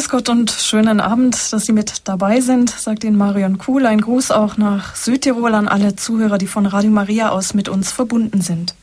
[0.00, 3.84] Grüß Gott und schönen Abend, dass Sie mit dabei sind, sagt Ihnen Marion Kuhl.
[3.84, 7.92] Ein Gruß auch nach Südtirol an alle Zuhörer, die von Radio Maria aus mit uns
[7.92, 8.74] verbunden sind.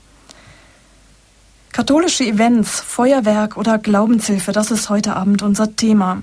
[1.71, 6.21] Katholische Events, Feuerwerk oder Glaubenshilfe, das ist heute Abend unser Thema.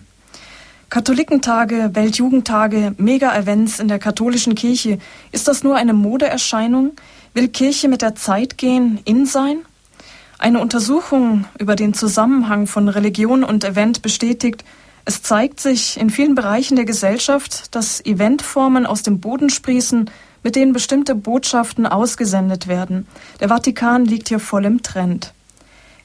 [0.91, 5.01] Katholikentage, Weltjugendtage, Mega-Events in der katholischen Kirche,
[5.33, 6.93] ist das nur eine Modeerscheinung?
[7.33, 9.57] Will Kirche mit der Zeit gehen, in sein?
[10.39, 14.63] Eine Untersuchung über den Zusammenhang von Religion und Event bestätigt,
[15.05, 20.11] es zeigt sich in vielen Bereichen der Gesellschaft, dass Eventformen aus dem Boden sprießen,
[20.43, 23.07] mit denen bestimmte Botschaften ausgesendet werden.
[23.41, 25.35] Der Vatikan liegt hier voll im Trend.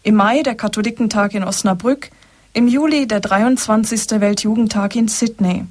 [0.04, 2.10] Im Mai der Katholikentag in Osnabrück,
[2.54, 4.20] im Juli der 23.
[4.20, 5.66] Weltjugendtag in Sydney.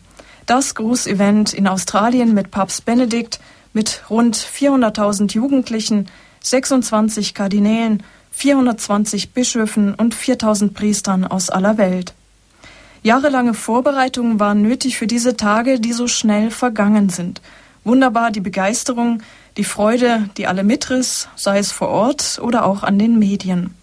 [0.47, 3.41] Das Großevent in Australien mit Papst Benedikt,
[3.75, 6.06] mit rund 400.000 Jugendlichen,
[6.41, 12.15] 26 Kardinälen 420 Bischöfen und 4000 Priestern aus aller Welt.
[13.02, 17.41] Jahrelange Vorbereitungen waren nötig für diese Tage, die so schnell vergangen sind.
[17.84, 19.23] Wunderbar die Begeisterung,
[19.56, 23.75] die Freude, die alle mitriss, sei es vor Ort oder auch an den Medien.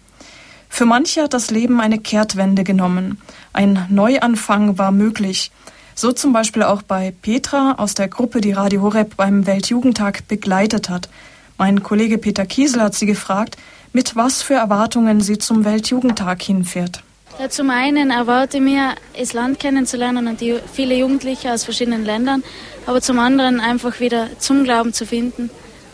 [0.68, 3.20] Für manche hat das Leben eine Kehrtwende genommen.
[3.52, 5.50] Ein Neuanfang war möglich.
[5.94, 10.90] So zum Beispiel auch bei Petra aus der Gruppe, die Radio Horeb beim Weltjugendtag begleitet
[10.90, 11.08] hat.
[11.56, 13.56] Mein Kollege Peter Kiesel hat sie gefragt,
[13.94, 17.02] mit was für Erwartungen sie zum Weltjugendtag hinfährt.
[17.38, 22.04] Ja, zum einen erwarte ich mir, das Land kennenzulernen und die viele Jugendliche aus verschiedenen
[22.04, 22.42] Ländern,
[22.86, 25.50] aber zum anderen einfach wieder zum Glauben zu finden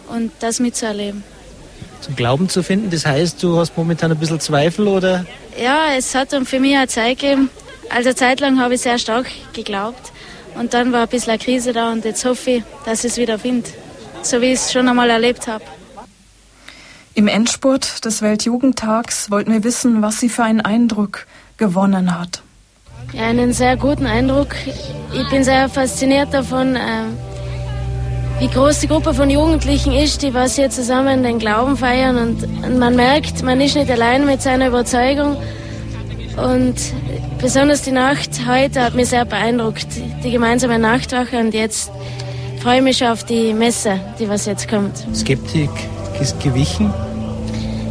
[0.09, 1.25] und das mitzuerleben.
[2.01, 5.27] Zum Glauben zu finden, das heißt, du hast momentan ein bisschen Zweifel oder?
[5.61, 7.51] Ja, es hat für mich eine Zeit gegeben,
[7.91, 10.13] also Zeit lang habe ich sehr stark geglaubt
[10.55, 13.19] und dann war ein bisschen eine Krise da und jetzt hoffe ich, dass ich es
[13.19, 13.69] wieder finde,
[14.23, 15.65] so wie ich es schon einmal erlebt habe.
[17.15, 21.27] Im Endspurt des Weltjugendtags wollten wir wissen, was sie für einen Eindruck
[21.59, 22.43] gewonnen hat.
[23.13, 24.55] Ja, einen sehr guten Eindruck.
[25.13, 27.05] Ich bin sehr fasziniert davon, äh,
[28.39, 32.17] wie groß die Gruppe von Jugendlichen ist, die was hier zusammen den Glauben feiern.
[32.17, 35.37] Und, man merkt, man ist nicht allein mit seiner Überzeugung.
[36.39, 36.77] Und
[37.43, 39.87] besonders die Nacht heute hat mich sehr beeindruckt,
[40.25, 41.39] die gemeinsame Nachtwache.
[41.39, 41.91] Und jetzt
[42.63, 44.97] freue ich mich schon auf die Messe, die was jetzt kommt.
[45.15, 45.69] Skeptik
[46.43, 46.93] gewichen?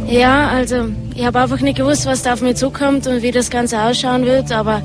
[0.06, 3.50] Ja, also ich habe einfach nicht gewusst, was da auf mich zukommt und wie das
[3.50, 4.82] Ganze ausschauen wird, aber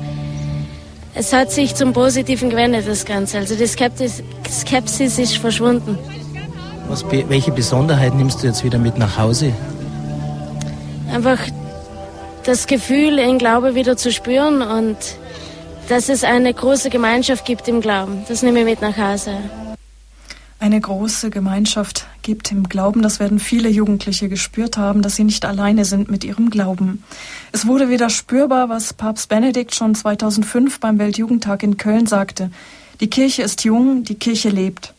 [1.14, 3.38] es hat sich zum Positiven gewendet, das Ganze.
[3.38, 5.98] Also die Skepsis, Skepsis ist verschwunden.
[6.88, 9.52] Was, welche Besonderheit nimmst du jetzt wieder mit nach Hause?
[11.12, 11.38] Einfach
[12.44, 14.96] das Gefühl, in Glaube wieder zu spüren und
[15.88, 18.24] dass es eine große Gemeinschaft gibt im Glauben.
[18.28, 19.32] Das nehme ich mit nach Hause
[20.60, 23.00] eine große Gemeinschaft gibt im Glauben.
[23.00, 27.02] Das werden viele Jugendliche gespürt haben, dass sie nicht alleine sind mit ihrem Glauben.
[27.52, 32.50] Es wurde wieder spürbar, was Papst Benedikt schon 2005 beim Weltjugendtag in Köln sagte.
[33.00, 34.92] Die Kirche ist jung, die Kirche lebt.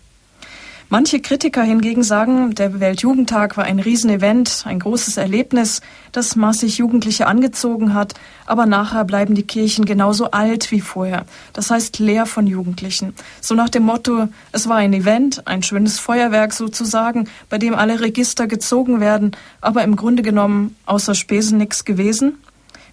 [0.91, 7.27] Manche Kritiker hingegen sagen, der Weltjugendtag war ein Riesenevent, ein großes Erlebnis, das massig Jugendliche
[7.27, 8.15] angezogen hat,
[8.47, 11.27] aber nachher bleiben die Kirchen genauso alt wie vorher.
[11.53, 13.13] Das heißt leer von Jugendlichen.
[13.39, 17.99] So nach dem Motto, es war ein Event, ein schönes Feuerwerk sozusagen, bei dem alle
[18.01, 22.39] Register gezogen werden, aber im Grunde genommen außer Spesen nichts gewesen.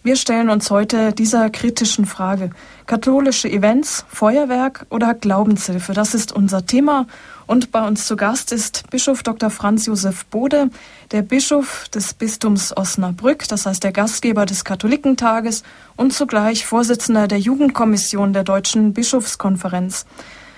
[0.06, 2.50] Wir stellen uns heute dieser kritischen Frage.
[2.86, 5.94] Katholische Events, Feuerwerk oder Glaubenshilfe?
[5.94, 7.08] Das ist unser Thema
[7.46, 9.50] und bei uns zu Gast ist Bischof Dr.
[9.50, 10.70] Franz Josef Bode,
[11.12, 15.62] der Bischof des Bistums Osnabrück, das heißt der Gastgeber des Katholikentages
[15.96, 20.06] und zugleich Vorsitzender der Jugendkommission der Deutschen Bischofskonferenz.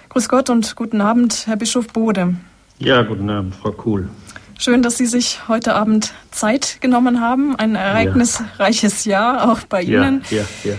[0.08, 2.36] Grüß Gott und guten Abend, Herr Bischof Bode.
[2.78, 4.08] Ja, guten Abend, Frau Kuhl.
[4.58, 7.54] Schön, dass Sie sich heute Abend Zeit genommen haben.
[7.54, 9.34] Ein ereignisreiches ja.
[9.36, 10.22] Jahr auch bei Ihnen.
[10.30, 10.76] Ja, ja, ja.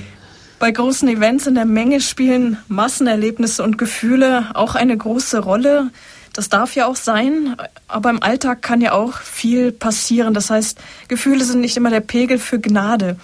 [0.60, 5.90] Bei großen Events in der Menge spielen Massenerlebnisse und Gefühle auch eine große Rolle.
[6.34, 7.56] Das darf ja auch sein,
[7.88, 10.34] aber im Alltag kann ja auch viel passieren.
[10.34, 10.78] Das heißt,
[11.08, 13.16] Gefühle sind nicht immer der Pegel für Gnade.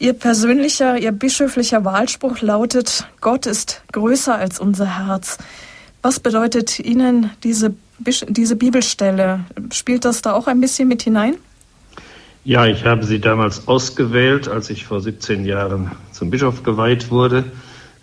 [0.00, 5.38] Ihr persönlicher, Ihr bischöflicher Wahlspruch lautet, Gott ist größer als unser Herz.
[6.02, 9.40] Was bedeutet Ihnen diese, diese Bibelstelle?
[9.72, 11.36] Spielt das da auch ein bisschen mit hinein?
[12.46, 17.42] Ja, ich habe sie damals ausgewählt, als ich vor 17 Jahren zum Bischof geweiht wurde,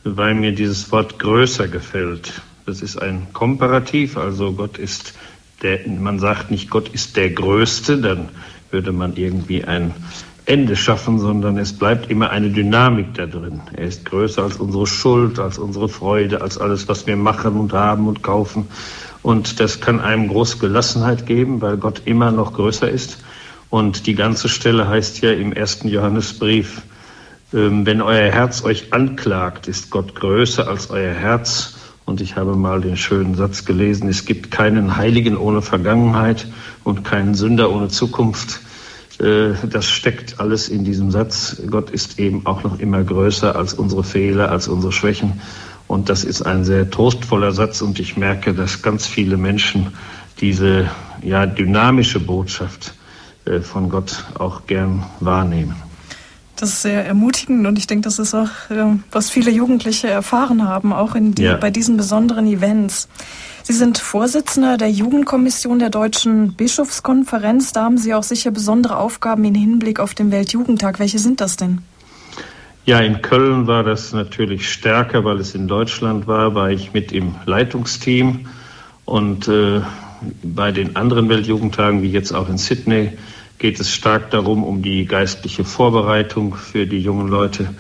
[0.03, 2.41] weil mir dieses Wort größer gefällt.
[2.65, 5.13] Das ist ein Komparativ, also Gott ist
[5.61, 8.27] der, man sagt nicht Gott ist der Größte, dann
[8.69, 9.93] würde man irgendwie ein
[10.43, 13.61] Ende schaffen, sondern es bleibt immer eine Dynamik da drin.
[13.77, 17.71] Er ist größer als unsere Schuld, als unsere Freude, als alles, was wir machen und
[17.71, 18.67] haben und kaufen.
[19.21, 23.22] Und das kann einem große Gelassenheit geben, weil Gott immer noch größer ist.
[23.73, 26.83] Und die ganze Stelle heißt ja im ersten Johannesbrief,
[27.55, 31.73] ähm, wenn euer Herz euch anklagt, ist Gott größer als euer Herz.
[32.05, 36.45] Und ich habe mal den schönen Satz gelesen, es gibt keinen Heiligen ohne Vergangenheit
[36.83, 38.59] und keinen Sünder ohne Zukunft.
[39.19, 41.59] Äh, das steckt alles in diesem Satz.
[41.67, 45.41] Gott ist eben auch noch immer größer als unsere Fehler, als unsere Schwächen.
[45.87, 47.81] Und das ist ein sehr trostvoller Satz.
[47.81, 49.93] Und ich merke, dass ganz viele Menschen
[50.41, 50.91] diese
[51.23, 52.93] ja, dynamische Botschaft
[53.61, 55.75] von Gott auch gern wahrnehmen.
[56.55, 60.67] Das ist sehr ermutigend und ich denke, das ist auch, äh, was viele Jugendliche erfahren
[60.67, 61.57] haben, auch in die, ja.
[61.57, 63.09] bei diesen besonderen Events.
[63.63, 67.71] Sie sind Vorsitzender der Jugendkommission der Deutschen Bischofskonferenz.
[67.71, 70.99] Da haben Sie auch sicher besondere Aufgaben im Hinblick auf den Weltjugendtag.
[70.99, 71.79] Welche sind das denn?
[72.85, 77.13] Ja, in Köln war das natürlich stärker, weil es in Deutschland war, war ich mit
[77.13, 78.47] im Leitungsteam
[79.05, 79.81] und äh,
[80.43, 83.13] bei den anderen Weltjugendtagen, wie jetzt auch in Sydney,
[83.63, 87.73] geht es stark darum, um die geistliche Vorbereitung für die jungen Leute,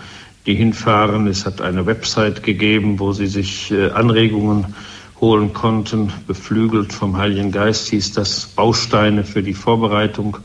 [0.45, 1.27] die hinfahren.
[1.27, 4.75] Es hat eine Website gegeben, wo sie sich äh, Anregungen
[5.19, 6.13] holen konnten.
[6.25, 10.37] Beflügelt vom Heiligen Geist hieß das Bausteine für die Vorbereitung.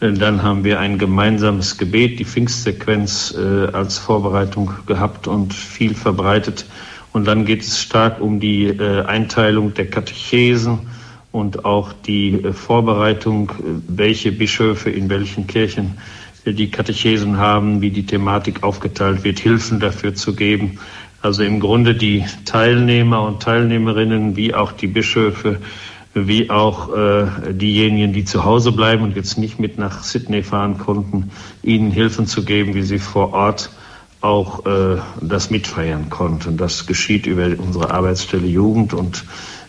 [0.00, 5.92] Äh, dann haben wir ein gemeinsames Gebet, die Pfingstsequenz äh, als Vorbereitung gehabt und viel
[5.92, 6.64] verbreitet.
[7.12, 10.88] Und dann geht es stark um die Einteilung der Katechesen
[11.32, 13.52] und auch die äh, Vorbereitung, äh,
[13.88, 15.98] welche Bischöfe in welchen Kirchen
[16.44, 20.78] äh, die Katechesen haben, wie die Thematik aufgeteilt wird, Hilfen dafür zu geben.
[21.22, 25.58] Also im Grunde die Teilnehmer und Teilnehmerinnen, wie auch die Bischöfe,
[26.14, 30.78] wie auch äh, diejenigen, die zu Hause bleiben und jetzt nicht mit nach Sydney fahren
[30.78, 31.30] konnten,
[31.62, 33.70] ihnen Hilfen zu geben, wie sie vor Ort
[34.22, 36.56] auch äh, das mitfeiern konnten.
[36.56, 39.24] Das geschieht über unsere Arbeitsstelle Jugend und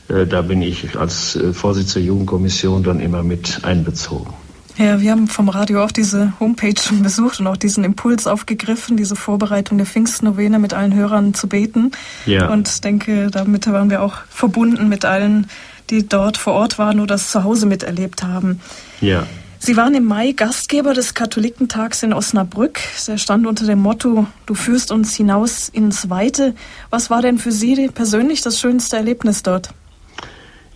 [0.07, 4.33] da bin ich als äh, Vorsitzender der Jugendkommission dann immer mit einbezogen.
[4.77, 8.97] Ja, wir haben vom Radio auch diese Homepage schon besucht und auch diesen Impuls aufgegriffen,
[8.97, 11.91] diese Vorbereitung der Pfingstnovene mit allen Hörern zu beten.
[12.25, 12.49] Ja.
[12.49, 15.47] Und denke, damit waren wir auch verbunden mit allen,
[15.89, 18.61] die dort vor Ort waren oder das zu Hause miterlebt haben.
[19.01, 19.27] Ja.
[19.59, 22.79] Sie waren im Mai Gastgeber des Katholikentags in Osnabrück.
[23.07, 26.55] Der stand unter dem Motto, du führst uns hinaus ins Weite.
[26.89, 29.69] Was war denn für Sie persönlich das schönste Erlebnis dort?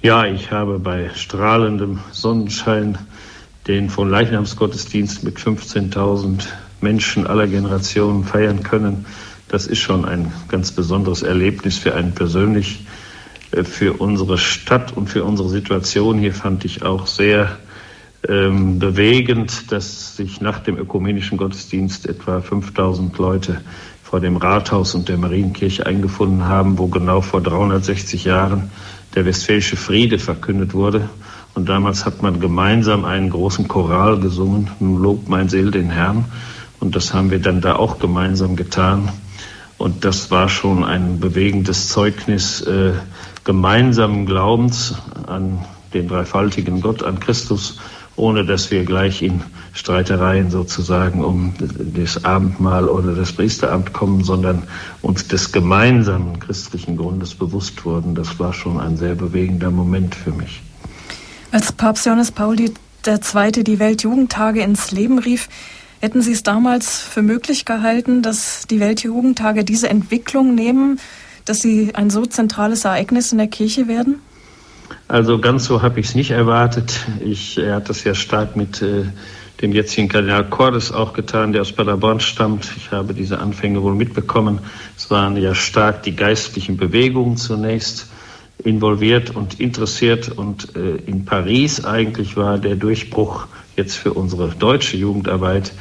[0.05, 2.99] Ja, ich habe bei strahlendem Sonnenschein
[3.65, 6.43] den von Leichnamsgottesdienst mit 15.000
[6.79, 9.07] Menschen aller Generationen feiern können.
[9.47, 12.85] Das ist schon ein ganz besonderes Erlebnis für einen persönlich,
[13.49, 16.19] äh, für unsere Stadt und für unsere Situation.
[16.19, 17.57] Hier fand ich auch sehr
[18.29, 23.61] ähm, bewegend, dass sich nach dem ökumenischen Gottesdienst etwa 5000 Leute
[24.03, 28.69] vor dem Rathaus und der Marienkirche eingefunden haben, wo genau vor 360 Jahren
[29.15, 31.09] der Westfälische Friede verkündet wurde.
[31.53, 36.25] Und damals hat man gemeinsam einen großen Choral gesungen, Nun lobt mein Seel den Herrn.
[36.79, 39.09] Und das haben wir dann da auch gemeinsam getan.
[39.77, 42.93] Und das war schon ein bewegendes Zeugnis äh,
[43.43, 44.95] gemeinsamen Glaubens
[45.27, 47.79] an den dreifaltigen Gott, an Christus
[48.17, 49.41] ohne dass wir gleich in
[49.73, 51.53] Streitereien sozusagen um
[51.95, 54.63] das Abendmahl oder das Priesteramt kommen, sondern
[55.01, 58.15] uns des gemeinsamen christlichen Grundes bewusst wurden.
[58.15, 60.61] Das war schon ein sehr bewegender Moment für mich.
[61.51, 62.71] Als Papst Johannes Paul II.
[63.63, 65.49] die Weltjugendtage ins Leben rief,
[65.99, 70.99] hätten Sie es damals für möglich gehalten, dass die Weltjugendtage diese Entwicklung nehmen,
[71.45, 74.19] dass sie ein so zentrales Ereignis in der Kirche werden?
[75.07, 77.05] Also ganz so habe ich es nicht erwartet.
[77.23, 79.03] Ich, er hat das ja stark mit äh,
[79.61, 82.67] dem jetzigen Kardinal Cordes auch getan, der aus Paderborn stammt.
[82.75, 84.59] Ich habe diese Anfänge wohl mitbekommen.
[84.97, 88.07] Es waren ja stark die geistlichen Bewegungen zunächst
[88.63, 90.29] involviert und interessiert.
[90.29, 93.45] Und äh, in Paris eigentlich war der Durchbruch
[93.75, 95.71] jetzt für unsere deutsche Jugendarbeit,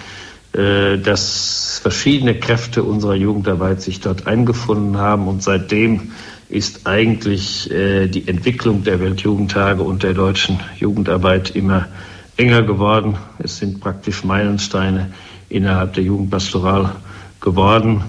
[0.52, 6.12] äh, dass verschiedene Kräfte unserer Jugendarbeit sich dort eingefunden haben und seitdem
[6.48, 11.88] ist eigentlich äh, die Entwicklung der Weltjugendtage und der deutschen Jugendarbeit immer
[12.36, 13.16] enger geworden.
[13.38, 15.12] Es sind praktisch Meilensteine
[15.48, 16.96] innerhalb der Jugendpastoral
[17.40, 18.02] geworden.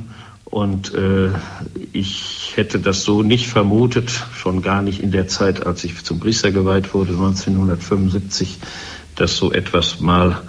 [0.46, 1.30] Und äh,
[1.92, 6.20] ich hätte das so nicht vermutet, schon gar nicht in der Zeit, als ich zum
[6.20, 8.58] Priester geweiht wurde, 1975,
[9.16, 10.42] dass so etwas mal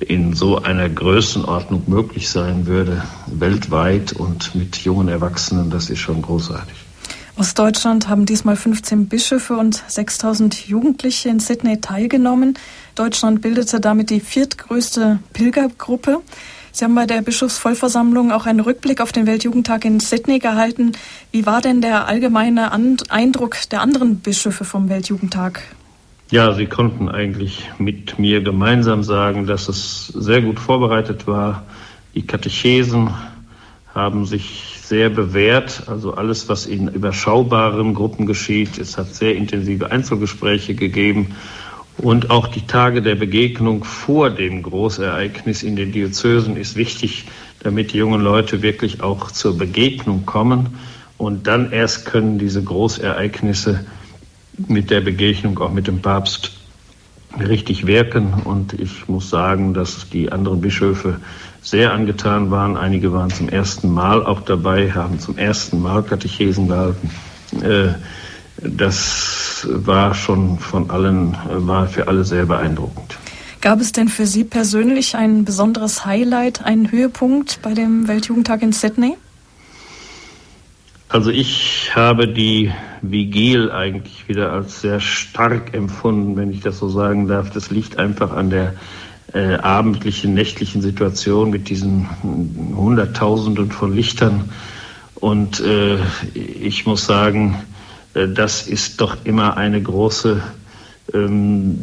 [0.00, 5.70] in so einer Größenordnung möglich sein würde, weltweit und mit jungen Erwachsenen.
[5.70, 6.83] Das ist schon großartig.
[7.36, 12.54] Aus Deutschland haben diesmal 15 Bischöfe und 6000 Jugendliche in Sydney teilgenommen.
[12.94, 16.20] Deutschland bildete damit die viertgrößte Pilgergruppe.
[16.70, 20.92] Sie haben bei der Bischofsvollversammlung auch einen Rückblick auf den Weltjugendtag in Sydney gehalten.
[21.32, 25.62] Wie war denn der allgemeine Eindruck der anderen Bischöfe vom Weltjugendtag?
[26.30, 31.64] Ja, sie konnten eigentlich mit mir gemeinsam sagen, dass es sehr gut vorbereitet war.
[32.14, 33.10] Die Katechesen
[33.92, 35.84] haben sich sehr bewährt.
[35.86, 38.78] Also alles, was in überschaubaren Gruppen geschieht.
[38.78, 41.34] Es hat sehr intensive Einzelgespräche gegeben.
[41.96, 47.26] Und auch die Tage der Begegnung vor dem Großereignis in den Diözesen ist wichtig,
[47.60, 50.78] damit die jungen Leute wirklich auch zur Begegnung kommen.
[51.16, 53.86] Und dann erst können diese Großereignisse
[54.68, 56.52] mit der Begegnung auch mit dem Papst
[57.38, 58.34] richtig wirken.
[58.44, 61.20] Und ich muss sagen, dass die anderen Bischöfe
[61.64, 62.76] sehr angetan waren.
[62.76, 67.10] Einige waren zum ersten Mal auch dabei, haben zum ersten Mal Katechesen gehalten.
[67.62, 67.94] Äh,
[68.56, 73.18] das war schon von allen, war für alle sehr beeindruckend.
[73.60, 78.72] Gab es denn für Sie persönlich ein besonderes Highlight, einen Höhepunkt bei dem Weltjugendtag in
[78.72, 79.16] Sydney?
[81.08, 86.88] Also ich habe die Vigil eigentlich wieder als sehr stark empfunden, wenn ich das so
[86.88, 87.50] sagen darf.
[87.50, 88.74] Das liegt einfach an der
[89.34, 92.08] äh, abendlichen, nächtlichen Situation mit diesen
[92.76, 94.50] Hunderttausenden von Lichtern.
[95.16, 95.98] Und äh,
[96.34, 97.58] ich muss sagen,
[98.14, 100.40] äh, das ist doch immer eine große,
[101.12, 101.78] ähm,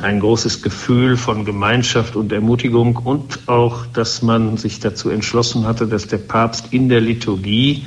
[0.00, 5.86] ein großes Gefühl von Gemeinschaft und Ermutigung und auch, dass man sich dazu entschlossen hatte,
[5.86, 7.84] dass der Papst in der Liturgie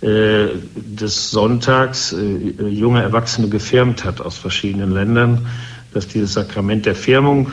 [0.00, 5.46] äh, des Sonntags äh, junge Erwachsene gefirmt hat aus verschiedenen Ländern,
[5.92, 7.52] dass dieses Sakrament der Firmung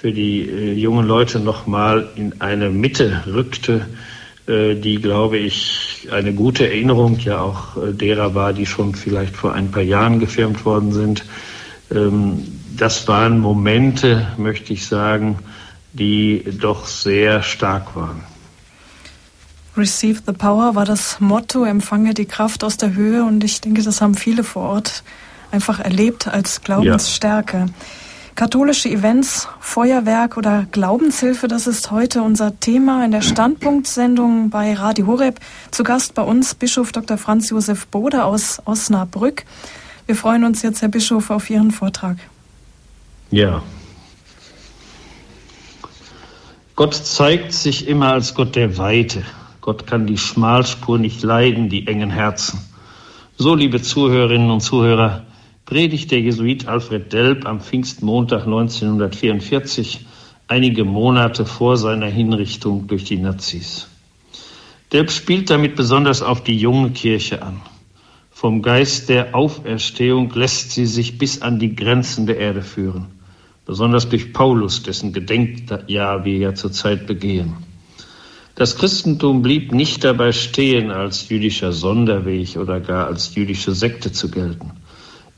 [0.00, 3.86] für die äh, jungen Leute nochmal in eine Mitte rückte,
[4.46, 9.34] äh, die, glaube ich, eine gute Erinnerung ja auch äh, derer war, die schon vielleicht
[9.34, 11.24] vor ein paar Jahren gefirmt worden sind.
[11.90, 15.40] Ähm, das waren Momente, möchte ich sagen,
[15.92, 18.22] die doch sehr stark waren.
[19.76, 23.82] Receive the Power war das Motto, empfange die Kraft aus der Höhe und ich denke,
[23.82, 25.02] das haben viele vor Ort
[25.50, 27.58] einfach erlebt als Glaubensstärke.
[27.58, 27.66] Ja.
[28.38, 35.08] Katholische Events, Feuerwerk oder Glaubenshilfe, das ist heute unser Thema in der Standpunktsendung bei Radio
[35.08, 35.40] Horeb.
[35.72, 37.18] Zu Gast bei uns Bischof Dr.
[37.18, 39.42] Franz Josef Bode aus Osnabrück.
[40.06, 42.18] Wir freuen uns jetzt, Herr Bischof, auf Ihren Vortrag.
[43.32, 43.60] Ja.
[46.76, 49.24] Gott zeigt sich immer als Gott der Weite.
[49.60, 52.60] Gott kann die Schmalspur nicht leiden, die engen Herzen.
[53.36, 55.26] So, liebe Zuhörerinnen und Zuhörer,
[55.68, 60.06] predigt der Jesuit Alfred Delp am Pfingstmontag 1944,
[60.46, 63.86] einige Monate vor seiner Hinrichtung durch die Nazis.
[64.94, 67.60] Delp spielt damit besonders auf die junge Kirche an.
[68.30, 73.04] Vom Geist der Auferstehung lässt sie sich bis an die Grenzen der Erde führen,
[73.66, 77.52] besonders durch Paulus, dessen Gedenkjahr wir ja zurzeit begehen.
[78.54, 84.30] Das Christentum blieb nicht dabei stehen, als jüdischer Sonderweg oder gar als jüdische Sekte zu
[84.30, 84.72] gelten.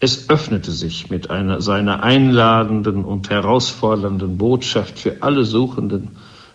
[0.03, 6.13] Es öffnete sich mit einer, seiner einladenden und herausfordernden Botschaft für alle Suchenden,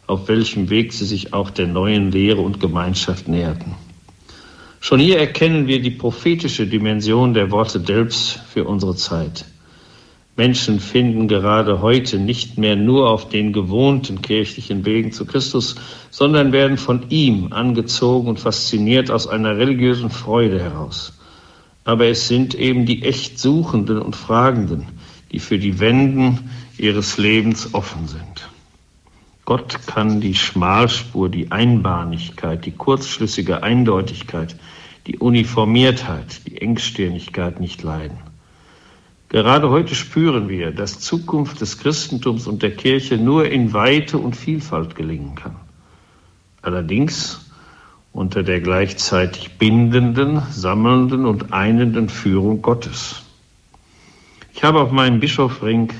[0.08, 3.75] auf welchem Weg sie sich auch der neuen Lehre und Gemeinschaft näherten.
[4.80, 9.46] Schon hier erkennen wir die prophetische Dimension der Worte Delps für unsere Zeit.
[10.36, 15.75] Menschen finden gerade heute nicht mehr nur auf den gewohnten kirchlichen Wegen zu Christus,
[16.10, 21.15] sondern werden von ihm angezogen und fasziniert aus einer religiösen Freude heraus
[21.86, 24.88] aber es sind eben die echt Suchenden und Fragenden,
[25.32, 28.50] die für die Wenden ihres Lebens offen sind.
[29.46, 34.56] Gott kann die Schmalspur, die Einbahnigkeit, die kurzschlüssige Eindeutigkeit,
[35.06, 38.18] die Uniformiertheit, die Engstirnigkeit nicht leiden.
[39.30, 44.36] Gerade heute spüren wir, dass Zukunft des Christentums und der Kirche nur in Weite und
[44.36, 45.58] Vielfalt gelingen kann.
[46.63, 47.45] Allerdings
[48.16, 53.24] unter der gleichzeitig bindenden, sammelnden und einenden Führung Gottes.
[54.54, 55.92] Ich habe auf meinem Bischofring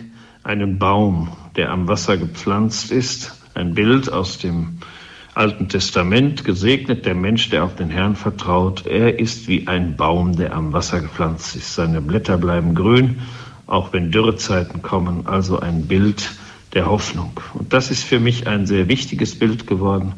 [0.42, 4.78] einen Baum, der am Wasser gepflanzt ist, ein Bild aus dem
[5.34, 8.86] Alten Testament, gesegnet der Mensch, der auf den Herrn vertraut.
[8.86, 11.76] Er ist wie ein Baum, der am Wasser gepflanzt ist.
[11.76, 13.24] Seine Blätter bleiben grün,
[13.68, 16.32] auch wenn Dürrezeiten kommen, also ein Bild
[16.74, 17.34] der Hoffnung.
[17.56, 20.14] Und das ist für mich ein sehr wichtiges Bild geworden,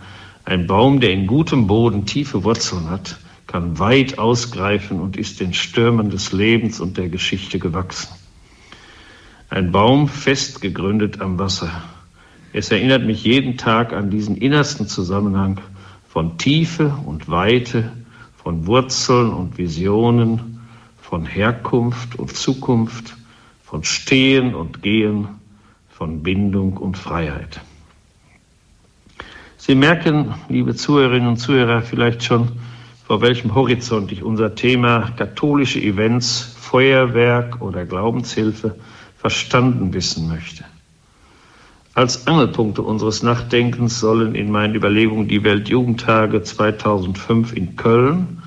[0.47, 5.53] ein Baum, der in gutem Boden tiefe Wurzeln hat, kann weit ausgreifen und ist den
[5.53, 8.15] Stürmen des Lebens und der Geschichte gewachsen.
[9.49, 11.69] Ein Baum fest gegründet am Wasser.
[12.53, 15.59] Es erinnert mich jeden Tag an diesen innersten Zusammenhang
[16.07, 17.91] von Tiefe und Weite,
[18.41, 20.61] von Wurzeln und Visionen,
[21.01, 23.17] von Herkunft und Zukunft,
[23.65, 25.27] von Stehen und Gehen,
[25.89, 27.59] von Bindung und Freiheit.
[29.67, 32.53] Sie merken, liebe Zuhörerinnen und Zuhörer, vielleicht schon,
[33.05, 38.77] vor welchem Horizont ich unser Thema katholische Events, Feuerwerk oder Glaubenshilfe
[39.17, 40.63] verstanden wissen möchte.
[41.93, 48.41] Als Angelpunkte unseres Nachdenkens sollen in meinen Überlegungen die Weltjugendtage 2005 in Köln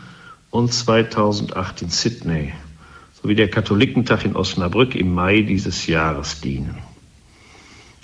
[0.48, 2.54] und 2008 in Sydney
[3.22, 6.78] sowie der Katholikentag in Osnabrück im Mai dieses Jahres dienen.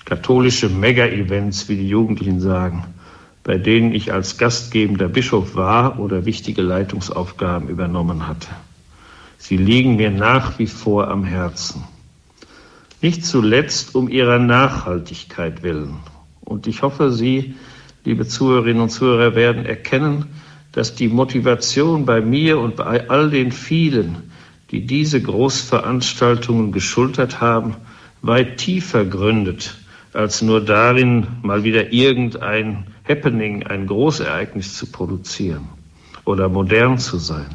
[0.04, 2.84] Katholische Mega-Events, wie die Jugendlichen sagen,
[3.46, 8.48] bei denen ich als gastgebender Bischof war oder wichtige Leitungsaufgaben übernommen hatte.
[9.38, 11.84] Sie liegen mir nach wie vor am Herzen.
[13.00, 15.98] Nicht zuletzt um ihrer Nachhaltigkeit willen.
[16.40, 17.54] Und ich hoffe, Sie,
[18.04, 20.24] liebe Zuhörerinnen und Zuhörer, werden erkennen,
[20.72, 24.32] dass die Motivation bei mir und bei all den vielen,
[24.72, 27.76] die diese Großveranstaltungen geschultert haben,
[28.22, 29.76] weit tiefer gründet,
[30.12, 35.68] als nur darin, mal wieder irgendein Happening, ein Großereignis zu produzieren
[36.24, 37.54] oder modern zu sein.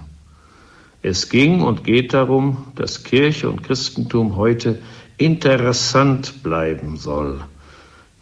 [1.01, 4.79] Es ging und geht darum, dass Kirche und Christentum heute
[5.17, 7.41] interessant bleiben soll.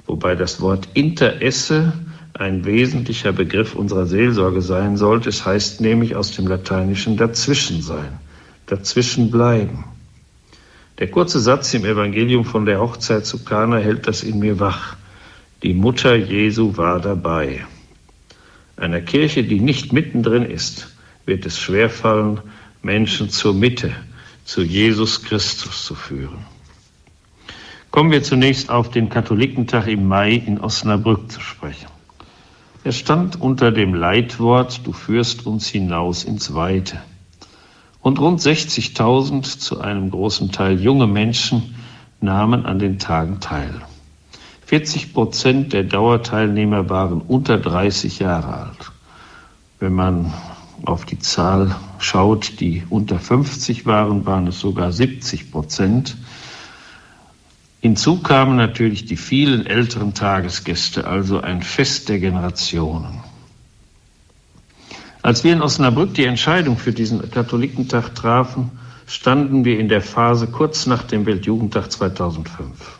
[0.08, 1.94] Wobei das Wort Interesse
[2.34, 5.30] ein wesentlicher Begriff unserer Seelsorge sein sollte.
[5.30, 8.20] Es heißt nämlich aus dem Lateinischen dazwischen sein,
[8.66, 9.84] dazwischen bleiben.
[11.00, 14.96] Der kurze Satz im Evangelium von der Hochzeit zu Kana hält das in mir wach.
[15.62, 17.66] Die Mutter Jesu war dabei.
[18.78, 22.40] Einer Kirche, die nicht mittendrin ist, wird es schwerfallen,
[22.82, 23.92] Menschen zur Mitte,
[24.46, 26.46] zu Jesus Christus zu führen.
[27.92, 31.90] Kommen wir zunächst auf den Katholikentag im Mai in Osnabrück zu sprechen.
[32.86, 37.02] Er stand unter dem Leitwort Du führst uns hinaus ins Weite.
[38.00, 41.76] Und rund 60.000, zu einem großen Teil junge Menschen,
[42.22, 43.82] nahmen an den Tagen teil.
[44.70, 48.92] 40 Prozent der Dauerteilnehmer waren unter 30 Jahre alt.
[49.80, 50.32] Wenn man
[50.86, 56.18] auf die Zahl schaut, die unter 50 waren, waren es sogar 70 Prozent.
[57.82, 63.24] Hinzu kamen natürlich die vielen älteren Tagesgäste, also ein Fest der Generationen.
[65.24, 68.70] Als wir in Osnabrück die Entscheidung für diesen Katholikentag trafen,
[69.08, 72.99] standen wir in der Phase kurz nach dem Weltjugendtag 2005.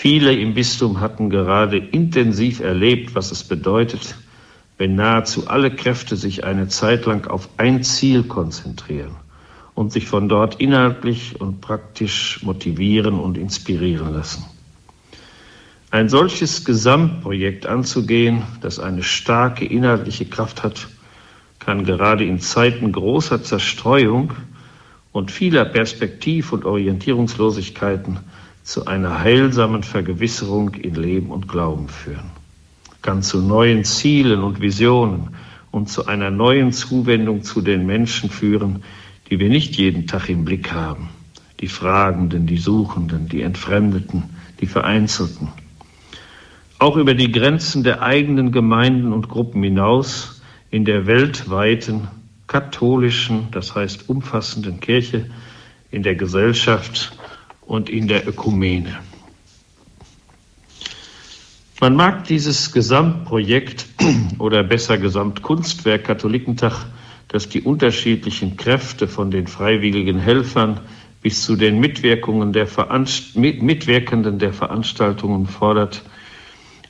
[0.00, 4.14] Viele im Bistum hatten gerade intensiv erlebt, was es bedeutet,
[4.76, 9.16] wenn nahezu alle Kräfte sich eine Zeit lang auf ein Ziel konzentrieren
[9.74, 14.44] und sich von dort inhaltlich und praktisch motivieren und inspirieren lassen.
[15.90, 20.86] Ein solches Gesamtprojekt anzugehen, das eine starke inhaltliche Kraft hat,
[21.58, 24.32] kann gerade in Zeiten großer Zerstreuung
[25.10, 28.20] und vieler Perspektiv- und Orientierungslosigkeiten
[28.68, 32.30] zu einer heilsamen Vergewisserung in Leben und Glauben führen,
[33.00, 35.30] kann zu neuen Zielen und Visionen
[35.70, 38.82] und zu einer neuen Zuwendung zu den Menschen führen,
[39.30, 41.08] die wir nicht jeden Tag im Blick haben.
[41.60, 44.24] Die Fragenden, die Suchenden, die Entfremdeten,
[44.60, 45.48] die Vereinzelten.
[46.78, 52.08] Auch über die Grenzen der eigenen Gemeinden und Gruppen hinaus in der weltweiten
[52.46, 55.24] katholischen, das heißt umfassenden Kirche,
[55.90, 57.17] in der Gesellschaft
[57.68, 58.98] und in der Ökumene.
[61.80, 63.86] Man mag dieses Gesamtprojekt
[64.38, 66.86] oder besser Gesamtkunstwerk Katholikentag
[67.28, 70.80] das die unterschiedlichen Kräfte von den freiwilligen Helfern
[71.20, 76.02] bis zu den Mitwirkungen der Veranst Mitwirkenden der Veranstaltungen fordert,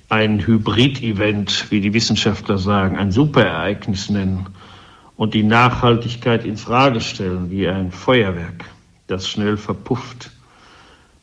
[0.08, 4.46] ein Hybrid-Event, wie die Wissenschaftler sagen, ein Superereignis nennen
[5.16, 8.64] und die Nachhaltigkeit in Frage stellen, wie ein Feuerwerk,
[9.08, 10.30] das schnell verpufft.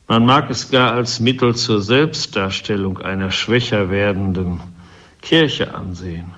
[0.08, 4.60] Man mag es gar als Mittel zur Selbstdarstellung einer schwächer werdenden
[5.20, 6.32] Kirche ansehen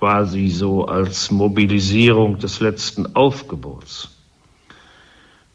[0.00, 4.08] quasi so als Mobilisierung des letzten Aufgebots.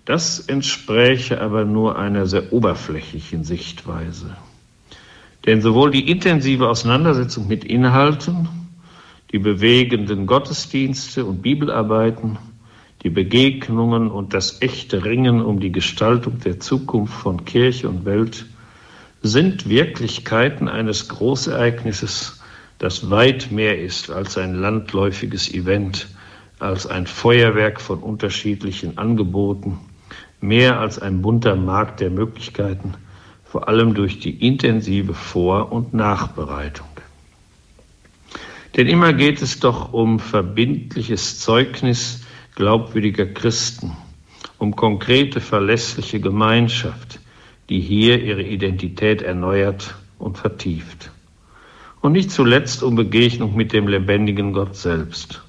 [0.06, 4.38] Das entspräche aber nur einer sehr oberflächlichen Sichtweise.
[5.48, 8.48] Denn sowohl die intensive Auseinandersetzung mit Inhalten,
[9.32, 12.38] die bewegenden Gottesdienste und Bibelarbeiten,
[13.06, 18.48] die Begegnungen und das echte Ringen um die Gestaltung der Zukunft von Kirche und Welt
[19.22, 22.42] sind Wirklichkeiten eines Großereignisses,
[22.80, 26.08] das weit mehr ist als ein landläufiges Event,
[26.58, 29.78] als ein Feuerwerk von unterschiedlichen Angeboten,
[30.42, 32.96] mehr als ein bunter Markt der Möglichkeiten,
[33.44, 36.88] vor allem durch die intensive Vor- und Nachbereitung.
[38.76, 42.25] Denn immer geht es doch um verbindliches Zeugnis
[42.56, 43.96] glaubwürdiger Christen,
[44.58, 47.20] um konkrete, verlässliche Gemeinschaft,
[47.70, 51.12] die hier ihre Identität erneuert und vertieft
[52.06, 55.42] und nicht zuletzt um Begegnung mit dem lebendigen Gott selbst.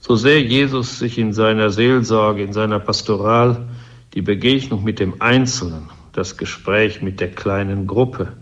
[0.00, 3.68] So sehr Jesus sich in seiner Seelsorge, in seiner Pastoral
[4.14, 8.32] die Begegnung mit dem Einzelnen, das Gespräch mit der kleinen Gruppe,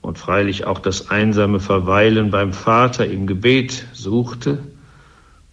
[0.00, 4.58] und freilich auch das einsame Verweilen beim Vater im Gebet suchte,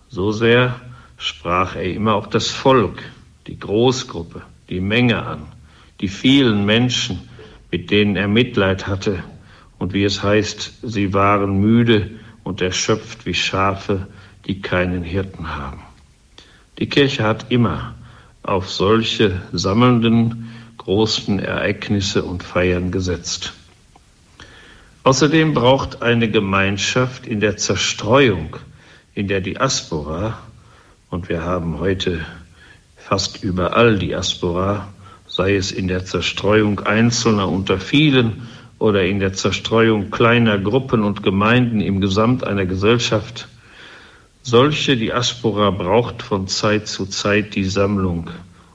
[0.07, 0.81] so sehr
[1.19, 3.03] sprach er immer auch das Volk,
[3.45, 5.45] die Großgruppe, die Menge an,
[5.99, 7.29] die vielen Menschen,
[7.71, 9.23] mit denen er Mitleid hatte
[9.77, 12.11] und wie es heißt, sie waren müde
[12.43, 14.07] und erschöpft wie Schafe,
[14.47, 15.81] die keinen Hirten haben.
[16.79, 17.95] Die Kirche hat immer
[18.41, 23.53] auf solche sammelnden großen Ereignisse und Feiern gesetzt.
[25.03, 28.55] Außerdem braucht eine Gemeinschaft in der Zerstreuung,
[29.13, 30.39] in der Diaspora,
[31.09, 32.25] und wir haben heute
[32.95, 34.87] fast überall Diaspora,
[35.27, 41.23] sei es in der Zerstreuung Einzelner unter vielen oder in der Zerstreuung kleiner Gruppen und
[41.23, 43.47] Gemeinden im Gesamt einer Gesellschaft,
[44.43, 48.29] solche Diaspora braucht von Zeit zu Zeit die Sammlung,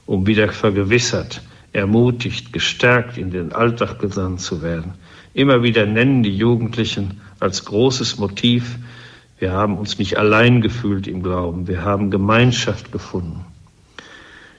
[0.05, 1.41] um wieder vergewissert,
[1.73, 4.93] ermutigt, gestärkt in den Alltag gesandt zu werden.
[5.33, 8.77] Immer wieder nennen die Jugendlichen als großes Motiv,
[9.37, 13.45] wir haben uns nicht allein gefühlt im Glauben, wir haben Gemeinschaft gefunden.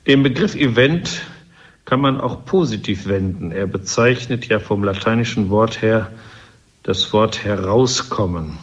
[0.07, 1.23] Den Begriff Event
[1.85, 3.53] kann man auch positiv wenden.
[3.53, 6.13] Er bezeichnet ja vom lateinischen Wort her
[6.83, 8.59] das Wort herauskommen.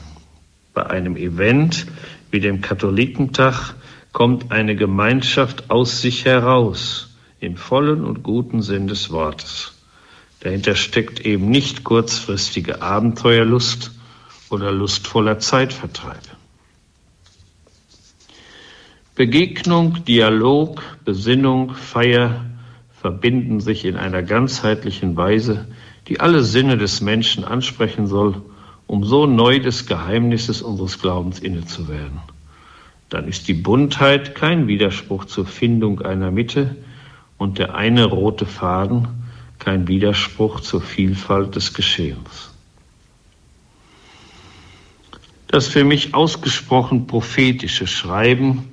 [0.74, 1.88] Bei einem Event
[2.32, 3.76] wie dem Katholikentag
[4.12, 9.74] kommt eine Gemeinschaft aus sich heraus, im vollen und guten Sinn des Wortes.
[10.40, 13.92] Dahinter steckt eben nicht kurzfristige Abenteuerlust
[14.54, 16.22] oder lustvoller Zeitvertreib.
[19.16, 22.46] Begegnung, Dialog, Besinnung, Feier
[23.02, 25.68] verbinden sich in einer ganzheitlichen Weise,
[26.08, 28.42] die alle Sinne des Menschen ansprechen soll
[28.88, 32.20] um so neu des Geheimnisses unseres Glaubens innezuwerden.
[33.10, 36.76] Dann ist die Buntheit kein Widerspruch zur Findung einer Mitte
[37.38, 39.08] und der eine rote Faden
[39.60, 42.53] kein Widerspruch zur Vielfalt des Geschehens.
[45.54, 48.72] Das für mich ausgesprochen prophetische Schreiben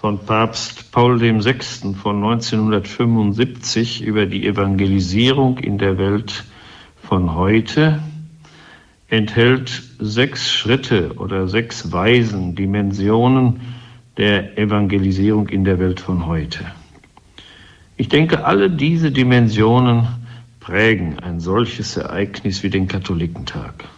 [0.00, 1.54] von Papst Paul VI.
[2.00, 6.44] von 1975 über die Evangelisierung in der Welt
[7.02, 8.00] von heute
[9.08, 13.62] enthält sechs Schritte oder sechs Weisen, Dimensionen
[14.16, 16.64] der Evangelisierung in der Welt von heute.
[17.96, 20.06] Ich denke, alle diese Dimensionen
[20.60, 23.88] prägen ein solches Ereignis wie den Katholikentag.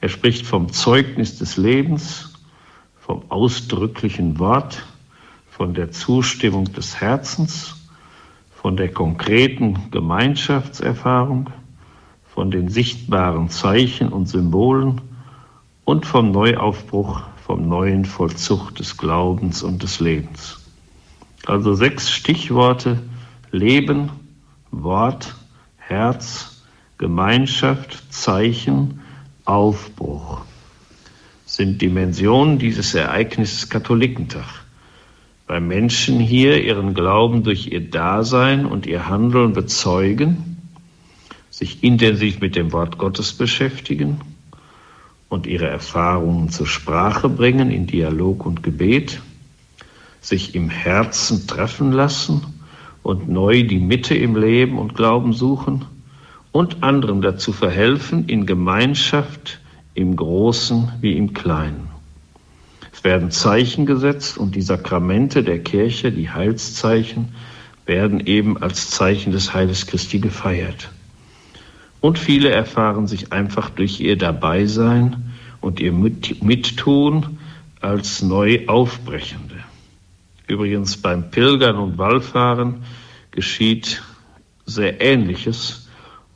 [0.00, 2.34] Er spricht vom Zeugnis des Lebens,
[3.00, 4.84] vom ausdrücklichen Wort,
[5.48, 7.76] von der Zustimmung des Herzens,
[8.54, 11.50] von der konkreten Gemeinschaftserfahrung,
[12.34, 15.00] von den sichtbaren Zeichen und Symbolen
[15.84, 20.60] und vom Neuaufbruch, vom neuen Vollzug des Glaubens und des Lebens.
[21.46, 22.98] Also sechs Stichworte
[23.52, 24.10] Leben,
[24.70, 25.34] Wort,
[25.78, 26.62] Herz,
[26.98, 29.00] Gemeinschaft, Zeichen,
[29.46, 30.42] Aufbruch
[31.44, 34.44] sind Dimensionen dieses Ereignisses Katholikentag.
[35.46, 40.56] Beim Menschen hier ihren Glauben durch ihr Dasein und ihr Handeln bezeugen
[41.48, 44.20] sich intensiv mit dem Wort Gottes beschäftigen
[45.30, 49.22] und ihre Erfahrungen zur Sprache bringen in Dialog und Gebet,
[50.20, 52.42] sich im Herzen treffen lassen
[53.02, 55.86] und neu die Mitte im Leben und Glauben suchen
[56.56, 59.60] und anderen dazu verhelfen in Gemeinschaft
[59.92, 61.88] im Großen wie im Kleinen.
[62.94, 67.34] Es werden Zeichen gesetzt und die Sakramente der Kirche, die Heilszeichen,
[67.84, 70.88] werden eben als Zeichen des Heiles Christi gefeiert.
[72.00, 77.38] Und viele erfahren sich einfach durch ihr Dabeisein und ihr Mittun
[77.82, 79.56] als neu Aufbrechende.
[80.46, 82.76] Übrigens beim Pilgern und Wallfahren
[83.30, 84.02] geschieht
[84.64, 85.85] sehr Ähnliches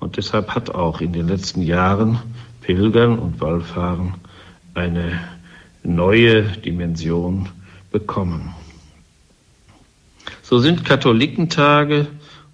[0.01, 2.19] und deshalb hat auch in den letzten Jahren
[2.63, 4.15] Pilgern und Wallfahren
[4.75, 5.21] eine
[5.83, 7.49] neue Dimension
[7.93, 8.55] bekommen.
[10.43, 12.07] So sind Katholikentage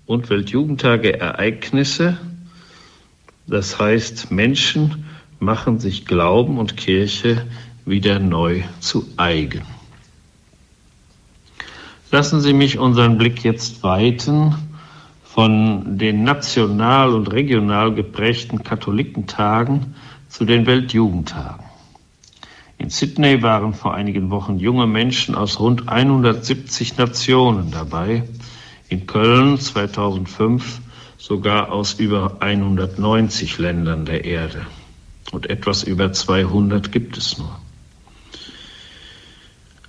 [0.07, 2.19] und Weltjugendtage Ereignisse,
[3.47, 5.05] das heißt, Menschen
[5.39, 7.47] machen sich Glauben und Kirche
[7.85, 9.63] wieder neu zu eigen.
[12.11, 14.55] Lassen Sie mich unseren Blick jetzt weiten
[15.37, 19.95] von den national und regional geprägten Katholikentagen
[20.31, 21.63] zu den Weltjugendtagen.
[22.79, 28.23] In Sydney waren vor einigen Wochen junge Menschen aus rund 170 Nationen dabei.
[28.89, 30.81] In Köln 2005
[31.19, 34.63] sogar aus über 190 Ländern der Erde.
[35.33, 37.61] Und etwas über 200 gibt es nur.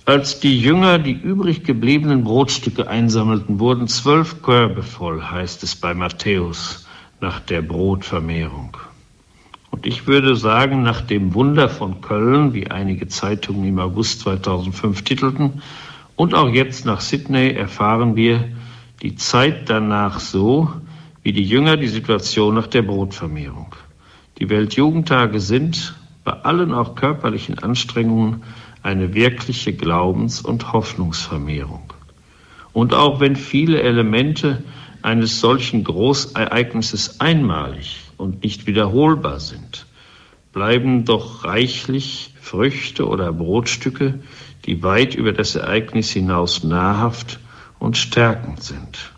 [0.08, 5.92] Als die Jünger die übrig gebliebenen Brotstücke einsammelten, wurden zwölf Körbe voll, heißt es bei
[5.92, 6.88] Matthäus,
[7.20, 8.74] nach der Brotvermehrung.
[9.70, 15.02] Und ich würde sagen, nach dem Wunder von Köln, wie einige Zeitungen im August 2005
[15.02, 15.60] titelten,
[16.16, 18.48] und auch jetzt nach Sydney erfahren wir
[19.02, 20.72] die Zeit danach so,
[21.22, 23.74] wie die Jünger die Situation nach der Brotvermehrung.
[24.38, 25.94] Die Weltjugendtage sind
[26.24, 28.42] bei allen auch körperlichen Anstrengungen
[28.82, 31.92] eine wirkliche Glaubens- und Hoffnungsvermehrung.
[32.72, 34.62] Und auch wenn viele Elemente
[35.02, 39.86] eines solchen Großereignisses einmalig und nicht wiederholbar sind,
[40.52, 44.20] bleiben doch reichlich Früchte oder Brotstücke,
[44.64, 47.38] die weit über das Ereignis hinaus nahrhaft
[47.78, 49.12] und stärkend sind.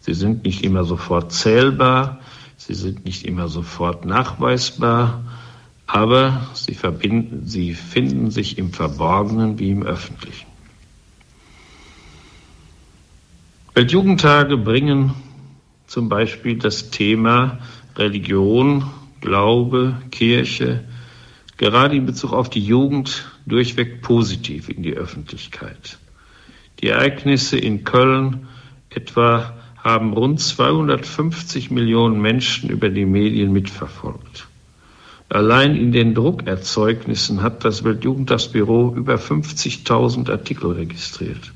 [0.00, 2.20] Sie sind nicht immer sofort zählbar,
[2.56, 5.24] sie sind nicht immer sofort nachweisbar,
[5.88, 10.46] aber sie, verbinden, sie finden sich im Verborgenen wie im Öffentlichen.
[13.74, 15.14] Weltjugendtage bringen
[15.86, 17.58] zum Beispiel das Thema
[17.96, 18.84] Religion,
[19.22, 20.84] Glaube, Kirche,
[21.56, 25.98] gerade in Bezug auf die Jugend durchweg positiv in die Öffentlichkeit.
[26.80, 28.46] Die Ereignisse in Köln
[28.90, 34.47] etwa haben rund 250 Millionen Menschen über die Medien mitverfolgt.
[35.30, 41.52] Allein in den Druckerzeugnissen hat das Weltjugendtagsbüro über 50.000 Artikel registriert.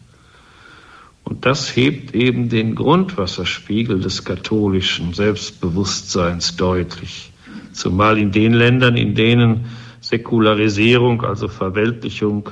[1.24, 7.32] Und das hebt eben den Grundwasserspiegel des katholischen Selbstbewusstseins deutlich.
[7.72, 9.64] Zumal in den Ländern, in denen
[10.00, 12.50] Säkularisierung, also Verweltlichung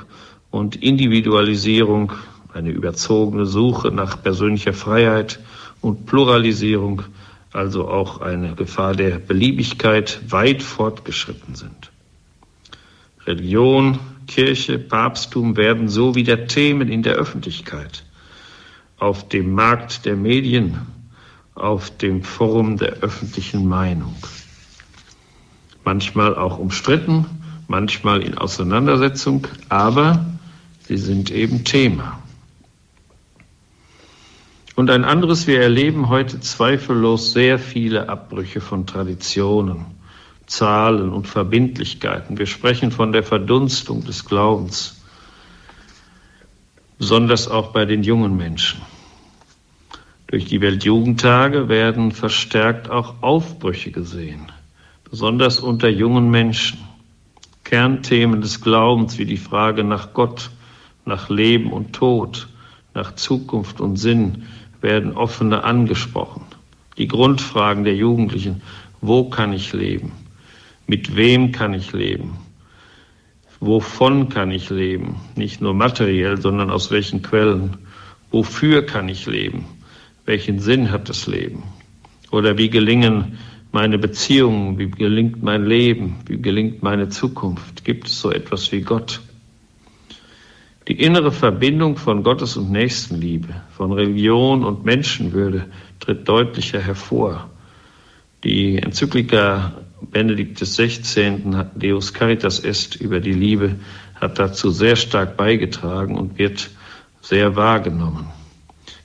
[0.49, 2.13] und Individualisierung,
[2.53, 5.39] eine überzogene Suche nach persönlicher Freiheit
[5.81, 7.03] und Pluralisierung,
[7.53, 11.91] also auch eine Gefahr der Beliebigkeit weit fortgeschritten sind.
[13.25, 18.03] Religion, Kirche, Papsttum werden so wieder Themen in der Öffentlichkeit
[19.01, 20.79] auf dem Markt der Medien,
[21.55, 24.15] auf dem Forum der öffentlichen Meinung.
[25.83, 27.25] Manchmal auch umstritten,
[27.67, 30.25] manchmal in Auseinandersetzung, aber
[30.87, 32.20] sie sind eben Thema.
[34.75, 39.85] Und ein anderes, wir erleben heute zweifellos sehr viele Abbrüche von Traditionen,
[40.45, 42.37] Zahlen und Verbindlichkeiten.
[42.37, 45.01] Wir sprechen von der Verdunstung des Glaubens
[46.97, 48.79] besonders auch bei den jungen Menschen.
[50.27, 54.51] Durch die Weltjugendtage werden verstärkt auch Aufbrüche gesehen,
[55.09, 56.77] besonders unter jungen Menschen.
[57.63, 60.51] Kernthemen des Glaubens wie die Frage nach Gott,
[61.03, 62.47] nach Leben und Tod,
[62.93, 64.45] nach Zukunft und Sinn
[64.81, 66.43] werden offener angesprochen.
[66.97, 68.61] Die Grundfragen der Jugendlichen,
[69.01, 70.11] wo kann ich leben?
[70.87, 72.37] Mit wem kann ich leben?
[73.59, 75.17] Wovon kann ich leben?
[75.35, 77.77] Nicht nur materiell, sondern aus welchen Quellen?
[78.31, 79.65] Wofür kann ich leben?
[80.25, 81.63] Welchen Sinn hat das Leben?
[82.31, 83.37] Oder wie gelingen
[83.71, 84.79] meine Beziehungen?
[84.79, 86.17] Wie gelingt mein Leben?
[86.25, 87.85] Wie gelingt meine Zukunft?
[87.85, 89.21] Gibt es so etwas wie Gott?
[90.87, 95.67] Die innere Verbindung von Gottes und Nächstenliebe, von Religion und Menschenwürde
[95.99, 97.49] tritt deutlicher hervor.
[98.43, 101.65] Die Enzyklika Benedikt XVI.
[101.75, 103.75] Deus Caritas Est über die Liebe
[104.15, 106.71] hat dazu sehr stark beigetragen und wird
[107.21, 108.27] sehr wahrgenommen.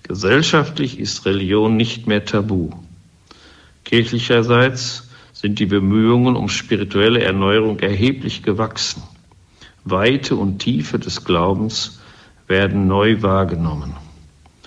[0.02, 2.70] Gesellschaftlich ist Religion nicht mehr tabu.
[3.84, 9.02] Kirchlicherseits sind die Bemühungen um spirituelle Erneuerung erheblich gewachsen.
[9.86, 12.00] Weite und Tiefe des Glaubens
[12.48, 13.94] werden neu wahrgenommen.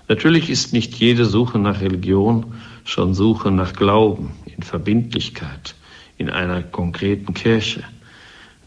[0.07, 2.53] Natürlich ist nicht jede Suche nach Religion
[2.85, 5.75] schon Suche nach Glauben in Verbindlichkeit,
[6.17, 7.83] in einer konkreten Kirche.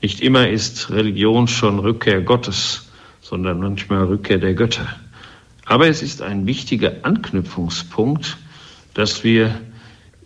[0.02, 2.90] Nicht immer ist Religion schon Rückkehr Gottes,
[3.22, 4.86] sondern manchmal Rückkehr der Götter.
[5.64, 8.36] Aber es ist ein wichtiger Anknüpfungspunkt,
[8.92, 9.58] dass wir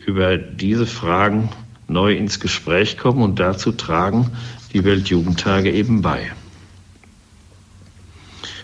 [0.04, 1.50] über diese Fragen
[1.88, 4.32] neu ins Gespräch kommen und dazu tragen
[4.76, 6.32] die Weltjugendtage eben bei.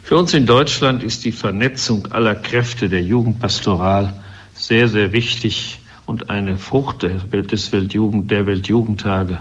[0.02, 4.12] Für uns in Deutschland ist die Vernetzung aller Kräfte der Jugendpastoral
[4.52, 9.38] sehr, sehr wichtig und eine Frucht des Weltjugend, der Weltjugendtage,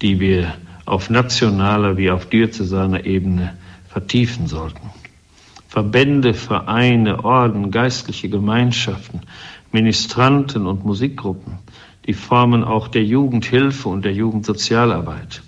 [0.00, 0.54] die wir
[0.86, 3.58] auf nationaler wie auf diözesaner Ebene
[3.88, 4.88] vertiefen sollten.
[5.68, 9.20] Verbände, Vereine, Orden, geistliche Gemeinschaften,
[9.70, 11.58] Ministranten und Musikgruppen,
[12.06, 15.42] die Formen auch der Jugendhilfe und der Jugendsozialarbeit.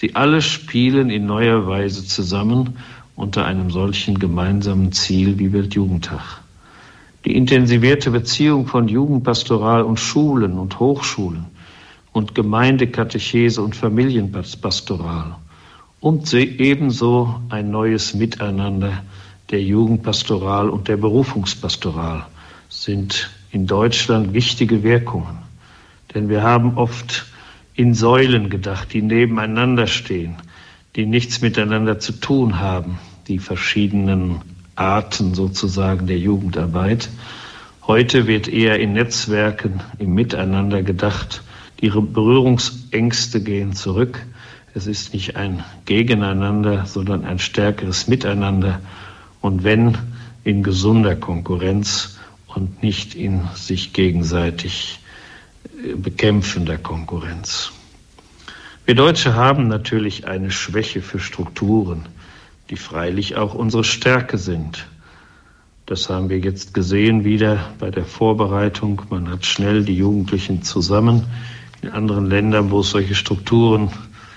[0.00, 2.76] Sie alle spielen in neuer Weise zusammen
[3.16, 6.40] unter einem solchen gemeinsamen Ziel wie Weltjugendtag.
[7.24, 11.46] Die intensivierte Beziehung von Jugendpastoral und Schulen und Hochschulen
[12.12, 15.34] und Gemeindekatechese und Familienpastoral
[15.98, 19.02] und ebenso ein neues Miteinander
[19.50, 22.24] der Jugendpastoral und der Berufungspastoral
[22.68, 25.38] sind in Deutschland wichtige Wirkungen.
[26.14, 27.26] Denn wir haben oft
[27.78, 30.34] in Säulen gedacht, die nebeneinander stehen,
[30.96, 34.40] die nichts miteinander zu tun haben, die verschiedenen
[34.74, 37.08] Arten sozusagen der Jugendarbeit.
[37.86, 41.44] Heute wird eher in Netzwerken, im Miteinander gedacht.
[41.80, 44.26] Die Berührungsängste gehen zurück.
[44.74, 48.80] Es ist nicht ein Gegeneinander, sondern ein stärkeres Miteinander.
[49.40, 49.96] Und wenn
[50.42, 54.98] in gesunder Konkurrenz und nicht in sich gegenseitig
[55.82, 57.72] äh, bekämpfender Konkurrenz.
[58.84, 62.06] Wir Deutsche haben natürlich eine Schwäche für Strukturen,
[62.70, 64.86] die freilich auch unsere Stärke sind.
[65.84, 69.02] Das haben wir jetzt gesehen wieder bei der Vorbereitung.
[69.10, 71.24] Man hat schnell die Jugendlichen zusammen.
[71.82, 73.90] In anderen Ländern, wo es solche Strukturen,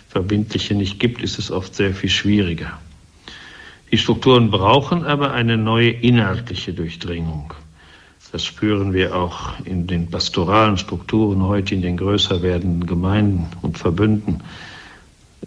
[0.10, 2.78] verbindliche nicht gibt, ist es oft sehr viel schwieriger.
[3.92, 7.54] Die Strukturen brauchen aber eine neue inhaltliche Durchdringung.
[8.32, 13.78] Das spüren wir auch in den pastoralen Strukturen heute in den größer werdenden Gemeinden und
[13.78, 14.42] Verbünden.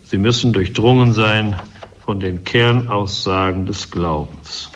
[0.02, 1.56] Sie müssen durchdrungen sein
[2.04, 4.70] von den Kernaussagen des Glaubens.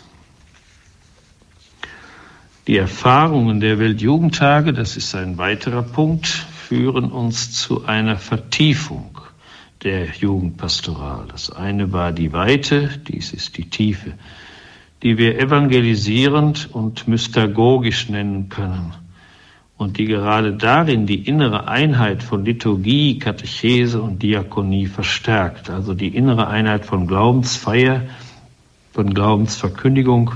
[2.65, 9.19] Die Erfahrungen der Weltjugendtage, das ist ein weiterer Punkt, führen uns zu einer Vertiefung
[9.83, 11.25] der Jugendpastoral.
[11.31, 14.13] Das eine war die Weite, dies ist die Tiefe,
[15.03, 18.93] die wir evangelisierend und mystagogisch nennen können
[19.77, 26.09] und die gerade darin die innere Einheit von Liturgie, Katechese und Diakonie verstärkt, also die
[26.09, 28.01] innere Einheit von Glaubensfeier,
[28.91, 30.33] von Glaubensverkündigung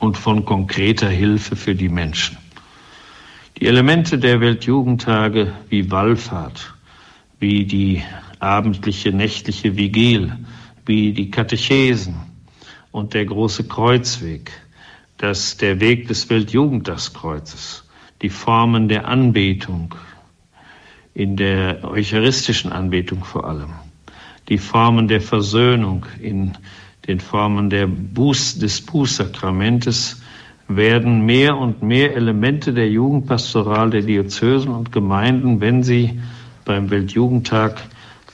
[0.00, 2.36] und von konkreter Hilfe für die Menschen.
[3.60, 6.74] Die Elemente der Weltjugendtage wie Wallfahrt,
[7.38, 8.02] wie die
[8.40, 10.32] abendliche, nächtliche Vigil,
[10.86, 12.33] wie die Katechesen
[12.94, 14.52] und der große Kreuzweg,
[15.18, 17.88] dass der Weg des Weltjugendtagskreuzes,
[18.22, 19.96] die Formen der Anbetung,
[21.12, 23.72] in der eucharistischen Anbetung vor allem,
[24.48, 26.56] die Formen der Versöhnung in
[27.08, 30.22] den Formen der Buß, des Bußsakramentes
[30.68, 36.20] werden mehr und mehr Elemente der Jugendpastoral der Diözesen und Gemeinden, wenn sie
[36.64, 37.82] beim Weltjugendtag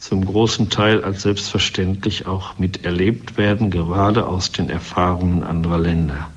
[0.00, 6.30] zum großen Teil als selbstverständlich auch miterlebt werden, gerade aus den Erfahrungen anderer Länder.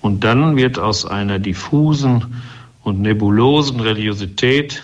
[0.00, 2.42] Und dann wird aus einer diffusen
[2.82, 4.82] und nebulosen Religiosität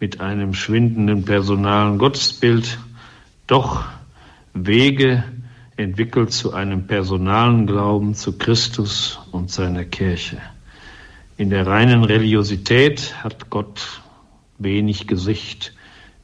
[0.00, 2.78] mit einem schwindenden personalen Gottesbild
[3.46, 3.84] doch
[4.52, 5.24] Wege
[5.76, 10.38] entwickelt zu einem personalen Glauben zu Christus und seiner Kirche.
[11.36, 14.02] In der reinen Religiosität hat Gott
[14.58, 15.72] wenig Gesicht.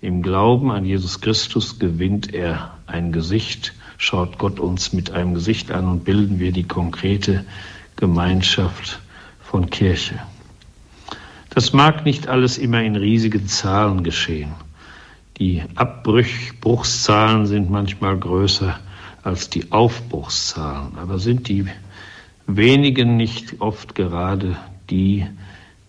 [0.05, 5.73] Im Glauben an Jesus Christus gewinnt er ein Gesicht, schaut Gott uns mit einem Gesicht
[5.73, 7.47] an und bilden wir die konkrete
[7.97, 9.01] Gemeinschaft
[9.41, 10.21] von Kirche.
[11.49, 14.53] Das mag nicht alles immer in riesigen Zahlen geschehen.
[15.39, 18.79] Die Abbruchszahlen sind manchmal größer
[19.23, 21.65] als die Aufbruchszahlen, aber sind die
[22.47, 24.59] wenigen nicht oft gerade
[24.91, 25.25] die,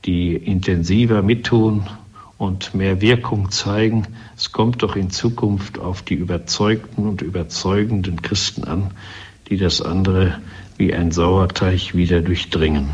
[0.05, 1.85] die intensiver mittun
[2.37, 4.07] und mehr Wirkung zeigen.
[4.35, 8.91] Es kommt doch in Zukunft auf die überzeugten und überzeugenden Christen an,
[9.49, 10.39] die das andere
[10.77, 12.89] wie ein Sauerteig wieder durchdringen.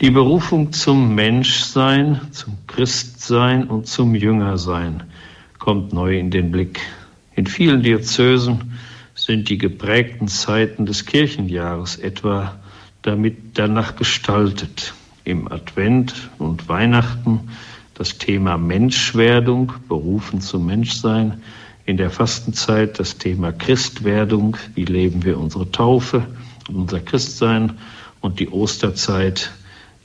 [0.00, 5.04] Die Berufung zum Menschsein, zum Christsein und zum Jüngersein
[5.58, 6.80] kommt neu in den Blick.
[7.34, 8.78] In vielen Diözesen
[9.14, 12.56] sind die geprägten Zeiten des Kirchenjahres etwa
[13.00, 14.92] damit danach gestaltet
[15.26, 17.50] im Advent und Weihnachten
[17.94, 21.42] das Thema Menschwerdung, berufen zum Menschsein,
[21.84, 26.26] in der Fastenzeit das Thema Christwerdung, wie leben wir unsere Taufe
[26.74, 27.78] unser Christsein
[28.20, 29.52] und die Osterzeit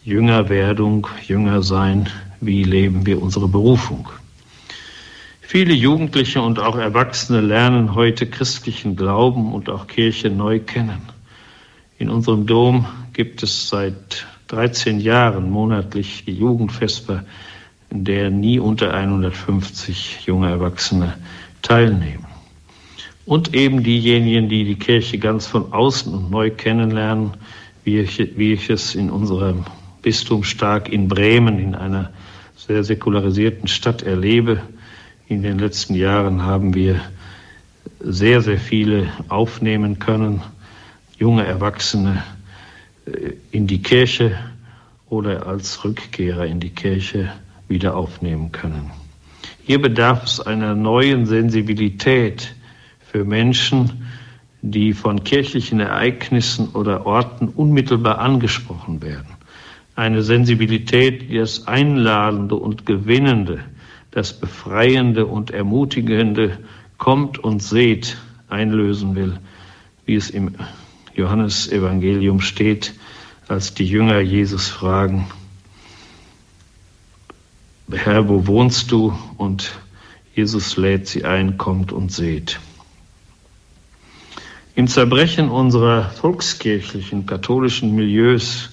[0.03, 4.09] Jüngerwerdung, Jüngersein, wie leben wir unsere Berufung.
[5.41, 11.01] Viele Jugendliche und auch Erwachsene lernen heute christlichen Glauben und auch Kirche neu kennen.
[11.97, 17.23] In unserem Dom gibt es seit 13 Jahren monatlich die Jugendvesper,
[17.89, 21.15] in der nie unter 150 junge Erwachsene
[21.61, 22.25] teilnehmen.
[23.25, 27.31] Und eben diejenigen, die die Kirche ganz von außen und neu kennenlernen,
[27.85, 29.63] wie ich, wie ich es in unserem
[30.01, 32.11] Bistum stark in Bremen, in einer
[32.57, 34.61] sehr säkularisierten Stadt erlebe.
[35.27, 36.99] In den letzten Jahren haben wir
[38.01, 40.41] sehr, sehr viele aufnehmen können,
[41.17, 42.23] junge Erwachsene,
[43.05, 44.37] äh, in die Kirche
[45.11, 47.33] oder als Rückkehrer in die Kirche
[47.67, 48.91] wieder aufnehmen können.
[49.61, 52.55] Hier bedarf es einer neuen Sensibilität
[53.01, 54.07] für Menschen,
[54.61, 59.35] die von kirchlichen Ereignissen oder Orten unmittelbar angesprochen werden.
[59.95, 63.59] eine Sensibilität, die das Einladende und Gewinnende,
[64.11, 66.57] das Befreiende und Ermutigende
[66.97, 69.37] kommt und seht einlösen will,
[70.05, 70.55] wie es im
[71.13, 72.93] Johannesevangelium steht,
[73.51, 75.27] als die Jünger Jesus fragen,
[77.91, 79.13] Herr, wo wohnst du?
[79.37, 79.73] Und
[80.33, 82.61] Jesus lädt sie ein, kommt und seht.
[84.73, 88.69] Im Zerbrechen unserer volkskirchlichen katholischen Milieus,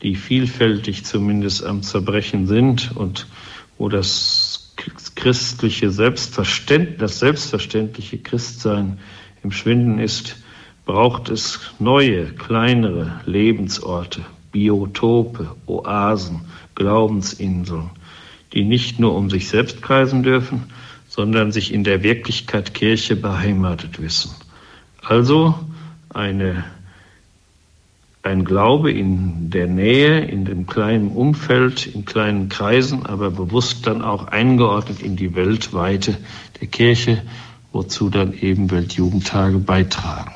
[0.00, 3.26] die vielfältig zumindest am Zerbrechen sind und
[3.76, 4.72] wo das
[5.14, 8.98] christliche Selbstverständnis, das selbstverständliche Christsein
[9.42, 10.36] im Schwinden ist,
[10.86, 14.22] braucht es neue, kleinere Lebensorte,
[14.52, 16.42] Biotope, Oasen,
[16.76, 17.90] Glaubensinseln,
[18.54, 20.62] die nicht nur um sich selbst kreisen dürfen,
[21.08, 24.30] sondern sich in der Wirklichkeit Kirche beheimatet wissen.
[25.02, 25.54] Also
[26.08, 26.64] eine,
[28.22, 34.02] ein Glaube in der Nähe, in dem kleinen Umfeld, in kleinen Kreisen, aber bewusst dann
[34.02, 36.16] auch eingeordnet in die Weltweite
[36.60, 37.22] der Kirche,
[37.72, 40.35] wozu dann eben Weltjugendtage beitragen.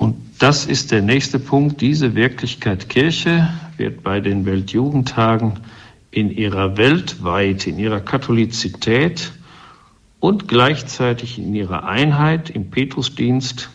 [0.00, 1.82] Und das ist der nächste Punkt.
[1.82, 5.60] Diese Wirklichkeit Kirche wird bei den Weltjugendtagen
[6.10, 9.32] in ihrer Weltweite, in ihrer Katholizität
[10.18, 13.68] und gleichzeitig in ihrer Einheit im Petrusdienst,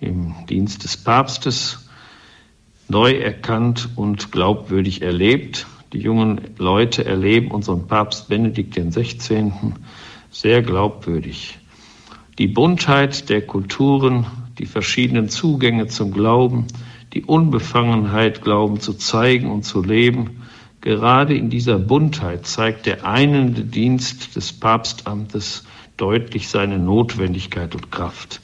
[0.00, 1.88] im Dienst des Papstes,
[2.88, 5.66] neu erkannt und glaubwürdig erlebt.
[5.94, 9.50] Die jungen Leute erleben unseren Papst Benedikt XVI.
[10.30, 11.58] sehr glaubwürdig.
[12.38, 14.26] Die Buntheit der Kulturen,
[14.60, 16.66] die verschiedenen Zugänge zum Glauben,
[17.14, 20.42] die Unbefangenheit, Glauben zu zeigen und zu leben,
[20.82, 25.64] gerade in dieser Buntheit zeigt der einende Dienst des Papstamtes
[25.96, 28.42] deutlich seine Notwendigkeit und Kraft.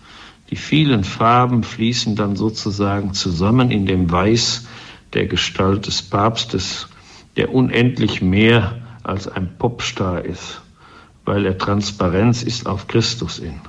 [0.48, 4.66] Die vielen Farben fließen dann sozusagen zusammen in dem Weiß
[5.12, 6.88] der Gestalt des Papstes,
[7.36, 10.62] der unendlich mehr als ein Popstar ist,
[11.26, 13.60] weil er Transparenz ist auf Christus in.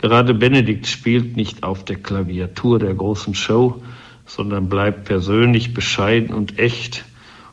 [0.00, 3.82] Gerade Benedikt spielt nicht auf der Klaviatur der großen Show,
[4.24, 7.04] sondern bleibt persönlich bescheiden und echt.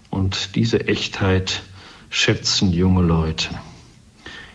[0.10, 1.64] Und diese Echtheit
[2.10, 3.50] schätzen junge Leute.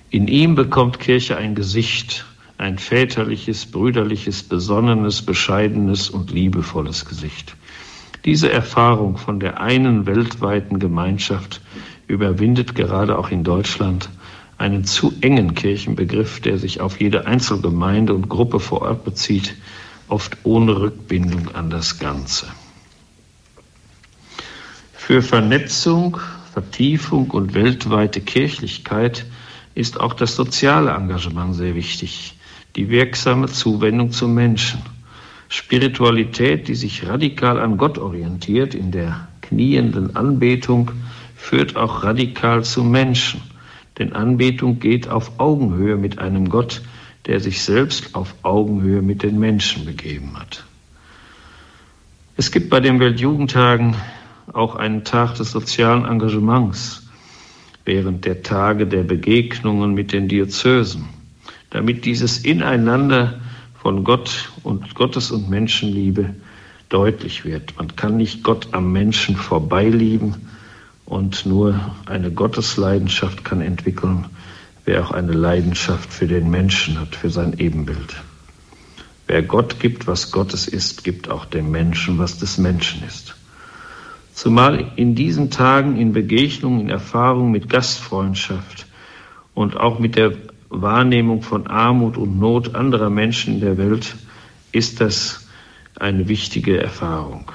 [0.08, 2.24] In ihm bekommt Kirche ein Gesicht,
[2.56, 7.56] ein väterliches, brüderliches, besonnenes, bescheidenes und liebevolles Gesicht.
[8.24, 11.60] Diese Erfahrung von der einen weltweiten Gemeinschaft
[12.06, 14.08] überwindet gerade auch in Deutschland
[14.62, 19.56] einen zu engen Kirchenbegriff, der sich auf jede Einzelgemeinde und Gruppe vor Ort bezieht,
[20.06, 22.46] oft ohne Rückbindung an das Ganze.
[24.92, 26.18] Für Vernetzung,
[26.52, 29.26] Vertiefung und weltweite Kirchlichkeit
[29.74, 32.38] ist auch das soziale Engagement sehr wichtig,
[32.76, 34.80] die wirksame Zuwendung zum Menschen.
[35.48, 40.92] Spiritualität, die sich radikal an Gott orientiert, in der knienden Anbetung,
[41.34, 43.42] führt auch radikal zum Menschen.
[44.02, 46.82] Denn Anbetung geht auf Augenhöhe mit einem Gott,
[47.26, 50.64] der sich selbst auf Augenhöhe mit den Menschen begeben hat.
[52.36, 53.94] Es gibt bei den Weltjugendtagen
[54.52, 57.08] auch einen Tag des sozialen Engagements
[57.84, 61.08] während der Tage der Begegnungen mit den Diözesen,
[61.70, 63.38] damit dieses Ineinander
[63.80, 66.34] von Gott und Gottes und Menschenliebe
[66.88, 67.76] deutlich wird.
[67.76, 70.48] Man kann nicht Gott am Menschen vorbeilieben
[71.12, 74.24] und nur eine Gottesleidenschaft kann entwickeln,
[74.86, 78.16] wer auch eine Leidenschaft für den Menschen hat, für sein Ebenbild.
[79.26, 83.36] Wer Gott gibt, was Gottes ist, gibt auch dem Menschen, was des Menschen ist.
[84.32, 88.86] Zumal in diesen Tagen in Begegnung, in Erfahrung mit Gastfreundschaft
[89.52, 90.32] und auch mit der
[90.70, 94.16] Wahrnehmung von Armut und Not anderer Menschen in der Welt
[94.72, 95.46] ist das
[95.94, 97.52] eine wichtige Erfahrung.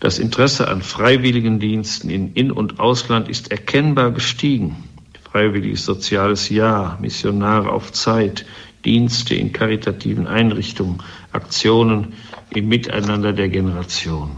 [0.00, 4.82] Das Interesse an Freiwilligendiensten in In- und Ausland ist erkennbar gestiegen.
[5.30, 8.46] Freiwilliges soziales Jahr, Missionare auf Zeit,
[8.86, 12.14] Dienste in karitativen Einrichtungen, Aktionen
[12.48, 14.36] im Miteinander der Generationen.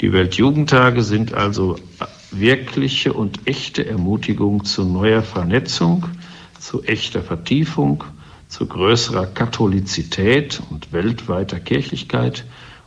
[0.00, 1.76] Die Weltjugendtage sind also
[2.32, 6.06] wirkliche und echte Ermutigung zu neuer Vernetzung,
[6.58, 8.02] zu echter Vertiefung,
[8.48, 12.44] zu größerer Katholizität und weltweiter Kirchlichkeit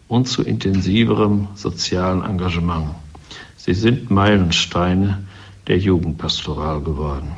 [0.07, 2.95] und zu intensiverem sozialen Engagement.
[3.55, 5.23] Sie sind Meilensteine
[5.67, 7.33] der Jugendpastoral geworden.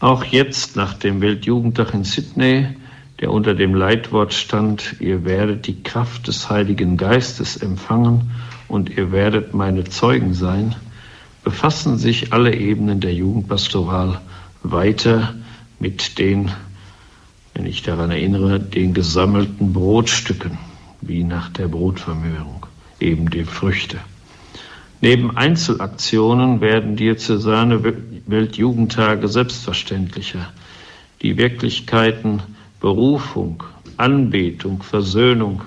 [0.00, 2.68] Auch jetzt nach dem Weltjugendtag in Sydney
[3.22, 8.32] der unter dem Leitwort stand, ihr werdet die Kraft des Heiligen Geistes empfangen
[8.66, 10.74] und ihr werdet meine Zeugen sein,
[11.44, 14.20] befassen sich alle Ebenen der Jugendpastoral
[14.64, 15.34] weiter
[15.78, 16.50] mit den,
[17.54, 20.58] wenn ich daran erinnere, den gesammelten Brotstücken,
[21.00, 22.66] wie nach der Brotvermehrung,
[23.00, 23.98] eben die Früchte.
[25.00, 27.82] Neben Einzelaktionen werden diözesane
[28.26, 30.52] Weltjugendtage selbstverständlicher.
[31.22, 32.40] Die Wirklichkeiten
[32.80, 33.64] Berufung,
[33.96, 35.62] Anbetung, Versöhnung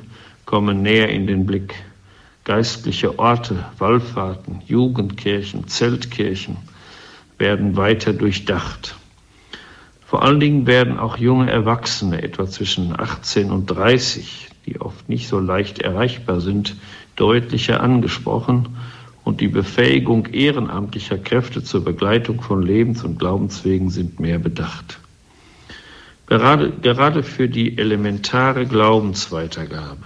[0.45, 1.75] kommen näher in den Blick.
[2.45, 6.57] Geistliche Orte, Wallfahrten, Jugendkirchen, Zeltkirchen
[7.38, 8.95] werden weiter durchdacht.
[10.06, 15.28] Vor allen Dingen werden auch junge Erwachsene, etwa zwischen 18 und 30, die oft nicht
[15.28, 16.76] so leicht erreichbar sind,
[17.16, 18.78] deutlicher angesprochen
[19.24, 24.99] und die Befähigung ehrenamtlicher Kräfte zur Begleitung von Lebens- und Glaubenswegen sind mehr bedacht.
[26.28, 30.03] Gerade, gerade für die elementare Glaubensweitergabe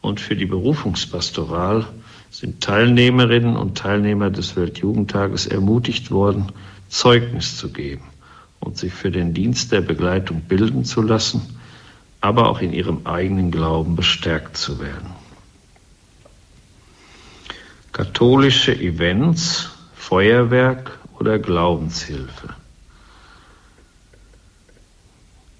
[0.00, 1.86] und für die Berufungspastoral
[2.30, 6.52] sind Teilnehmerinnen und Teilnehmer des Weltjugendtages ermutigt worden,
[6.88, 8.11] Zeugnis zu geben
[8.62, 11.58] und sich für den Dienst der Begleitung bilden zu lassen,
[12.20, 15.10] aber auch in ihrem eigenen Glauben bestärkt zu werden.
[17.92, 22.54] Katholische Events, Feuerwerk oder Glaubenshilfe.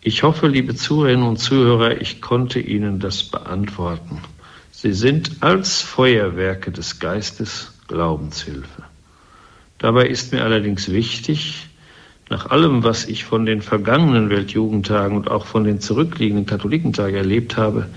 [0.00, 4.20] Ich hoffe, liebe Zuhörerinnen und Zuhörer, ich konnte Ihnen das beantworten.
[4.70, 8.82] Sie sind als Feuerwerke des Geistes Glaubenshilfe.
[9.78, 11.68] Dabei ist mir allerdings wichtig,
[12.31, 17.57] nach allem, was ich von den vergangenen Weltjugendtagen und auch von den zurückliegenden Katholikentagen erlebt
[17.57, 17.89] habe,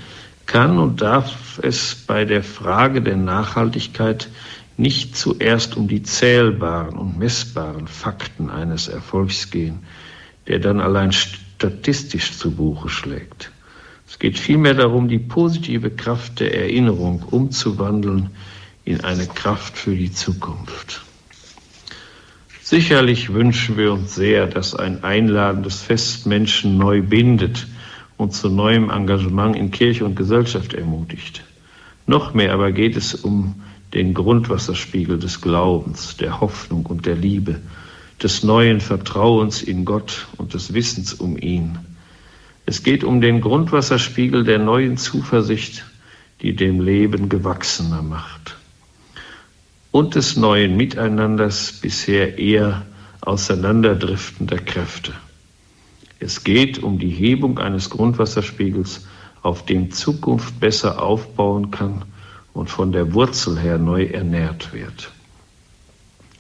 [0.45, 4.29] kann und darf es bei der Frage der Nachhaltigkeit
[4.77, 9.79] nicht zuerst um die zählbaren und messbaren Fakten eines Erfolgs gehen,
[10.47, 13.51] der dann allein statistisch zu Buche schlägt.
[14.07, 18.29] Es geht vielmehr darum, die positive Kraft der Erinnerung umzuwandeln
[18.83, 21.04] in eine Kraft für die Zukunft.
[22.67, 27.67] Sicherlich wünschen wir uns sehr, dass ein einladendes Fest Menschen neu bindet
[28.17, 31.43] und zu neuem Engagement in Kirche und Gesellschaft ermutigt.
[32.07, 33.61] Noch mehr aber geht es um
[33.93, 37.61] den Grundwasserspiegel des Glaubens, der Hoffnung und der Liebe,
[38.23, 41.77] des neuen Vertrauens in Gott und des Wissens um ihn.
[42.65, 45.85] Es geht um den Grundwasserspiegel der neuen Zuversicht,
[46.41, 48.54] die dem Leben gewachsener macht.
[49.95, 52.85] Und des neuen Miteinanders bisher eher
[53.21, 55.13] auseinanderdriftender Kräfte.
[56.19, 59.07] Es geht um die Hebung eines Grundwasserspiegels,
[59.41, 62.03] auf dem Zukunft besser aufbauen kann
[62.51, 65.13] und von der Wurzel her neu ernährt wird.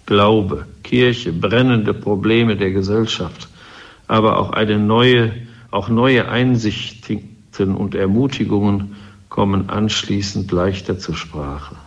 [0.05, 3.47] Glaube, Kirche, brennende Probleme der Gesellschaft,
[4.05, 5.31] aber auch eine neue,
[5.71, 8.97] auch neue Einsichten und Ermutigungen
[9.29, 11.77] kommen anschließend leichter zur Sprache.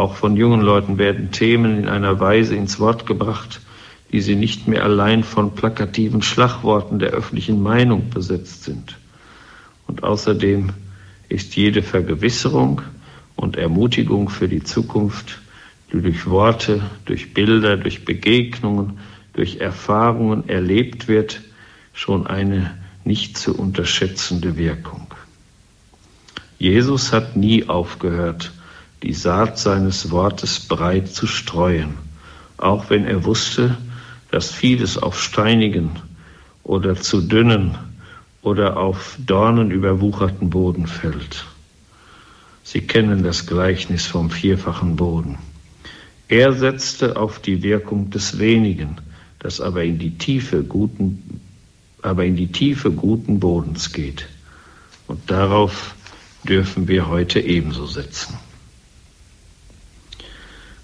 [0.00, 3.60] Auch von jungen Leuten werden Themen in einer Weise ins Wort gebracht,
[4.10, 8.96] die sie nicht mehr allein von plakativen Schlagworten der öffentlichen Meinung besetzt sind.
[9.86, 10.70] Und außerdem
[11.28, 12.80] ist jede Vergewisserung
[13.36, 15.42] und Ermutigung für die Zukunft
[15.92, 19.00] die durch Worte, durch Bilder, durch Begegnungen,
[19.34, 21.42] durch Erfahrungen erlebt wird,
[21.92, 22.74] schon eine
[23.04, 25.08] nicht zu unterschätzende Wirkung.
[26.58, 28.52] Jesus hat nie aufgehört,
[29.02, 31.94] die Saat seines Wortes breit zu streuen,
[32.58, 33.76] auch wenn er wusste,
[34.30, 35.90] dass vieles auf steinigen
[36.62, 37.78] oder zu dünnen
[38.42, 41.44] oder auf Dornen überwucherten Boden fällt.
[42.62, 45.38] Sie kennen das Gleichnis vom vierfachen Boden.
[46.28, 48.98] Er setzte auf die Wirkung des wenigen,
[49.40, 51.40] das aber in die Tiefe guten,
[52.02, 54.28] aber in die Tiefe guten Bodens geht.
[55.08, 55.96] Und darauf
[56.44, 58.38] dürfen wir heute ebenso setzen.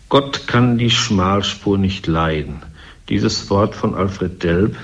[0.09, 2.63] Gott kann die Schmalspur nicht leiden.
[3.09, 4.77] Dieses Wort von Alfred Delp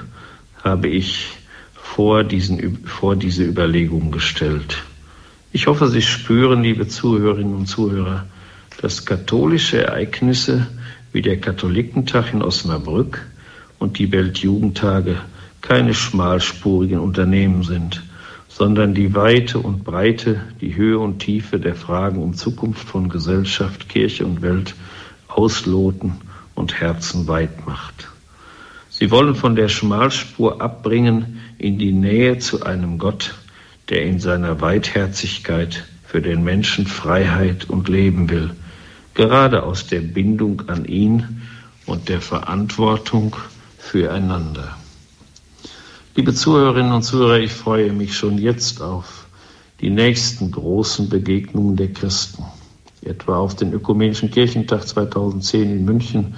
[0.64, 1.28] habe ich
[1.74, 4.82] vor, diesen, vor diese Überlegungen gestellt.
[5.52, 8.26] Ich hoffe, Sie spüren, liebe Zuhörerinnen und Zuhörer,
[8.80, 10.66] dass katholische Ereignisse
[11.12, 13.24] wie der Katholikentag in Osnabrück
[13.78, 15.18] und die Weltjugendtage
[15.60, 18.02] keine schmalspurigen Unternehmen sind,
[18.48, 23.88] sondern die Weite und Breite, die Höhe und Tiefe der Fragen um Zukunft von Gesellschaft,
[23.88, 24.74] Kirche und Welt
[25.36, 26.20] ausloten
[26.54, 28.08] und Herzen weit macht.
[28.90, 33.34] Sie wollen von der Schmalspur abbringen in die Nähe zu einem Gott,
[33.88, 38.54] der in seiner Weitherzigkeit für den Menschen Freiheit und Leben will
[39.14, 41.42] gerade aus der Bindung an ihn
[41.86, 43.36] und der Verantwortung
[43.78, 44.76] füreinander.
[46.14, 49.26] Liebe Zuhörerinnen und Zuhörer, ich freue mich schon jetzt auf
[49.80, 52.44] die nächsten großen Begegnungen der Christen,
[53.04, 56.34] etwa auf den Ökumenischen Kirchentag 2010 in München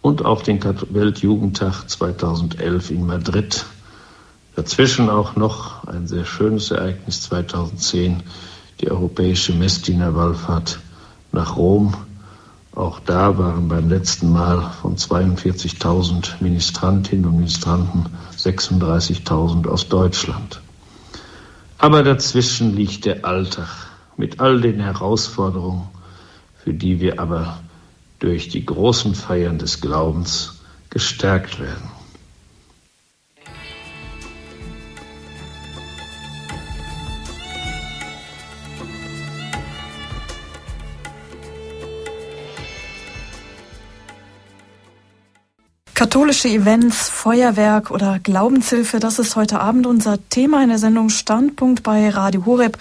[0.00, 3.64] und auf den Weltjugendtag 2011 in Madrid.
[4.56, 8.22] Dazwischen auch noch ein sehr schönes Ereignis 2010,
[8.80, 10.80] die europäische Messdienerwallfahrt
[11.30, 11.94] nach Rom.
[12.74, 18.06] Auch da waren beim letzten Mal von 42.000 Ministrantinnen und Ministranten
[18.36, 20.60] 36.000 aus Deutschland.
[21.78, 23.68] Aber dazwischen liegt der Alltag
[24.16, 25.88] mit all den Herausforderungen,
[26.62, 27.62] für die wir aber
[28.18, 30.60] durch die großen Feiern des Glaubens
[30.90, 31.90] gestärkt werden.
[45.94, 51.82] Katholische Events, Feuerwerk oder Glaubenshilfe, das ist heute Abend unser Thema in der Sendung Standpunkt
[51.82, 52.76] bei Radio Horeb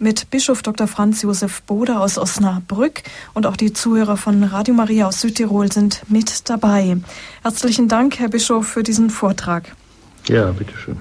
[0.00, 0.86] mit Bischof Dr.
[0.86, 3.02] Franz Josef Boder aus Osnabrück
[3.34, 6.96] und auch die Zuhörer von Radio Maria aus Südtirol sind mit dabei.
[7.42, 9.76] Herzlichen Dank, Herr Bischof, für diesen Vortrag.
[10.26, 10.96] Ja, bitteschön.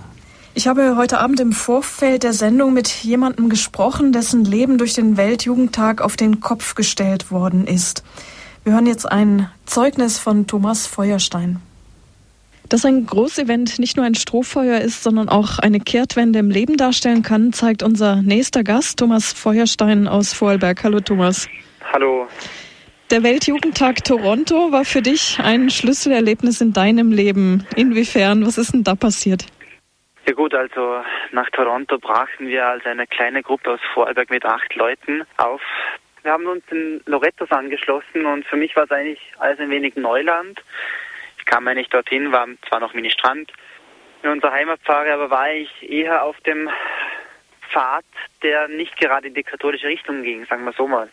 [0.53, 5.15] Ich habe heute Abend im Vorfeld der Sendung mit jemandem gesprochen, dessen Leben durch den
[5.15, 8.03] Weltjugendtag auf den Kopf gestellt worden ist.
[8.65, 11.61] Wir hören jetzt ein Zeugnis von Thomas Feuerstein.
[12.69, 17.23] Dass ein Großevent nicht nur ein Strohfeuer ist, sondern auch eine Kehrtwende im Leben darstellen
[17.23, 20.83] kann, zeigt unser nächster Gast, Thomas Feuerstein aus Vorarlberg.
[20.83, 21.49] Hallo Thomas.
[21.91, 22.27] Hallo.
[23.09, 27.65] Der Weltjugendtag Toronto war für dich ein Schlüsselerlebnis in deinem Leben.
[27.75, 28.45] Inwiefern?
[28.45, 29.47] Was ist denn da passiert?
[30.27, 31.01] Ja gut, also
[31.31, 35.61] nach Toronto brachen wir als eine kleine Gruppe aus Vorarlberg mit acht Leuten auf.
[36.21, 39.95] Wir haben uns in Lorettos angeschlossen und für mich war es eigentlich alles ein wenig
[39.95, 40.61] Neuland
[41.49, 43.51] kam eigentlich dorthin, war zwar noch Ministrant
[44.21, 46.69] in unserer Heimatpfarre, aber war ich eher auf dem
[47.71, 48.05] Pfad,
[48.43, 51.09] der nicht gerade in die katholische Richtung ging, sagen wir so mal.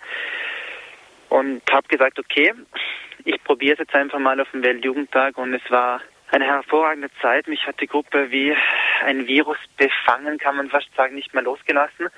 [1.31, 2.53] Und habe gesagt, okay,
[3.25, 7.49] ich probiere es jetzt einfach mal auf dem Weltjugendtag und es war eine hervorragende Zeit.
[7.49, 8.55] Mich hat die Gruppe wie
[9.05, 12.09] ein Virus befangen, kann man fast sagen, nicht mehr losgelassen.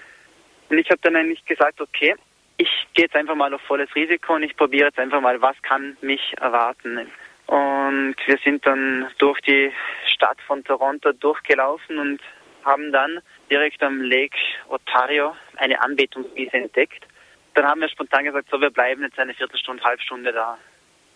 [0.68, 2.16] Und ich habe dann eigentlich gesagt, okay,
[2.56, 5.60] ich gehe jetzt einfach mal auf volles Risiko und ich probiere jetzt einfach mal, was
[5.62, 7.08] kann mich erwarten.
[7.48, 9.72] Und wir sind dann durch die
[10.06, 12.20] Stadt von Toronto durchgelaufen und
[12.62, 13.20] haben dann
[13.50, 14.36] direkt am Lake
[14.68, 17.06] Ontario eine Anbetungswiese entdeckt.
[17.54, 20.58] Dann haben wir spontan gesagt, so wir bleiben jetzt eine Viertelstunde, Halbstunde da.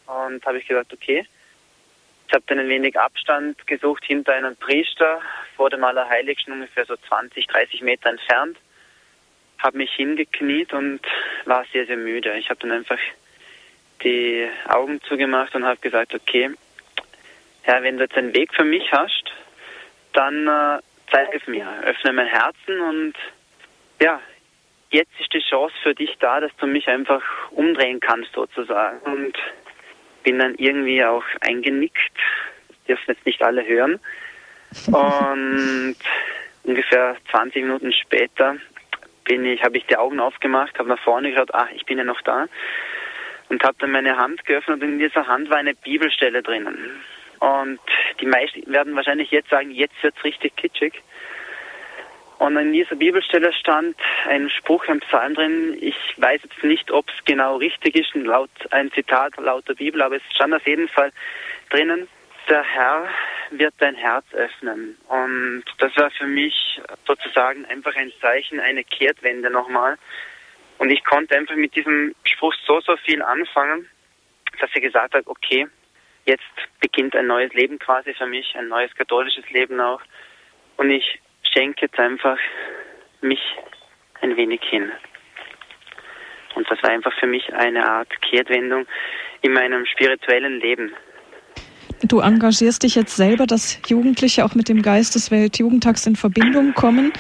[0.06, 1.26] Und habe ich gesagt, okay.
[2.28, 5.20] Ich habe dann ein wenig Abstand gesucht hinter einem Priester
[5.54, 8.56] vor dem Allerheiligsten, ungefähr so 20, 30 Meter entfernt.
[9.58, 11.00] Habe mich hingekniet und
[11.44, 12.32] war sehr, sehr müde.
[12.38, 12.98] Ich habe dann einfach
[14.04, 16.50] die Augen zugemacht und habe gesagt, okay,
[17.62, 19.32] Herr, wenn du jetzt einen Weg für mich hast,
[20.12, 20.80] dann äh,
[21.10, 23.14] zeig es mir, öffne mein Herzen und
[24.00, 24.20] ja,
[24.90, 28.98] jetzt ist die Chance für dich da, dass du mich einfach umdrehen kannst sozusagen.
[29.00, 29.36] Und
[30.22, 32.18] bin dann irgendwie auch eingenickt,
[32.68, 34.00] das dürfen jetzt nicht alle hören.
[34.86, 35.96] Und
[36.64, 38.56] ungefähr 20 Minuten später
[39.24, 42.04] bin ich, habe ich die Augen aufgemacht, habe nach vorne geschaut, ah, ich bin ja
[42.04, 42.46] noch da
[43.52, 47.02] und habe dann meine Hand geöffnet und in dieser Hand war eine Bibelstelle drinnen.
[47.38, 47.80] Und
[48.20, 51.02] die meisten werden wahrscheinlich jetzt sagen, jetzt wird's richtig kitschig.
[52.38, 53.94] Und in dieser Bibelstelle stand
[54.26, 55.76] ein Spruch, ein Psalm drin.
[55.80, 60.00] Ich weiß jetzt nicht, ob es genau richtig ist, laut ein Zitat laut der Bibel,
[60.00, 61.12] aber es stand auf jeden Fall
[61.68, 62.08] drinnen.
[62.48, 63.06] Der Herr
[63.50, 64.96] wird dein Herz öffnen.
[65.08, 69.98] Und das war für mich sozusagen einfach ein Zeichen, eine Kehrtwende nochmal.
[70.82, 73.86] Und ich konnte einfach mit diesem Spruch so, so viel anfangen,
[74.60, 75.68] dass sie gesagt hat, okay,
[76.24, 76.42] jetzt
[76.80, 80.00] beginnt ein neues Leben quasi für mich, ein neues katholisches Leben auch.
[80.78, 81.20] Und ich
[81.52, 82.36] schenke jetzt einfach
[83.20, 83.38] mich
[84.22, 84.90] ein wenig hin.
[86.56, 88.84] Und das war einfach für mich eine Art Kehrtwendung
[89.42, 90.92] in meinem spirituellen Leben.
[92.02, 96.74] Du engagierst dich jetzt selber, dass Jugendliche auch mit dem Geist des Weltjugendtags in Verbindung
[96.74, 97.12] kommen.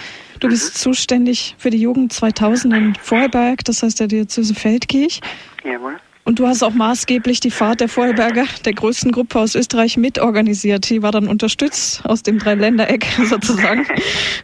[0.42, 5.20] Du bist zuständig für die Jugend 2000 in Vorarlberg, das heißt der Diözese Feldkirch.
[5.62, 6.00] Jawohl.
[6.24, 10.88] Und du hast auch maßgeblich die Fahrt der Vorarlberger, der größten Gruppe aus Österreich, mitorganisiert.
[10.88, 13.86] Die war dann unterstützt aus dem Dreiländereck sozusagen.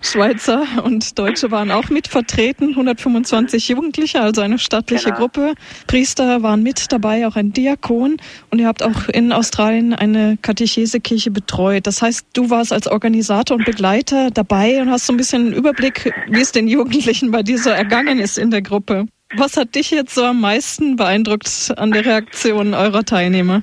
[0.03, 5.19] Schweizer und Deutsche waren auch mit vertreten, 125 Jugendliche, also eine stattliche genau.
[5.19, 5.55] Gruppe.
[5.87, 8.17] Priester waren mit dabei, auch ein Diakon.
[8.51, 11.87] Und ihr habt auch in Australien eine Katechesekirche betreut.
[11.87, 15.53] Das heißt, du warst als Organisator und Begleiter dabei und hast so ein bisschen einen
[15.53, 19.07] Überblick, wie es den Jugendlichen bei dir so ergangen ist in der Gruppe.
[19.37, 23.63] Was hat dich jetzt so am meisten beeindruckt an der Reaktion eurer Teilnehmer?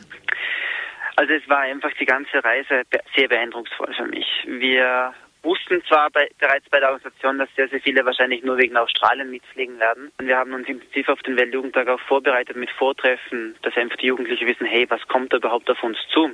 [1.16, 2.84] Also es war einfach die ganze Reise
[3.16, 4.28] sehr beeindrucksvoll für mich.
[4.46, 8.76] Wir wussten zwar bei, bereits bei der Organisation, dass sehr, sehr viele wahrscheinlich nur wegen
[8.78, 10.12] Australien mitfliegen werden.
[10.20, 14.08] Und wir haben uns intensiv auf den Weltjugendtag auch vorbereitet mit Vortreffen, dass einfach die
[14.08, 16.32] Jugendlichen wissen, hey, was kommt da überhaupt auf uns zu?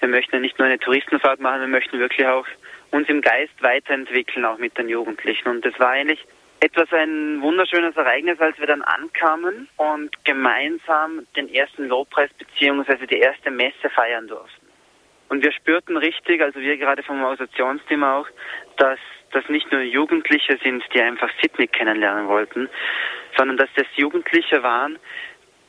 [0.00, 2.46] Wir möchten ja nicht nur eine Touristenfahrt machen, wir möchten wirklich auch
[2.90, 5.48] uns im Geist weiterentwickeln, auch mit den Jugendlichen.
[5.48, 6.24] Und das war eigentlich
[6.62, 13.06] etwas ein wunderschönes Ereignis, als wir dann ankamen und gemeinsam den ersten Lobpreis bzw.
[13.06, 14.68] die erste Messe feiern durften.
[15.28, 18.28] Und wir spürten richtig, also wir gerade vom Organisationsteam auch,
[18.76, 19.00] dass
[19.32, 22.68] das nicht nur Jugendliche sind, die einfach Sydney kennenlernen wollten,
[23.36, 25.00] sondern dass das Jugendliche waren,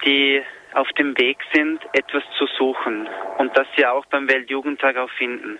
[0.06, 5.10] die auf dem Weg sind, etwas zu suchen und das sie auch beim Weltjugendtag auch
[5.12, 5.58] finden.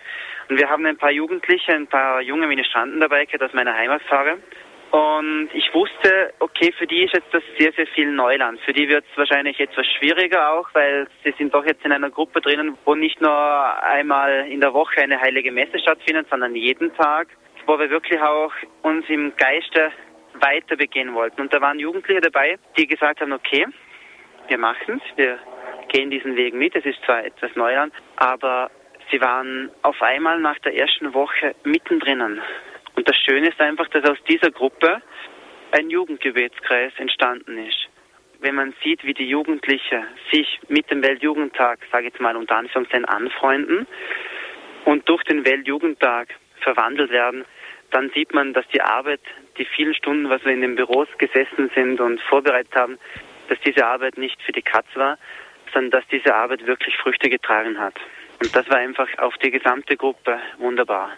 [0.48, 4.38] Und wir haben ein paar Jugendliche, ein paar junge Ministranten dabei gehabt aus meiner Heimatpfarre
[4.94, 8.60] und ich wusste, okay, für die ist jetzt das sehr, sehr viel Neuland.
[8.60, 12.10] Für die wird es wahrscheinlich etwas schwieriger auch, weil sie sind doch jetzt in einer
[12.10, 16.94] Gruppe drinnen, wo nicht nur einmal in der Woche eine heilige Messe stattfindet, sondern jeden
[16.94, 17.26] Tag,
[17.66, 19.90] wo wir wirklich auch uns im Geiste
[20.34, 21.40] weiter begehen wollten.
[21.40, 23.66] Und da waren Jugendliche dabei, die gesagt haben, okay,
[24.46, 25.40] wir machen es, wir
[25.88, 26.76] gehen diesen Weg mit.
[26.76, 28.70] Es ist zwar etwas Neuland, aber
[29.10, 32.40] sie waren auf einmal nach der ersten Woche mittendrin.
[32.96, 35.02] Und das Schöne ist einfach, dass aus dieser Gruppe
[35.72, 37.88] ein Jugendgebetskreis entstanden ist.
[38.40, 42.56] Wenn man sieht, wie die Jugendlichen sich mit dem Weltjugendtag, sage ich jetzt mal unter
[42.56, 43.86] Anführungszeichen, anfreunden
[44.84, 46.28] und durch den Weltjugendtag
[46.60, 47.44] verwandelt werden,
[47.90, 49.20] dann sieht man, dass die Arbeit,
[49.56, 52.98] die vielen Stunden, was wir in den Büros gesessen sind und vorbereitet haben,
[53.48, 55.18] dass diese Arbeit nicht für die Katz war,
[55.72, 57.94] sondern dass diese Arbeit wirklich Früchte getragen hat.
[58.40, 61.12] Und das war einfach auf die gesamte Gruppe wunderbar.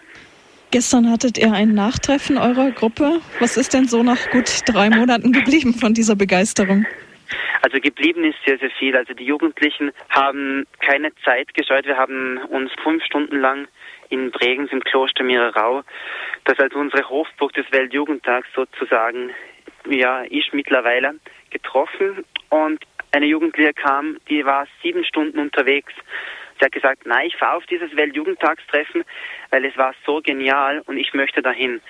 [0.69, 3.21] Gestern hattet ihr ein Nachtreffen eurer Gruppe.
[3.39, 6.85] Was ist denn so nach gut drei Monaten geblieben von dieser Begeisterung?
[7.61, 8.95] Also geblieben ist sehr, sehr viel.
[8.95, 11.85] Also die Jugendlichen haben keine Zeit gescheut.
[11.85, 13.67] Wir haben uns fünf Stunden lang
[14.09, 15.83] in Bregenz im Kloster Mirerau,
[16.45, 19.31] das als unsere Hofburg des Weltjugendtags sozusagen
[19.89, 21.15] ja, ist mittlerweile
[21.49, 25.93] getroffen und eine Jugendliche kam, die war sieben Stunden unterwegs
[26.59, 29.03] Sie hat gesagt, nein, ich fahre auf dieses Weltjugendtagstreffen,
[29.51, 31.81] weil es war so genial und ich möchte dahin.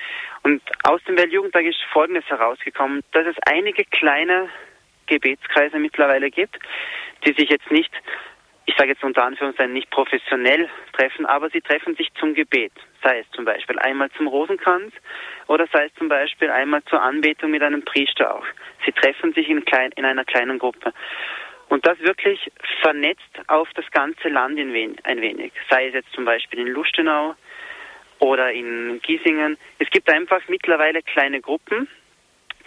[0.43, 4.49] Und aus dem Weltjugendtag ist Folgendes herausgekommen, dass es einige kleine
[5.07, 6.59] Gebetskreise mittlerweile gibt,
[7.26, 7.91] die sich jetzt nicht,
[8.65, 12.74] ich sage jetzt unter Anführungszeichen, nicht professionell treffen, aber sie treffen sich zum Gebet.
[13.01, 14.93] Sei es zum Beispiel einmal zum Rosenkranz
[15.47, 18.45] oder sei es zum Beispiel einmal zur Anbetung mit einem Priester auch.
[18.86, 20.93] Sie treffen sich in, klein, in einer kleinen Gruppe.
[21.70, 22.51] Und das wirklich
[22.82, 25.51] vernetzt auf das ganze Land ein wenig.
[25.70, 27.36] Sei es jetzt zum Beispiel in Lustenau
[28.20, 29.57] oder in Giesingen.
[29.80, 31.88] Es gibt einfach mittlerweile kleine Gruppen,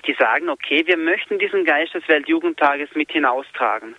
[0.07, 3.97] die sagen, okay, wir möchten diesen Geist des Weltjugendtages mit hinaustragen.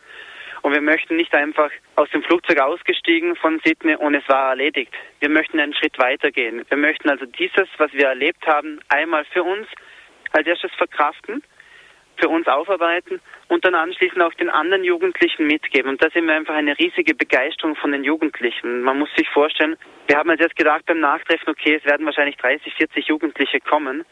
[0.61, 4.93] Und wir möchten nicht einfach aus dem Flugzeug ausgestiegen von Sydney und es war erledigt.
[5.19, 6.63] Wir möchten einen Schritt weitergehen.
[6.69, 9.67] Wir möchten also dieses, was wir erlebt haben, einmal für uns
[10.31, 11.41] als erstes verkraften
[12.17, 15.89] für uns aufarbeiten und dann anschließend auch den anderen Jugendlichen mitgeben.
[15.89, 18.81] Und da sehen wir einfach eine riesige Begeisterung von den Jugendlichen.
[18.81, 19.75] Man muss sich vorstellen,
[20.07, 24.05] wir haben jetzt gedacht beim Nachtreffen, okay, es werden wahrscheinlich 30, 40 Jugendliche kommen.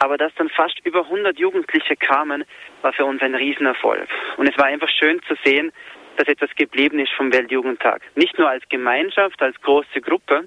[0.00, 2.44] Aber dass dann fast über 100 Jugendliche kamen,
[2.82, 4.08] war für uns ein Riesenerfolg.
[4.36, 5.72] Und es war einfach schön zu sehen,
[6.16, 8.02] dass etwas geblieben ist vom Weltjugendtag.
[8.14, 10.46] Nicht nur als Gemeinschaft, als große Gruppe,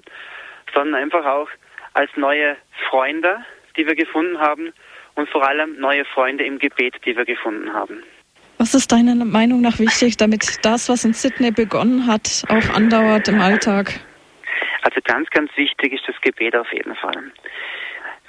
[0.74, 1.48] sondern einfach auch
[1.94, 2.56] als neue
[2.88, 3.44] Freunde,
[3.76, 4.72] die wir gefunden haben
[5.18, 8.02] und vor allem neue Freunde im Gebet, die wir gefunden haben.
[8.58, 13.28] Was ist deiner Meinung nach wichtig, damit das, was in Sydney begonnen hat, auch andauert
[13.28, 14.00] im Alltag?
[14.82, 17.32] Also ganz, ganz wichtig ist das Gebet auf jeden Fall.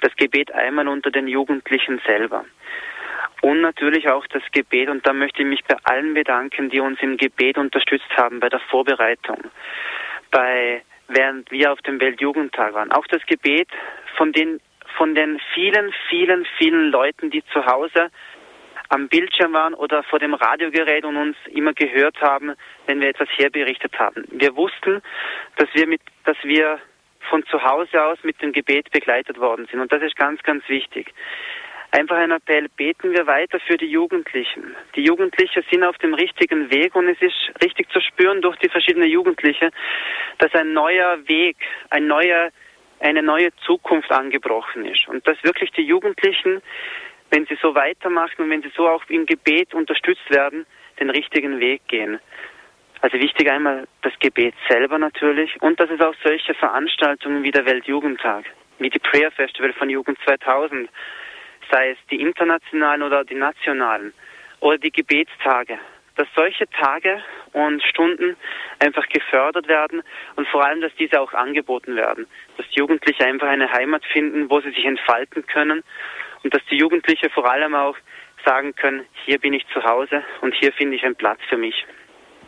[0.00, 2.44] Das Gebet einmal unter den Jugendlichen selber.
[3.42, 7.00] Und natürlich auch das Gebet, und da möchte ich mich bei allen bedanken, die uns
[7.00, 9.38] im Gebet unterstützt haben, bei der Vorbereitung,
[10.30, 12.92] bei, während wir auf dem Weltjugendtag waren.
[12.92, 13.68] Auch das Gebet
[14.16, 14.60] von den
[15.00, 18.10] von den vielen, vielen, vielen Leuten, die zu Hause
[18.90, 22.52] am Bildschirm waren oder vor dem Radiogerät und uns immer gehört haben,
[22.84, 24.26] wenn wir etwas herberichtet haben.
[24.30, 25.00] Wir wussten,
[25.56, 26.80] dass wir mit, dass wir
[27.30, 29.80] von zu Hause aus mit dem Gebet begleitet worden sind.
[29.80, 31.14] Und das ist ganz, ganz wichtig.
[31.92, 34.76] Einfach ein Appell, beten wir weiter für die Jugendlichen.
[34.96, 38.68] Die Jugendlichen sind auf dem richtigen Weg und es ist richtig zu spüren durch die
[38.68, 39.70] verschiedenen Jugendlichen,
[40.36, 41.56] dass ein neuer Weg,
[41.88, 42.50] ein neuer
[43.00, 45.08] eine neue Zukunft angebrochen ist.
[45.08, 46.62] Und dass wirklich die Jugendlichen,
[47.30, 50.66] wenn sie so weitermachen und wenn sie so auch im Gebet unterstützt werden,
[50.98, 52.20] den richtigen Weg gehen.
[53.00, 57.64] Also wichtig einmal das Gebet selber natürlich und dass es auch solche Veranstaltungen wie der
[57.64, 58.44] Weltjugendtag,
[58.78, 60.90] wie die Prayer Festival von Jugend 2000,
[61.70, 64.12] sei es die internationalen oder die nationalen
[64.60, 65.78] oder die Gebetstage,
[66.20, 67.22] dass solche Tage
[67.54, 68.36] und Stunden
[68.78, 70.02] einfach gefördert werden
[70.36, 72.26] und vor allem, dass diese auch angeboten werden.
[72.58, 75.82] Dass Jugendliche einfach eine Heimat finden, wo sie sich entfalten können
[76.44, 77.96] und dass die Jugendliche vor allem auch
[78.44, 81.86] sagen können, hier bin ich zu Hause und hier finde ich einen Platz für mich.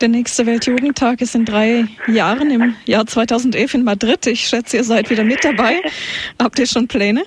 [0.03, 4.27] Der nächste Weltjugendtag ist in drei Jahren, im Jahr 2011 in Madrid.
[4.27, 5.81] Ich schätze, ihr seid wieder mit dabei.
[6.43, 7.23] Habt ihr schon Pläne?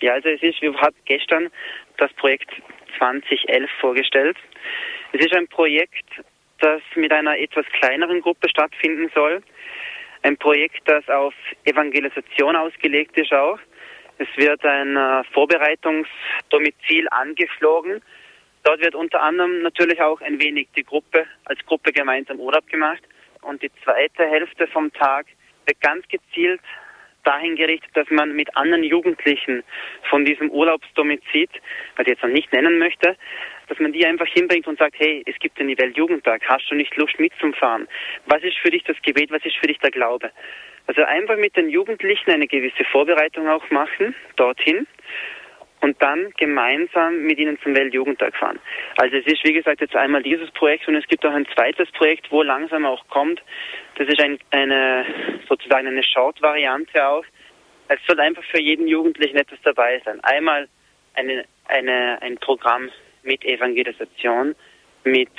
[0.00, 1.48] Ja, also es ist, wir haben gestern
[1.98, 2.50] das Projekt
[2.98, 4.36] 2011 vorgestellt.
[5.14, 6.24] Es ist ein Projekt,
[6.58, 9.44] das mit einer etwas kleineren Gruppe stattfinden soll.
[10.22, 11.32] Ein Projekt, das auf
[11.64, 13.60] Evangelisation ausgelegt ist auch.
[14.18, 18.02] Es wird ein äh, Vorbereitungsdomizil angeflogen.
[18.64, 23.04] Dort wird unter anderem natürlich auch ein wenig die Gruppe als Gruppe gemeinsam Urlaub gemacht.
[23.42, 25.26] Und die zweite Hälfte vom Tag
[25.66, 26.60] wird ganz gezielt
[27.22, 29.62] dahin gerichtet, dass man mit anderen Jugendlichen
[30.10, 31.50] von diesem Urlaubsdomizid,
[31.96, 33.16] was ich jetzt noch nicht nennen möchte,
[33.68, 36.94] dass man die einfach hinbringt und sagt, hey, es gibt den Weltjugendtag, hast du nicht
[36.96, 37.88] Lust mitzufahren?
[38.26, 40.30] Was ist für dich das Gebet, was ist für dich der Glaube?
[40.86, 44.86] Also einfach mit den Jugendlichen eine gewisse Vorbereitung auch machen, dorthin
[45.80, 48.58] und dann gemeinsam mit ihnen zum Weltjugendtag fahren.
[48.96, 51.90] Also es ist wie gesagt jetzt einmal dieses Projekt und es gibt auch ein zweites
[51.92, 53.42] Projekt, wo langsam auch kommt.
[53.96, 55.04] Das ist ein, eine
[55.48, 57.24] sozusagen eine Short-Variante auch.
[57.88, 60.20] Es soll einfach für jeden Jugendlichen etwas dabei sein.
[60.22, 60.68] Einmal
[61.14, 62.90] eine, eine, ein Programm
[63.24, 64.54] mit Evangelisation,
[65.04, 65.30] mit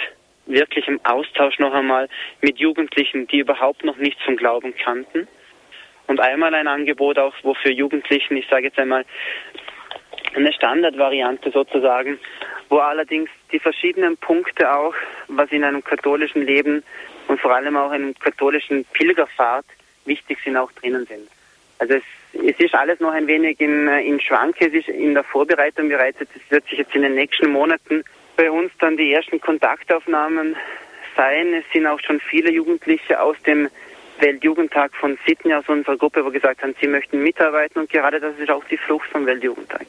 [0.46, 2.08] wirklichem Austausch noch einmal
[2.42, 5.28] mit Jugendlichen, die überhaupt noch nichts vom Glauben kannten.
[6.08, 9.06] Und einmal ein Angebot auch, wo für Jugendlichen, ich sage jetzt einmal,
[10.36, 12.20] eine Standardvariante sozusagen,
[12.70, 14.94] wo allerdings die verschiedenen Punkte auch,
[15.28, 16.84] was in einem katholischen Leben
[17.28, 19.66] und vor allem auch in einem katholischen Pilgerfahrt
[20.06, 21.28] wichtig sind, auch drinnen sind.
[21.86, 25.24] Also es, es ist alles noch ein wenig in, in Schwanke, es ist in der
[25.24, 28.04] Vorbereitung bereits, es wird sich jetzt in den nächsten Monaten
[28.36, 30.56] bei uns dann die ersten Kontaktaufnahmen
[31.16, 31.54] sein.
[31.54, 33.70] Es sind auch schon viele Jugendliche aus dem
[34.20, 38.38] Weltjugendtag von Sydney aus unserer Gruppe, wo gesagt haben, sie möchten mitarbeiten und gerade das
[38.40, 39.86] ist auch die Flucht vom Weltjugendtag.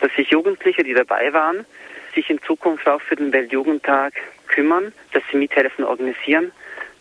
[0.00, 1.64] Dass sich Jugendliche, die dabei waren,
[2.12, 4.14] sich in Zukunft auch für den Weltjugendtag
[4.48, 6.50] kümmern, dass sie mithelfen, organisieren,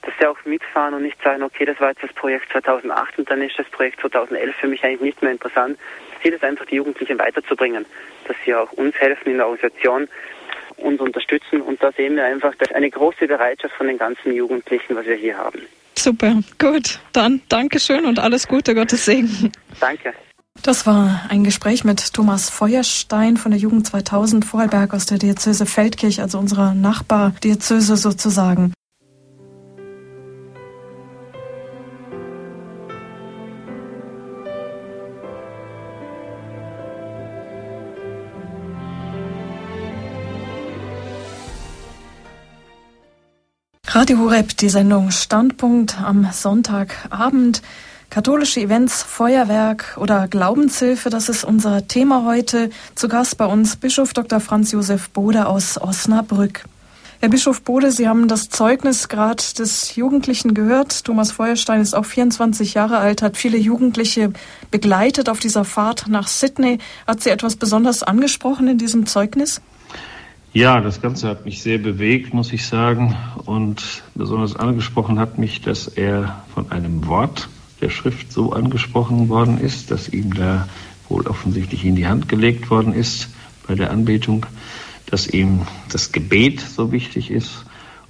[0.02, 3.30] dass sie auch mitfahren und nicht sagen, okay, das war jetzt das Projekt 2008 und
[3.30, 5.78] dann ist das Projekt 2011 für mich eigentlich nicht mehr interessant.
[6.22, 7.86] Ziel ist einfach, die Jugendlichen weiterzubringen,
[8.26, 10.08] dass sie auch uns helfen in der Organisation,
[10.78, 14.95] uns unterstützen und da sehen wir einfach, dass eine große Bereitschaft von den ganzen Jugendlichen,
[14.95, 15.62] was wir hier haben.
[15.97, 17.00] Super, gut.
[17.12, 19.52] Dann Dankeschön und alles Gute, Gottes Segen.
[19.80, 20.14] Danke.
[20.62, 25.66] Das war ein Gespräch mit Thomas Feuerstein von der Jugend 2000 Vorarlberg aus der Diözese
[25.66, 28.74] Feldkirch, also unserer Nachbardiözese sozusagen.
[43.91, 47.63] Radio Horeb, die Sendung Standpunkt am Sonntagabend.
[48.11, 52.69] Katholische Events, Feuerwerk oder Glaubenshilfe, das ist unser Thema heute.
[52.93, 54.41] Zu Gast bei uns Bischof Dr.
[54.41, 56.65] Franz Josef Bode aus Osnabrück.
[57.19, 61.03] Herr Bischof Bode, Sie haben das Zeugnis gerade des Jugendlichen gehört.
[61.03, 64.31] Thomas Feuerstein ist auch 24 Jahre alt, hat viele Jugendliche
[64.69, 66.77] begleitet auf dieser Fahrt nach Sydney.
[67.07, 69.61] Hat Sie etwas besonders angesprochen in diesem Zeugnis?
[70.52, 73.16] Ja, das Ganze hat mich sehr bewegt, muss ich sagen.
[73.45, 77.50] Und besonders angesprochen hat mich, dass er von einem Wort
[77.82, 80.68] der Schrift so angesprochen worden ist, dass ihm da
[81.08, 83.30] wohl offensichtlich in die Hand gelegt worden ist
[83.68, 84.47] bei der Anbetung,
[85.06, 87.66] dass ihm das Gebet so wichtig ist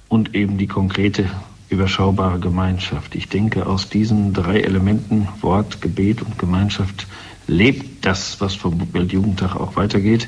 [0.08, 1.26] und eben die konkrete,
[1.68, 3.14] überschaubare Gemeinschaft.
[3.14, 7.06] Ich denke, aus diesen drei Elementen, Wort, Gebet und Gemeinschaft,
[7.46, 10.26] lebt das, was vom Weltjugendtag auch weitergeht.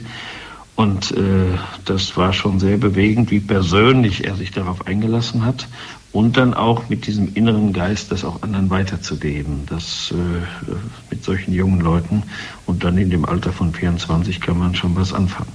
[0.74, 5.68] Und äh, das war schon sehr bewegend, wie persönlich er sich darauf eingelassen hat
[6.12, 9.66] und dann auch mit diesem inneren Geist, das auch anderen weiterzugeben.
[9.66, 10.70] Das äh,
[11.10, 12.22] mit solchen jungen Leuten
[12.66, 15.52] und dann in dem Alter von 24 kann man schon was anfangen.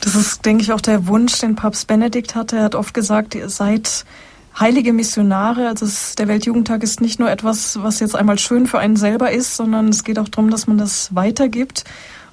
[0.00, 2.56] Das ist, denke ich, auch der Wunsch, den Papst Benedikt hatte.
[2.56, 4.04] Er hat oft gesagt, ihr seid
[4.58, 5.68] heilige Missionare.
[5.68, 9.30] Also es, der Weltjugendtag ist nicht nur etwas, was jetzt einmal schön für einen selber
[9.30, 11.84] ist, sondern es geht auch darum, dass man das weitergibt.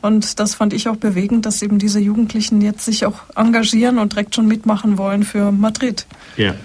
[0.02, 4.14] Und das fand ich auch bewegend, dass eben diese Jugendlichen jetzt sich auch engagieren und
[4.14, 6.06] direkt schon mitmachen wollen für Madrid.
[6.38, 6.56] Ja,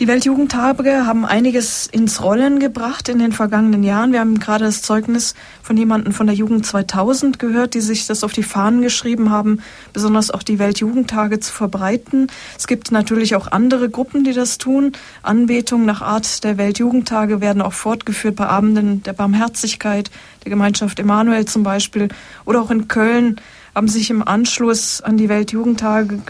[0.00, 4.12] die Weltjugendtage haben einiges ins Rollen gebracht in den vergangenen Jahren.
[4.12, 8.24] Wir haben gerade das Zeugnis von jemandem von der Jugend 2000 gehört, die sich das
[8.24, 9.60] auf die Fahnen geschrieben haben,
[9.92, 12.28] besonders auch die Weltjugendtage zu verbreiten.
[12.56, 14.92] Es gibt natürlich auch andere Gruppen, die das tun.
[15.22, 20.10] Anbetungen nach Art der Weltjugendtage werden auch fortgeführt bei Abenden der Barmherzigkeit,
[20.44, 22.08] der Gemeinschaft Emanuel zum Beispiel.
[22.46, 23.40] Oder auch in Köln
[23.74, 26.20] haben sich im Anschluss an die Weltjugendtage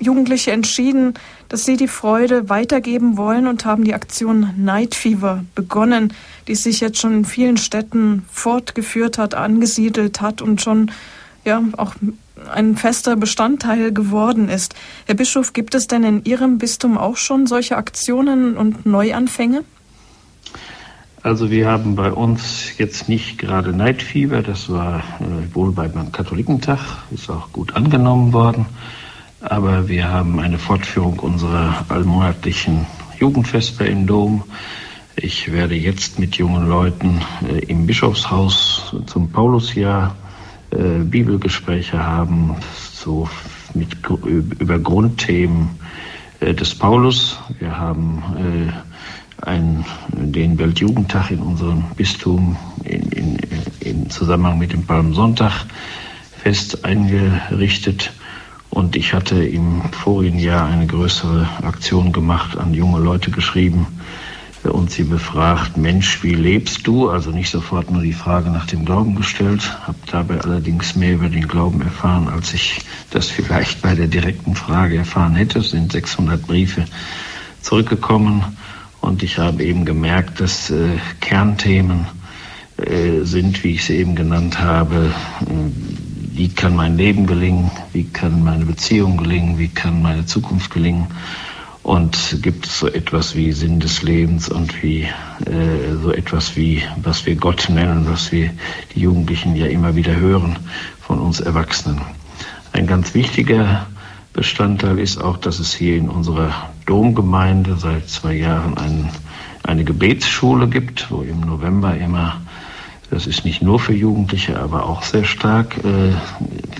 [0.00, 1.14] Jugendliche entschieden,
[1.52, 6.14] dass sie die Freude weitergeben wollen und haben die Aktion Night Fever begonnen,
[6.48, 10.90] die sich jetzt schon in vielen Städten fortgeführt hat, angesiedelt hat und schon
[11.44, 11.94] ja auch
[12.50, 14.74] ein fester Bestandteil geworden ist.
[15.04, 19.62] Herr Bischof, gibt es denn in Ihrem Bistum auch schon solche Aktionen und Neuanfänge?
[21.22, 26.80] Also wir haben bei uns jetzt nicht gerade Neidfieber, das war äh, wohl beim Katholikentag,
[27.10, 28.64] ist auch gut angenommen worden,
[29.42, 32.86] aber wir haben eine Fortführung unserer allmonatlichen
[33.18, 34.44] Jugendfeste im Dom.
[35.16, 40.16] Ich werde jetzt mit jungen Leuten äh, im Bischofshaus zum Paulusjahr
[40.70, 42.56] äh, Bibelgespräche haben,
[42.94, 43.28] so
[43.74, 43.96] mit,
[44.58, 45.70] über Grundthemen
[46.40, 47.38] äh, des Paulus.
[47.58, 48.22] Wir haben
[49.40, 53.38] einen, den Weltjugendtag in unserem Bistum in, in,
[53.80, 55.66] in Zusammenhang mit dem Palmsonntag
[56.42, 58.12] fest eingerichtet.
[58.72, 63.86] Und ich hatte im vorigen Jahr eine größere Aktion gemacht, an junge Leute geschrieben,
[64.62, 67.10] und sie befragt, Mensch, wie lebst du?
[67.10, 71.28] Also nicht sofort nur die Frage nach dem Glauben gestellt, habe dabei allerdings mehr über
[71.28, 75.58] den Glauben erfahren, als ich das vielleicht bei der direkten Frage erfahren hätte.
[75.58, 76.86] Es sind 600 Briefe
[77.60, 78.56] zurückgekommen
[79.02, 82.06] und ich habe eben gemerkt, dass äh, Kernthemen
[82.78, 85.12] äh, sind, wie ich sie eben genannt habe,
[85.42, 90.70] äh, wie kann mein Leben gelingen, wie kann meine Beziehung gelingen, wie kann meine Zukunft
[90.72, 91.06] gelingen.
[91.82, 96.82] Und gibt es so etwas wie Sinn des Lebens und wie äh, so etwas wie,
[97.02, 98.50] was wir Gott nennen, was wir
[98.94, 100.58] die Jugendlichen ja immer wieder hören
[101.00, 102.00] von uns Erwachsenen.
[102.72, 103.86] Ein ganz wichtiger
[104.32, 109.10] Bestandteil ist auch, dass es hier in unserer Domgemeinde seit zwei Jahren ein,
[109.64, 112.40] eine Gebetsschule gibt, wo im November immer,
[113.12, 116.14] das ist nicht nur für Jugendliche, aber auch sehr stark, äh,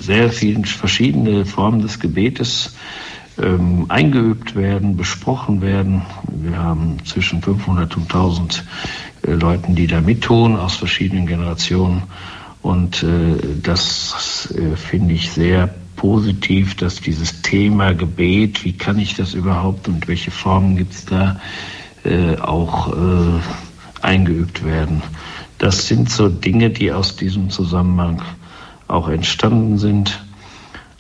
[0.01, 2.75] sehr viele verschiedene Formen des Gebetes
[3.39, 6.03] ähm, eingeübt werden, besprochen werden.
[6.33, 8.65] Wir haben zwischen 500 und 1000
[9.27, 12.05] äh, Leuten, die da mittun aus verschiedenen Generationen.
[12.63, 19.35] Und äh, das finde ich sehr positiv, dass dieses Thema Gebet, wie kann ich das
[19.35, 21.41] überhaupt und welche Formen gibt es da,
[22.41, 22.93] auch
[24.01, 25.03] eingeübt werden.
[25.63, 28.21] Das sind so Dinge, die aus diesem Zusammenhang
[28.89, 30.21] auch entstanden sind.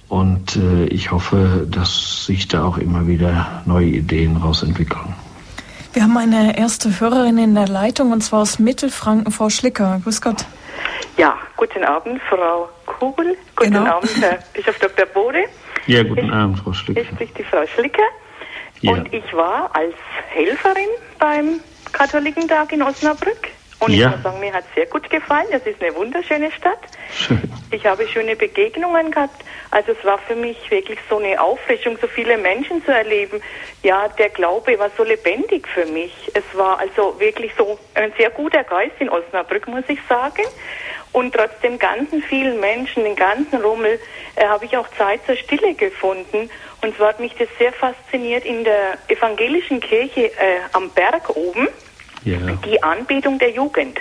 [0.06, 5.16] Und äh, ich hoffe, dass sich da auch immer wieder neue Ideen rausentwickeln.
[5.94, 10.00] Wir haben eine erste Hörerin in der Leitung und zwar aus Mittelfranken, Frau Schlicker.
[10.04, 10.44] Grüß Gott.
[11.16, 13.36] Ja, guten Abend, Frau Kugel.
[13.56, 13.96] Guten genau.
[13.96, 15.06] Abend, Herr Bischof Dr.
[15.06, 15.42] Bode.
[15.88, 17.00] Ja, guten ich, Abend, Frau Schlicker.
[17.00, 18.04] Ich spricht die Frau Schlicker.
[18.80, 18.92] Ja.
[18.92, 19.94] Und ich war als
[20.28, 20.88] Helferin
[21.18, 21.58] beim
[21.90, 23.48] Katholikentag in Osnabrück.
[23.82, 24.10] Und ja.
[24.10, 25.48] ich muss sagen, mir hat es sehr gut gefallen.
[25.50, 26.78] Das ist eine wunderschöne Stadt.
[27.12, 27.42] Schön.
[27.72, 29.42] Ich habe schöne Begegnungen gehabt.
[29.72, 33.42] Also es war für mich wirklich so eine Auffrischung, so viele Menschen zu erleben.
[33.82, 36.12] Ja, der Glaube war so lebendig für mich.
[36.32, 40.44] Es war also wirklich so ein sehr guter Geist in Osnabrück, muss ich sagen.
[41.10, 43.98] Und trotz dem ganzen vielen Menschen, den ganzen Rummel,
[44.36, 46.50] äh, habe ich auch Zeit zur Stille gefunden.
[46.82, 51.66] Und zwar hat mich das sehr fasziniert in der evangelischen Kirche äh, am Berg oben
[52.24, 52.38] ja.
[52.64, 53.98] die Anbetung der Jugend.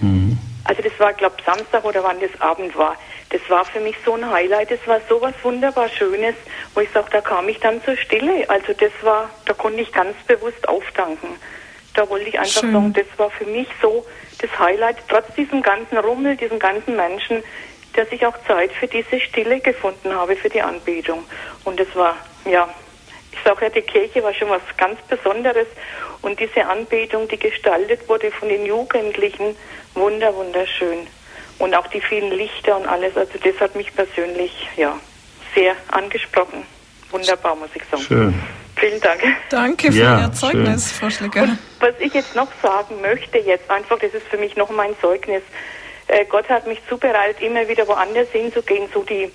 [0.00, 0.38] Mhm.
[0.64, 2.96] Also das war, glaube Samstag oder wann das Abend war.
[3.30, 4.70] Das war für mich so ein Highlight.
[4.70, 6.34] Das war so was wunderbar Schönes,
[6.74, 8.48] wo ich sage, da kam ich dann zur Stille.
[8.48, 11.28] Also das war, da konnte ich ganz bewusst aufdanken.
[11.94, 12.72] Da wollte ich einfach Schön.
[12.72, 14.04] sagen, das war für mich so
[14.38, 17.42] das Highlight, trotz diesem ganzen Rummel, diesen ganzen Menschen,
[17.94, 21.24] dass ich auch Zeit für diese Stille gefunden habe, für die Anbetung.
[21.64, 22.68] Und das war, ja,
[23.32, 25.66] ich sage ja, die Kirche war schon was ganz Besonderes.
[26.26, 29.54] Und diese Anbetung, die gestaltet wurde von den Jugendlichen,
[29.94, 31.06] wunder, wunderschön.
[31.60, 34.98] Und auch die vielen Lichter und alles, also das hat mich persönlich, ja,
[35.54, 36.64] sehr angesprochen.
[37.12, 38.02] Wunderbar, muss ich sagen.
[38.02, 38.34] Schön.
[38.74, 39.20] Vielen Dank.
[39.50, 40.98] Danke für ja, Ihr Zeugnis, schön.
[40.98, 41.42] Frau Schlicker.
[41.44, 44.98] Und was ich jetzt noch sagen möchte, jetzt einfach, das ist für mich noch mein
[45.00, 45.44] Zeugnis.
[46.08, 49.30] Äh, Gott hat mich zubereitet, immer wieder woanders hinzugehen, so die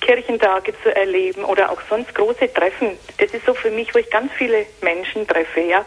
[0.00, 2.90] Kirchentage zu erleben oder auch sonst große Treffen.
[3.18, 5.84] Das ist so für mich, wo ich ganz viele Menschen treffe, ja.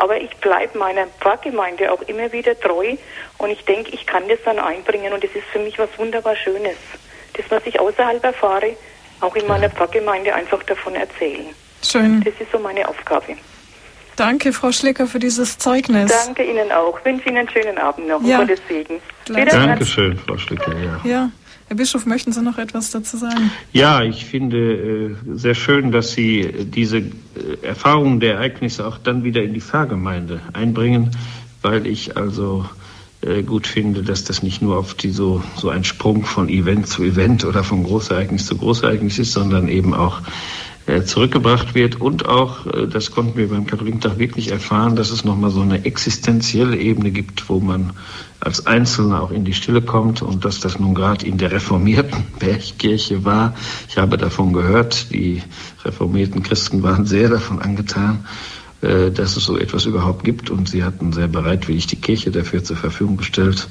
[0.00, 2.96] Aber ich bleibe meiner Pfarrgemeinde auch immer wieder treu
[3.38, 6.36] und ich denke, ich kann das dann einbringen und das ist für mich was wunderbar
[6.36, 6.76] Schönes.
[7.34, 8.76] Das, was ich außerhalb erfahre,
[9.20, 11.46] auch in meiner Pfarrgemeinde einfach davon erzählen.
[11.82, 12.22] Schön.
[12.24, 13.36] Das ist so meine Aufgabe.
[14.16, 16.10] Danke, Frau Schlicker, für dieses Zeugnis.
[16.24, 16.98] Danke Ihnen auch.
[16.98, 18.22] Ich wünsche Ihnen einen schönen Abend noch.
[18.22, 18.38] Ja.
[18.38, 19.00] Gottes Segen.
[19.26, 20.74] Dankeschön, Frau Schlicker.
[20.78, 21.10] Ja.
[21.10, 21.30] ja.
[21.68, 23.50] Herr Bischof, möchten Sie noch etwas dazu sagen?
[23.72, 27.02] Ja, ich finde äh, sehr schön, dass Sie diese
[27.62, 31.10] Erfahrungen der Ereignisse auch dann wieder in die Pfarrgemeinde einbringen,
[31.62, 32.66] weil ich also
[33.22, 36.86] äh, gut finde, dass das nicht nur auf die so, so ein Sprung von Event
[36.86, 40.20] zu Event oder von Großereignis zu Großereignis ist, sondern eben auch
[41.04, 42.00] zurückgebracht wird.
[42.00, 45.84] Und auch, äh, das konnten wir beim Katholikentag wirklich erfahren, dass es nochmal so eine
[45.84, 47.92] existenzielle Ebene gibt, wo man
[48.40, 52.24] als Einzelner auch in die Stille kommt und dass das nun gerade in der reformierten
[52.38, 53.54] Bergkirche war.
[53.88, 55.42] Ich habe davon gehört, die
[55.84, 58.24] reformierten Christen waren sehr davon angetan.
[58.82, 62.62] äh, dass es so etwas überhaupt gibt und sie hatten sehr bereitwillig die Kirche dafür
[62.62, 63.68] zur Verfügung gestellt.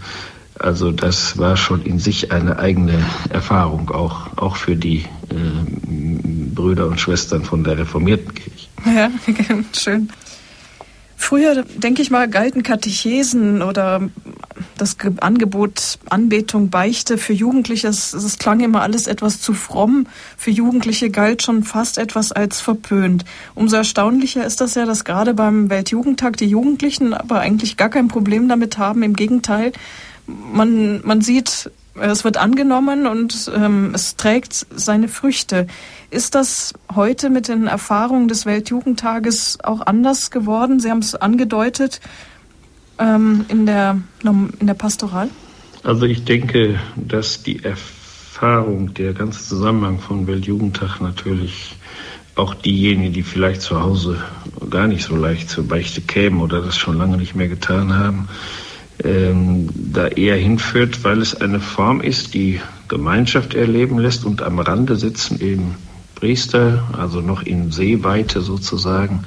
[0.60, 6.88] Also das war schon in sich eine eigene Erfahrung, auch, auch für die äh, Brüder
[6.88, 8.68] und Schwestern von der reformierten Kirche.
[8.86, 9.10] Ja,
[9.74, 10.10] schön.
[11.18, 14.10] Früher, denke ich mal, galten Katechesen oder
[14.78, 20.08] das Angebot Anbetung, Beichte für Jugendliche, es, es klang immer alles etwas zu fromm.
[20.38, 23.26] Für Jugendliche galt schon fast etwas als verpönt.
[23.56, 28.08] Umso erstaunlicher ist das ja, dass gerade beim Weltjugendtag die Jugendlichen aber eigentlich gar kein
[28.08, 29.02] Problem damit haben.
[29.02, 29.72] Im Gegenteil,
[30.28, 35.68] man, man sieht, es wird angenommen und ähm, es trägt seine Früchte.
[36.10, 40.80] Ist das heute mit den Erfahrungen des Weltjugendtages auch anders geworden?
[40.80, 42.02] Sie haben es angedeutet
[43.00, 45.30] ähm, in, der, in der Pastoral?
[45.84, 51.78] Also ich denke, dass die Erfahrung, der ganze Zusammenhang von Weltjugendtag natürlich
[52.36, 54.22] auch diejenigen, die vielleicht zu Hause
[54.70, 58.28] gar nicht so leicht zur Beichte kämen oder das schon lange nicht mehr getan haben,
[59.06, 64.60] ähm, da eher hinführt, weil es eine Form ist, die Gemeinschaft erleben lässt und am
[64.60, 65.76] Rande sitzen eben
[66.16, 69.26] Priester, also noch in Sehweite sozusagen,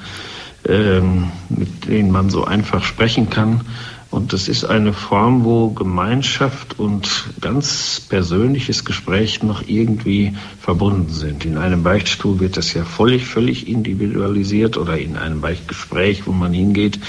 [0.67, 3.61] ähm, mit denen man so einfach sprechen kann.
[4.11, 11.45] Und das ist eine Form, wo Gemeinschaft und ganz persönliches Gespräch noch irgendwie verbunden sind.
[11.45, 16.53] In einem Beichtstuhl wird das ja völlig, völlig individualisiert oder in einem Beichtgespräch, wo man
[16.53, 16.99] hingeht,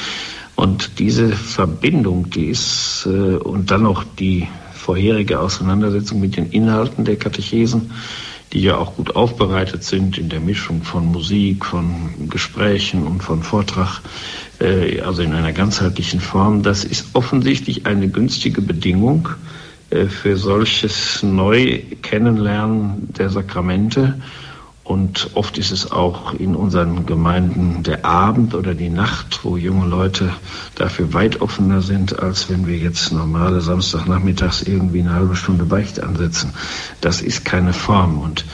[0.60, 7.06] und diese Verbindung, die ist, äh, und dann noch die vorherige Auseinandersetzung mit den Inhalten
[7.06, 7.92] der Katechesen,
[8.52, 13.42] die ja auch gut aufbereitet sind in der Mischung von Musik, von Gesprächen und von
[13.42, 14.02] Vortrag,
[14.60, 19.30] äh, also in einer ganzheitlichen Form, das ist offensichtlich eine günstige Bedingung
[19.88, 24.20] äh, für solches Neu-Kennenlernen der Sakramente
[24.90, 29.86] und oft ist es auch in unseren Gemeinden der Abend oder die Nacht, wo junge
[29.86, 30.32] Leute
[30.74, 36.02] dafür weit offener sind, als wenn wir jetzt normale Samstagnachmittags irgendwie eine halbe Stunde Beicht
[36.02, 36.54] ansetzen.
[37.00, 38.18] Das ist keine Form.
[38.18, 38.44] Und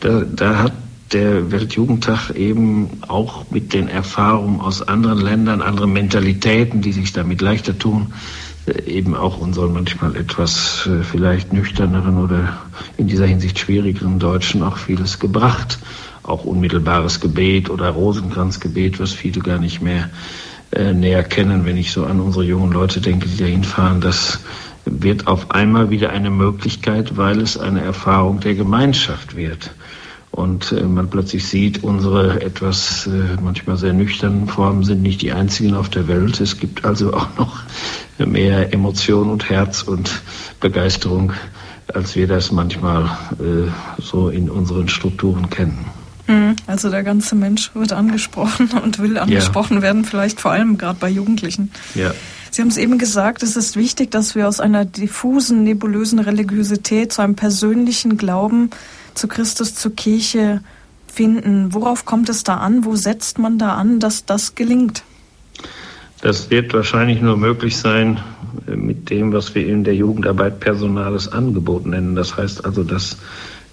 [0.00, 0.72] da, da hat
[1.12, 7.42] der Weltjugendtag eben auch mit den Erfahrungen aus anderen Ländern, anderen Mentalitäten, die sich damit
[7.42, 8.14] leichter tun,
[8.86, 12.58] eben auch unseren manchmal etwas äh, vielleicht nüchterneren oder
[12.96, 15.78] in dieser Hinsicht schwierigeren Deutschen auch vieles gebracht.
[16.22, 20.10] Auch unmittelbares Gebet oder Rosenkranzgebet, was viele gar nicht mehr
[20.70, 24.00] äh, näher kennen, wenn ich so an unsere jungen Leute denke, die da hinfahren.
[24.00, 24.40] Das
[24.84, 29.72] wird auf einmal wieder eine Möglichkeit, weil es eine Erfahrung der Gemeinschaft wird
[30.32, 35.32] und äh, man plötzlich sieht, unsere etwas äh, manchmal sehr nüchternen Formen sind nicht die
[35.32, 36.40] einzigen auf der Welt.
[36.40, 37.60] Es gibt also auch noch
[38.18, 40.22] mehr Emotion und Herz und
[40.58, 41.32] Begeisterung,
[41.92, 43.04] als wir das manchmal
[43.38, 43.70] äh,
[44.00, 45.84] so in unseren Strukturen kennen.
[46.26, 46.56] Mhm.
[46.66, 49.82] Also der ganze Mensch wird angesprochen und will angesprochen ja.
[49.82, 51.70] werden, vielleicht vor allem gerade bei Jugendlichen.
[51.94, 52.12] Ja.
[52.50, 57.12] Sie haben es eben gesagt, es ist wichtig, dass wir aus einer diffusen, nebulösen Religiosität
[57.12, 58.70] zu einem persönlichen Glauben
[59.14, 60.62] zu Christus, zur Kirche
[61.06, 61.74] finden.
[61.74, 62.84] Worauf kommt es da an?
[62.84, 65.02] Wo setzt man da an, dass das gelingt?
[66.22, 68.20] Das wird wahrscheinlich nur möglich sein
[68.66, 72.14] äh, mit dem, was wir in der Jugendarbeit personales Angebot nennen.
[72.14, 73.18] Das heißt also, dass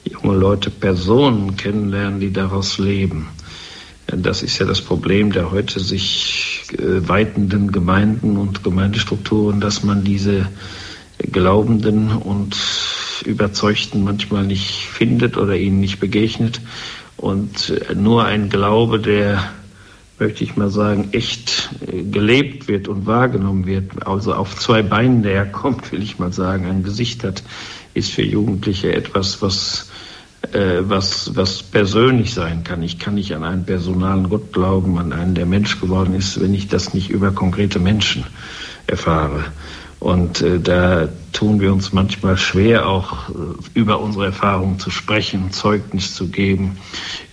[0.04, 3.28] junge Leute Personen kennenlernen, die daraus leben.
[4.08, 10.04] Das ist ja das Problem der heute sich äh, weitenden Gemeinden und Gemeindestrukturen, dass man
[10.04, 10.48] diese
[11.32, 12.58] Glaubenden und
[13.26, 16.62] Überzeugten manchmal nicht findet oder ihnen nicht begegnet.
[17.18, 19.44] Und äh, nur ein Glaube, der,
[20.20, 25.24] möchte ich mal sagen, echt äh, gelebt wird und wahrgenommen wird, also auf zwei Beinen
[25.24, 27.44] daherkommt, will ich mal sagen, ein Gesicht hat,
[27.94, 29.90] ist für Jugendliche etwas, was
[30.54, 32.82] äh, was, was persönlich sein kann.
[32.82, 36.54] Ich kann nicht an einen personalen Gott glauben, an einen, der Mensch geworden ist, wenn
[36.54, 38.24] ich das nicht über konkrete Menschen
[38.88, 39.44] erfahre.
[40.00, 43.34] Und äh, da tun wir uns manchmal schwer, auch äh,
[43.74, 46.78] über unsere Erfahrungen zu sprechen, Zeugnis zu geben,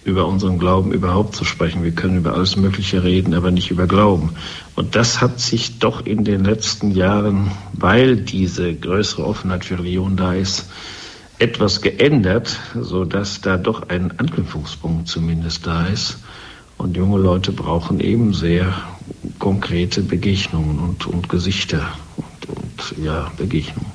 [0.05, 1.85] über unseren Glauben überhaupt zu sprechen.
[1.85, 4.31] Wir können über alles Mögliche reden, aber nicht über Glauben.
[4.75, 10.17] Und das hat sich doch in den letzten Jahren, weil diese größere Offenheit für Religion
[10.17, 10.69] da ist,
[11.39, 16.19] etwas geändert, so dass da doch ein Anknüpfungspunkt zumindest da ist.
[16.79, 18.75] Und junge Leute brauchen eben sehr
[19.39, 21.93] konkrete Begegnungen und, und Gesichter
[23.03, 23.87] ja, Begegnung.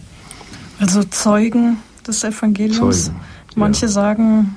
[0.80, 3.06] Also Zeugen des Evangeliums.
[3.06, 3.20] Zeugen,
[3.56, 3.92] Manche ja.
[3.92, 4.56] sagen,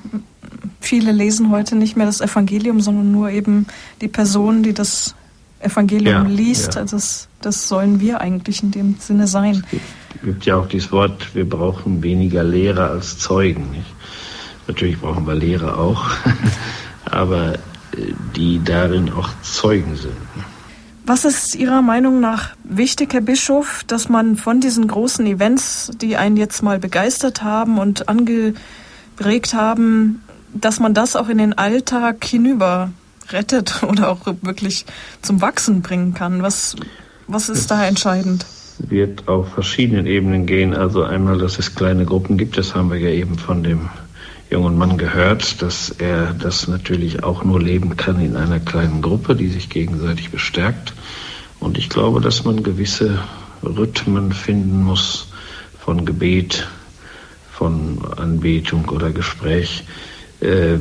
[0.79, 3.67] viele lesen heute nicht mehr das Evangelium, sondern nur eben
[4.01, 5.15] die Person, die das
[5.59, 6.75] Evangelium ja, liest.
[6.75, 6.81] Ja.
[6.81, 9.63] Also das, das sollen wir eigentlich in dem Sinne sein.
[9.65, 13.71] Es gibt, gibt ja auch dieses Wort, wir brauchen weniger Lehrer als Zeugen.
[13.71, 13.93] Nicht?
[14.67, 16.09] Natürlich brauchen wir Lehrer auch,
[17.05, 17.53] aber
[18.35, 20.13] die darin auch Zeugen sind.
[21.07, 26.17] Was ist Ihrer Meinung nach wichtig, Herr Bischof, dass man von diesen großen Events, die
[26.17, 30.23] einen jetzt mal begeistert haben und angeregt haben,
[30.53, 32.91] dass man das auch in den Alltag hinüber
[33.29, 34.85] rettet oder auch wirklich
[35.21, 36.41] zum Wachsen bringen kann?
[36.41, 36.75] Was,
[37.27, 38.45] was ist es da entscheidend?
[38.77, 40.73] wird auf verschiedenen Ebenen gehen.
[40.73, 43.89] Also einmal, dass es kleine Gruppen gibt, das haben wir ja eben von dem
[44.55, 49.35] jungen Mann gehört, dass er das natürlich auch nur leben kann in einer kleinen Gruppe,
[49.35, 50.93] die sich gegenseitig bestärkt.
[51.59, 53.19] Und ich glaube, dass man gewisse
[53.61, 55.27] Rhythmen finden muss
[55.77, 56.69] von Gebet,
[57.51, 59.83] von Anbetung oder Gespräch,
[60.39, 60.77] äh,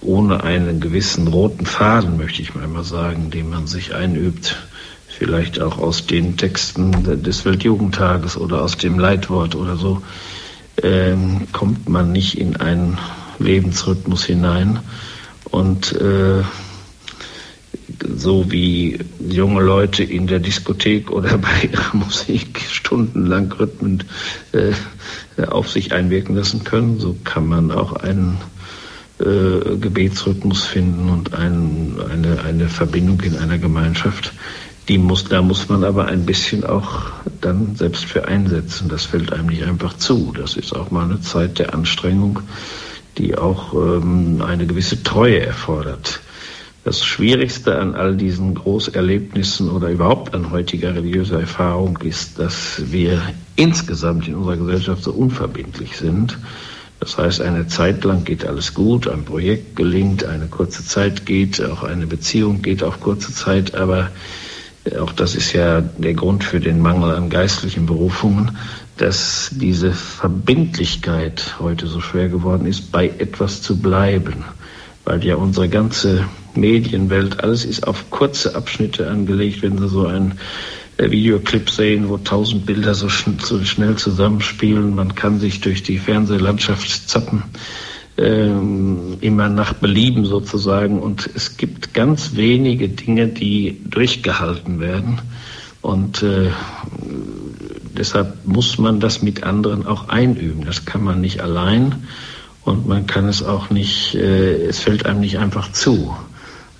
[0.00, 4.56] ohne einen gewissen roten Faden, möchte ich mal sagen, den man sich einübt
[5.08, 10.00] vielleicht auch aus den Texten des Weltjugendtages oder aus dem Leitwort oder so,
[10.82, 12.98] ähm, kommt man nicht in einen
[13.38, 14.80] Lebensrhythmus hinein.
[15.50, 16.42] Und äh,
[18.16, 18.98] so wie
[19.28, 24.04] junge Leute in der Diskothek oder bei ihrer Musik stundenlang Rhythmen
[24.52, 24.72] äh,
[25.46, 28.38] auf sich einwirken lassen können, so kann man auch einen
[29.18, 34.32] äh, Gebetsrhythmus finden und ein, eine, eine Verbindung in einer Gemeinschaft,
[34.90, 38.88] die muss, da muss man aber ein bisschen auch dann selbst für einsetzen.
[38.88, 40.32] Das fällt einem nicht einfach zu.
[40.36, 42.40] Das ist auch mal eine Zeit der Anstrengung,
[43.16, 46.18] die auch ähm, eine gewisse Treue erfordert.
[46.82, 53.22] Das Schwierigste an all diesen Großerlebnissen oder überhaupt an heutiger religiöser Erfahrung ist, dass wir
[53.54, 56.36] insgesamt in unserer Gesellschaft so unverbindlich sind.
[56.98, 61.62] Das heißt, eine Zeit lang geht alles gut, ein Projekt gelingt, eine kurze Zeit geht,
[61.62, 64.10] auch eine Beziehung geht auf kurze Zeit, aber
[64.98, 68.56] auch das ist ja der Grund für den Mangel an geistlichen Berufungen,
[68.96, 74.44] dass diese Verbindlichkeit heute so schwer geworden ist, bei etwas zu bleiben.
[75.04, 79.62] Weil ja unsere ganze Medienwelt, alles ist auf kurze Abschnitte angelegt.
[79.62, 80.38] Wenn Sie so einen
[80.98, 87.08] äh, Videoclip sehen, wo tausend Bilder so, schnell zusammenspielen, man kann sich durch die Fernsehlandschaft
[87.08, 87.44] zappen
[88.20, 91.00] ähm, immer nach Belieben sozusagen.
[91.00, 95.20] Und es gibt ganz wenige Dinge, die durchgehalten werden.
[95.82, 96.50] Und äh,
[97.96, 100.64] deshalb muss man das mit anderen auch einüben.
[100.64, 101.94] Das kann man nicht allein
[102.64, 106.14] und man kann es auch nicht, äh, es fällt einem nicht einfach zu.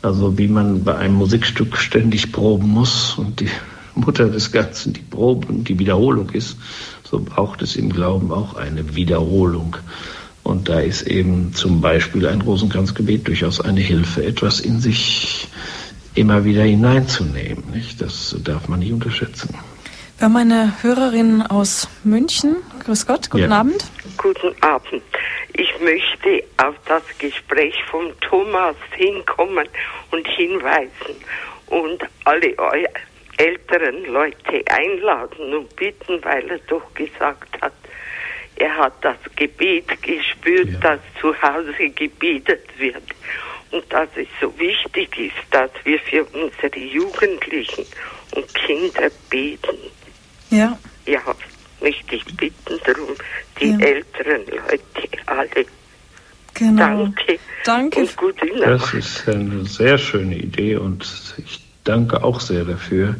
[0.03, 3.49] Also wie man bei einem Musikstück ständig proben muss und die
[3.95, 6.57] Mutter des Ganzen die Probe und die Wiederholung ist,
[7.03, 9.77] so braucht es im Glauben auch eine Wiederholung.
[10.43, 15.49] Und da ist eben zum Beispiel ein Rosenkranzgebet durchaus eine Hilfe, etwas in sich
[16.15, 17.65] immer wieder hineinzunehmen.
[17.73, 18.01] Nicht?
[18.01, 19.55] Das darf man nicht unterschätzen.
[20.19, 22.57] Wir haben eine Hörerin aus München.
[22.85, 23.61] Grüß Gott, guten ja.
[23.61, 23.85] Abend.
[24.19, 25.03] Guten Abend.
[25.55, 29.67] Ich möchte auf das Gespräch von Thomas hinkommen
[30.11, 31.17] und hinweisen
[31.67, 32.55] und alle
[33.39, 37.73] älteren Leute einladen und bitten, weil er doch gesagt hat,
[38.61, 40.78] er hat das Gebet gespürt, ja.
[40.81, 43.03] dass zu Hause gebetet wird.
[43.70, 47.87] Und dass es so wichtig ist, dass wir für unsere Jugendlichen
[48.35, 49.78] und Kinder beten.
[50.51, 50.78] Ja.
[51.07, 51.20] Ja,
[51.81, 53.16] möchte ich bitten darum,
[53.61, 53.78] die ja.
[53.78, 55.66] älteren Leute alle.
[56.55, 56.77] Genau.
[56.77, 57.39] Danke.
[57.65, 58.01] Danke.
[58.01, 58.66] Und gute Nacht.
[58.66, 61.07] Das ist eine sehr schöne Idee und
[61.39, 63.15] ich danke auch sehr dafür.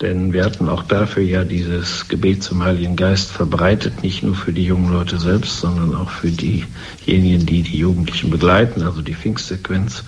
[0.00, 4.52] Denn wir hatten auch dafür ja dieses Gebet zum Heiligen Geist verbreitet, nicht nur für
[4.52, 10.04] die jungen Leute selbst, sondern auch für diejenigen, die die Jugendlichen begleiten, also die Pfingstsequenz.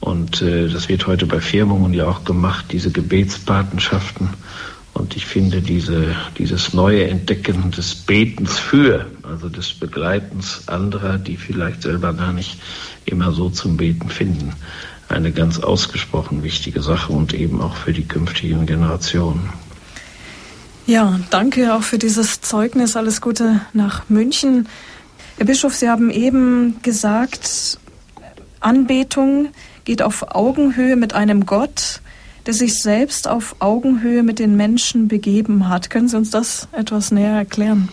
[0.00, 4.30] Und äh, das wird heute bei Firmungen ja auch gemacht, diese Gebetspatenschaften.
[4.94, 11.36] Und ich finde diese, dieses neue Entdecken des Betens für, also des Begleitens anderer, die
[11.36, 12.58] vielleicht selber gar nicht
[13.04, 14.52] immer so zum Beten finden,
[15.12, 19.50] eine ganz ausgesprochen wichtige Sache und eben auch für die künftigen Generationen.
[20.86, 22.96] Ja, danke auch für dieses Zeugnis.
[22.96, 24.68] Alles Gute nach München.
[25.36, 27.78] Herr Bischof, Sie haben eben gesagt,
[28.60, 29.48] Anbetung
[29.84, 32.00] geht auf Augenhöhe mit einem Gott,
[32.46, 35.90] der sich selbst auf Augenhöhe mit den Menschen begeben hat.
[35.90, 37.88] Können Sie uns das etwas näher erklären?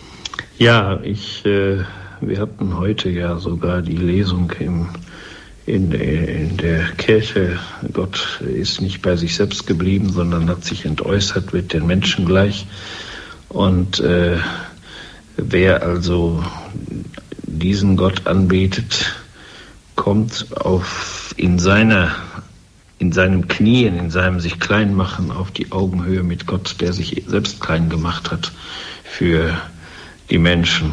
[0.58, 1.78] Ja, ich, äh,
[2.20, 4.88] wir hatten heute ja sogar die Lesung im
[5.70, 7.58] in, in der Kirche.
[7.92, 12.66] Gott ist nicht bei sich selbst geblieben, sondern hat sich entäußert, wird den Menschen gleich.
[13.48, 14.38] Und äh,
[15.36, 16.44] wer also
[17.44, 19.14] diesen Gott anbetet,
[19.94, 22.14] kommt auf in seiner
[22.98, 27.24] in seinem Knien, in seinem sich klein machen auf die Augenhöhe mit Gott, der sich
[27.26, 28.52] selbst klein gemacht hat
[29.04, 29.56] für
[30.28, 30.92] die Menschen.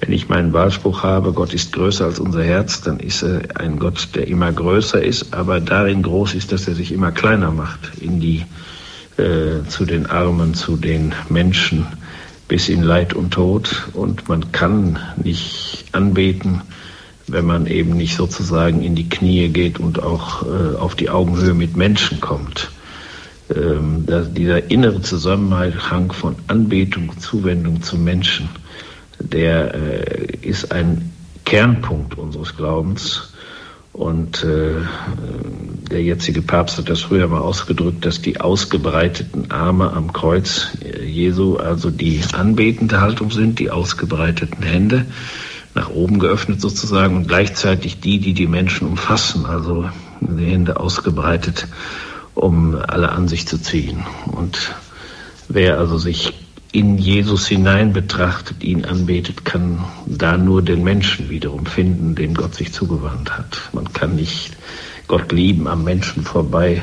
[0.00, 3.78] Wenn ich meinen Wahlspruch habe, Gott ist größer als unser Herz, dann ist er ein
[3.78, 7.98] Gott, der immer größer ist, aber darin groß ist, dass er sich immer kleiner macht
[8.00, 8.44] in die
[9.16, 11.86] äh, zu den Armen, zu den Menschen
[12.48, 13.88] bis in Leid und Tod.
[13.94, 16.60] Und man kann nicht anbeten,
[17.26, 21.54] wenn man eben nicht sozusagen in die Knie geht und auch äh, auf die Augenhöhe
[21.54, 22.70] mit Menschen kommt.
[23.54, 28.48] Ähm, dieser innere Zusammenhang von Anbetung, Zuwendung zu Menschen,
[29.32, 31.12] der äh, ist ein
[31.44, 33.32] Kernpunkt unseres Glaubens.
[33.92, 34.74] Und äh,
[35.90, 41.02] der jetzige Papst hat das früher mal ausgedrückt, dass die ausgebreiteten Arme am Kreuz äh,
[41.02, 45.06] Jesu also die anbetende Haltung sind, die ausgebreiteten Hände
[45.74, 49.88] nach oben geöffnet sozusagen und gleichzeitig die, die die Menschen umfassen, also
[50.20, 51.66] die Hände ausgebreitet,
[52.34, 54.04] um alle an sich zu ziehen.
[54.26, 54.74] Und
[55.48, 56.34] wer also sich
[56.76, 62.54] in Jesus hinein betrachtet, ihn anbetet, kann da nur den Menschen wiederum finden, dem Gott
[62.54, 63.70] sich zugewandt hat.
[63.72, 64.54] Man kann nicht
[65.08, 66.82] Gott lieben am Menschen vorbei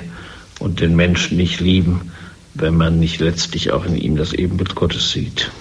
[0.60, 2.11] und den Menschen nicht lieben,
[2.56, 5.52] wenn man nicht letztlich auch in ihm das Ebenbild Gottes sieht.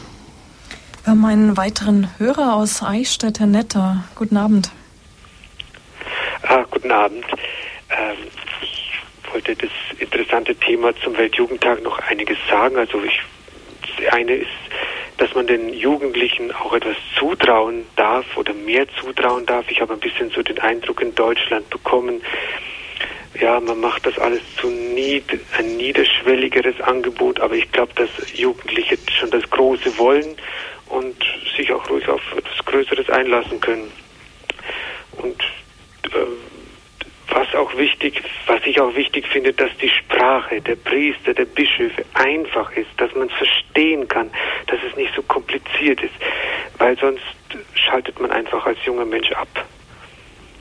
[1.04, 4.04] Wir haben einen weiteren Hörer aus Eichstätt, Herr Netter.
[4.14, 4.70] Guten Abend.
[6.48, 7.26] Ah, guten Abend.
[7.90, 8.16] Ähm,
[8.62, 12.78] ich wollte das interessante Thema zum Weltjugendtag noch einiges sagen.
[12.78, 13.20] Also ich
[14.10, 14.50] eine ist,
[15.18, 19.70] dass man den Jugendlichen auch etwas zutrauen darf oder mehr zutrauen darf.
[19.70, 22.22] Ich habe ein bisschen so den Eindruck in Deutschland bekommen,
[23.40, 25.24] ja, man macht das alles zu nied,
[25.56, 30.36] ein niederschwelligeres Angebot, aber ich glaube, dass Jugendliche schon das Große wollen
[30.88, 31.16] und
[31.56, 33.90] sich auch ruhig auf etwas Größeres einlassen können.
[35.12, 35.40] Und
[36.12, 36.26] äh,
[37.34, 42.04] was auch wichtig, was ich auch wichtig finde, dass die Sprache der Priester, der Bischöfe
[42.14, 44.30] einfach ist, dass man es verstehen kann,
[44.66, 46.14] dass es nicht so kompliziert ist,
[46.78, 47.22] weil sonst
[47.74, 49.48] schaltet man einfach als junger Mensch ab.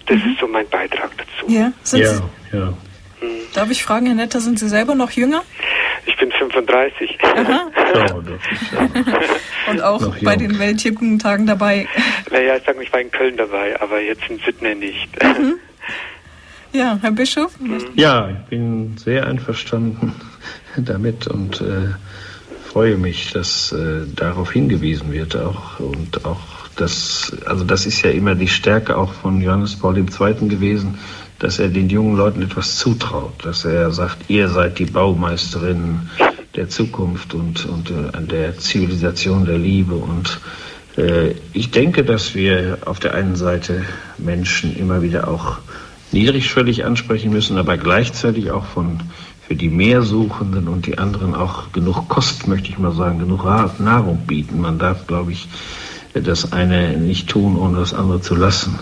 [0.06, 0.32] Das mhm.
[0.32, 1.52] ist so mein Beitrag dazu.
[1.52, 2.24] Ja, sind ja, Sie,
[2.58, 2.74] ja.
[3.20, 3.30] Hm.
[3.54, 5.44] Darf ich fragen, Herr Netter, sind Sie selber noch jünger?
[6.06, 7.18] Ich bin 35.
[7.24, 7.72] Aha.
[9.70, 11.88] Und auch bei den Weltjugendtagen dabei.
[12.32, 15.24] Naja, ich sage, ich war in Köln dabei, aber jetzt in Sydney nicht.
[15.24, 15.60] Mhm.
[16.74, 17.54] Ja, Herr Bischof?
[17.96, 20.14] Ja, ich bin sehr einverstanden
[20.78, 21.90] damit und äh,
[22.66, 26.40] freue mich, dass äh, darauf hingewiesen wird auch und auch
[26.78, 30.48] das, also das ist ja immer die Stärke auch von Johannes Paul II.
[30.48, 30.98] gewesen,
[31.40, 36.10] dass er den jungen Leuten etwas zutraut, dass er sagt, ihr seid die Baumeisterin
[36.56, 40.40] der Zukunft und, und äh, der Zivilisation der Liebe und
[40.98, 43.84] äh, ich denke, dass wir auf der einen Seite
[44.18, 45.58] Menschen immer wieder auch
[46.14, 49.00] niedrigschwellig ansprechen müssen, aber gleichzeitig auch von
[49.48, 53.44] für die Mehrsuchenden und die anderen auch genug Kost, möchte ich mal sagen, genug
[53.80, 54.62] Nahrung bieten.
[54.62, 55.48] Man darf, glaube ich,
[56.14, 58.80] das eine nicht tun, ohne das andere zu lassen.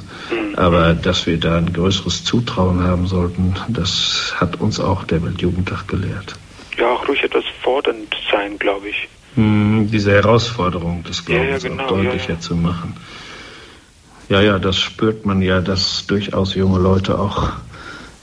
[0.58, 5.88] Aber dass wir da ein größeres Zutrauen haben sollten, das hat uns auch der Weltjugendtag
[5.88, 6.36] gelehrt.
[6.78, 9.08] Ja, auch ruhig etwas fordernd sein, glaube ich.
[9.36, 12.96] Hm, diese Herausforderung des Glaubens ja, ja, genau, deutlicher ja, zu machen.
[14.30, 17.52] Ja, ja, das spürt man ja, dass durchaus junge Leute auch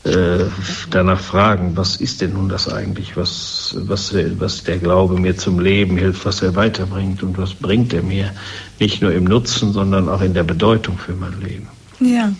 [0.05, 0.45] äh,
[0.91, 5.59] danach fragen, was ist denn nun das eigentlich, was, was, was der Glaube mir zum
[5.59, 8.33] Leben hilft, was er weiterbringt und was bringt er mir,
[8.78, 11.66] nicht nur im Nutzen, sondern auch in der Bedeutung für mein Leben.
[11.99, 12.33] Ja,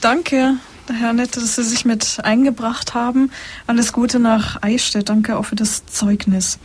[0.00, 0.54] danke.
[0.92, 3.30] Herr Nette, dass Sie sich mit eingebracht haben.
[3.68, 5.08] Alles Gute nach Eichstätt.
[5.08, 6.58] Danke auch für das Zeugnis.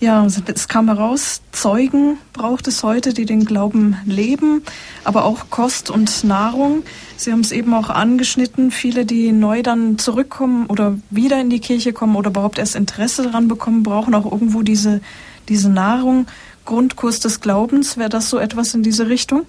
[0.00, 4.62] Ja, es kam heraus, Zeugen braucht es heute, die den Glauben leben,
[5.04, 6.84] aber auch Kost und Nahrung.
[7.18, 11.60] Sie haben es eben auch angeschnitten, viele, die neu dann zurückkommen oder wieder in die
[11.60, 15.02] Kirche kommen oder überhaupt erst Interesse daran bekommen, brauchen auch irgendwo diese,
[15.50, 16.26] diese Nahrung.
[16.64, 19.42] Grundkurs des Glaubens, wäre das so etwas in diese Richtung?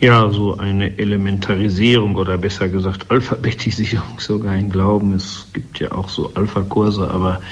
[0.00, 5.12] Ja, so eine Elementarisierung oder besser gesagt Alphabetisierung sogar im Glauben.
[5.12, 7.42] Es gibt ja auch so Alpha-Kurse, aber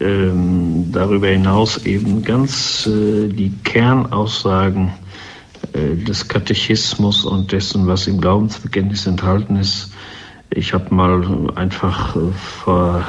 [0.00, 4.92] ähm, darüber hinaus eben ganz äh, die Kernaussagen
[5.72, 9.92] äh, des Katechismus und dessen, was im Glaubensbekenntnis enthalten ist.
[10.52, 12.32] Ich habe mal einfach äh,
[12.64, 13.04] vor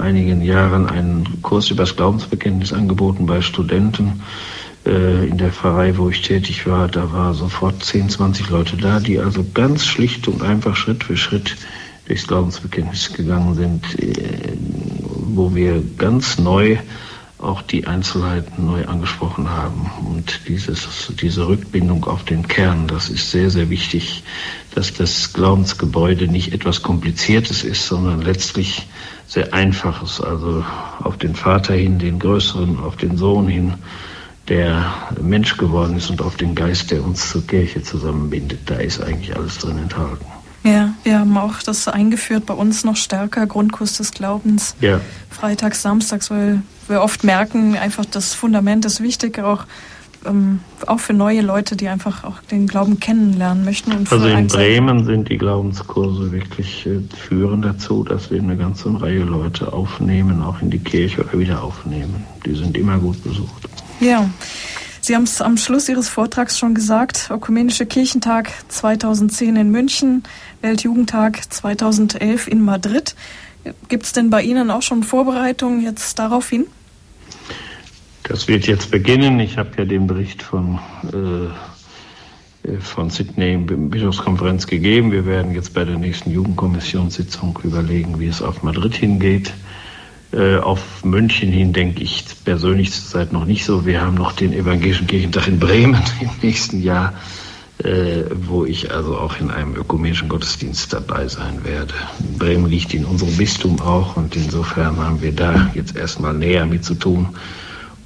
[0.00, 4.22] einigen Jahren einen Kurs über das Glaubensbekenntnis angeboten bei Studenten
[4.86, 6.88] äh, in der Pfarrei, wo ich tätig war.
[6.88, 11.16] Da war sofort 10, 20 Leute da, die also ganz schlicht und einfach Schritt für
[11.16, 11.56] Schritt
[12.06, 14.52] durchs Glaubensbekenntnis gegangen sind, äh,
[15.10, 16.78] wo wir ganz neu
[17.38, 19.90] auch die Einzelheiten neu angesprochen haben.
[20.06, 24.22] Und dieses, diese Rückbindung auf den Kern, das ist sehr, sehr wichtig,
[24.74, 28.86] dass das Glaubensgebäude nicht etwas Kompliziertes ist, sondern letztlich
[29.26, 30.64] sehr Einfaches, also
[31.00, 33.74] auf den Vater hin, den Größeren, auf den Sohn hin,
[34.48, 38.60] der Mensch geworden ist und auf den Geist, der uns zur Kirche zusammenbindet.
[38.66, 40.35] Da ist eigentlich alles drin enthalten.
[40.66, 44.74] Ja, wir haben auch das eingeführt bei uns noch stärker, Grundkurs des Glaubens.
[44.80, 45.00] Ja.
[45.30, 49.64] Freitags, samstags, weil wir oft merken, einfach das Fundament ist wichtig, auch,
[50.24, 53.92] ähm, auch für neue Leute, die einfach auch den Glauben kennenlernen möchten.
[54.10, 59.22] also in Bremen sind die Glaubenskurse wirklich äh, führend dazu, dass wir eine ganze Reihe
[59.22, 62.24] Leute aufnehmen, auch in die Kirche oder wieder aufnehmen.
[62.44, 63.68] Die sind immer gut besucht.
[64.00, 64.28] Ja.
[65.06, 70.24] Sie haben es am Schluss Ihres Vortrags schon gesagt, Ökumenische Kirchentag 2010 in München,
[70.62, 73.14] Weltjugendtag 2011 in Madrid.
[73.88, 76.66] Gibt es denn bei Ihnen auch schon Vorbereitungen jetzt darauf hin?
[78.22, 79.38] Das wird jetzt beginnen.
[79.40, 80.78] Ich habe ja den Bericht von,
[81.12, 85.12] äh, von Sydney Bischofskonferenz gegeben.
[85.12, 89.52] Wir werden jetzt bei der nächsten Jugendkommissionssitzung überlegen, wie es auf Madrid hingeht.
[90.32, 93.86] Äh, auf München hin denke ich persönlich zurzeit noch nicht so.
[93.86, 97.14] Wir haben noch den Evangelischen Kirchentag in Bremen im nächsten Jahr,
[97.84, 101.92] äh, wo ich also auch in einem ökumenischen Gottesdienst dabei sein werde.
[102.38, 106.84] Bremen liegt in unserem Bistum auch und insofern haben wir da jetzt erstmal näher mit
[106.84, 107.28] zu tun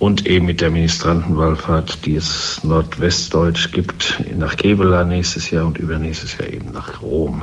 [0.01, 6.39] und eben mit der Ministrantenwallfahrt, die es nordwestdeutsch gibt, nach Kevela nächstes Jahr und übernächstes
[6.39, 7.43] Jahr eben nach Rom.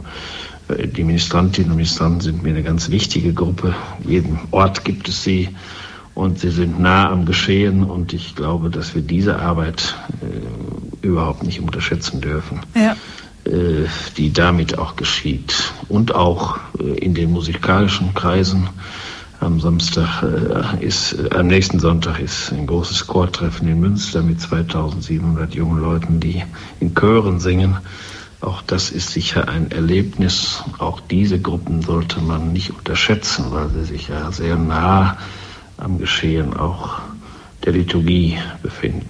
[0.70, 3.74] Die Ministrantinnen und Ministranten sind mir eine ganz wichtige Gruppe.
[4.06, 5.50] Jeden Ort gibt es sie
[6.18, 11.44] und sie sind nah am Geschehen und ich glaube, dass wir diese Arbeit äh, überhaupt
[11.44, 12.62] nicht unterschätzen dürfen.
[12.74, 12.96] Ja.
[13.46, 13.86] Äh,
[14.18, 15.54] die damit auch geschieht.
[15.90, 18.68] Und auch äh, in den musikalischen Kreisen.
[19.40, 24.42] Am Samstag äh, ist, äh, am nächsten Sonntag ist ein großes Chortreffen in Münster mit
[24.42, 26.44] 2700 jungen Leuten, die
[26.80, 27.78] in Chören singen.
[28.42, 30.64] Auch das ist sicher ein Erlebnis.
[30.80, 35.16] Auch diese Gruppen sollte man nicht unterschätzen, weil sie sich ja sehr nah
[35.78, 37.00] am Geschehen auch
[37.66, 39.10] der Liturgie befinden.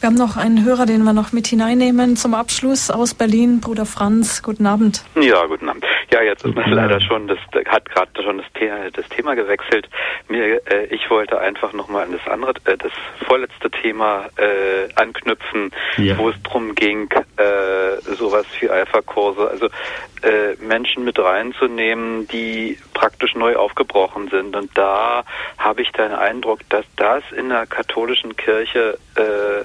[0.00, 3.84] Wir haben noch einen Hörer, den wir noch mit hineinnehmen zum Abschluss aus Berlin, Bruder
[3.84, 4.44] Franz.
[4.44, 5.02] Guten Abend.
[5.20, 5.84] Ja, guten Abend.
[6.12, 8.46] Ja, jetzt ist man leider schon, das hat gerade schon das,
[8.92, 9.88] das, Thema gewechselt.
[10.28, 12.92] Mir, äh, ich wollte einfach nochmal an das andere, äh, das
[13.26, 16.16] vorletzte Thema äh, anknüpfen, ja.
[16.16, 19.66] wo es darum ging, äh, sowas wie Alpha-Kurse, also
[20.22, 24.56] äh, Menschen mit reinzunehmen, die praktisch neu aufgebrochen sind.
[24.56, 25.24] Und da
[25.58, 29.64] habe ich den Eindruck, dass das in der katholischen Kirche äh,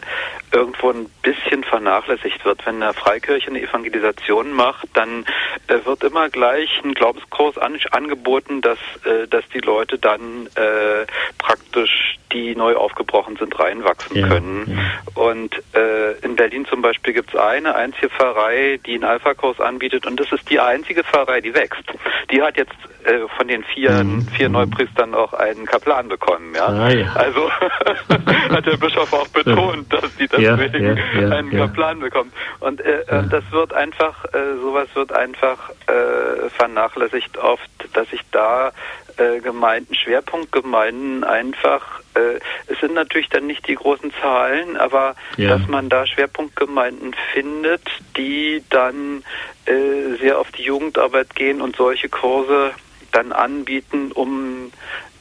[0.52, 2.66] irgendwo ein bisschen vernachlässigt wird.
[2.66, 5.26] Wenn eine Freikirche eine Evangelisation macht, dann
[5.68, 11.06] äh, wird immer gleich ein Glaubenskurs an, angeboten, dass, äh, dass die Leute dann äh,
[11.38, 14.80] praktisch, die neu aufgebrochen sind, reinwachsen ja, können.
[15.16, 15.22] Ja.
[15.22, 20.06] Und äh, in Berlin zum Beispiel gibt es eine einzige Pfarrei, die einen Alpha-Kurs anbietet
[20.06, 21.84] und das ist die einzige Pfarrei, die wächst.
[22.32, 22.76] Die hat jetzt
[23.06, 24.28] äh, von den vier, mhm.
[24.30, 24.54] vier mhm.
[24.54, 26.54] Neupriestern auch einen Kaplan bekommen.
[26.56, 26.68] Ja?
[26.68, 27.14] Ah, ja.
[27.14, 27.52] Also
[28.50, 30.98] hat der Bischof auch betont, dass die deswegen
[31.32, 32.32] einen Kaplan bekommen.
[32.60, 38.22] Und äh, äh, das wird einfach, äh, sowas wird einfach äh, vernachlässigt oft, dass ich
[38.32, 38.72] da
[39.18, 45.50] äh, Gemeinden, Schwerpunktgemeinden einfach, äh, es sind natürlich dann nicht die großen Zahlen, aber ja.
[45.50, 47.82] dass man da Schwerpunktgemeinden findet,
[48.18, 49.24] die dann
[49.66, 52.72] äh, sehr auf die Jugendarbeit gehen und solche Kurse
[53.12, 54.72] dann anbieten, um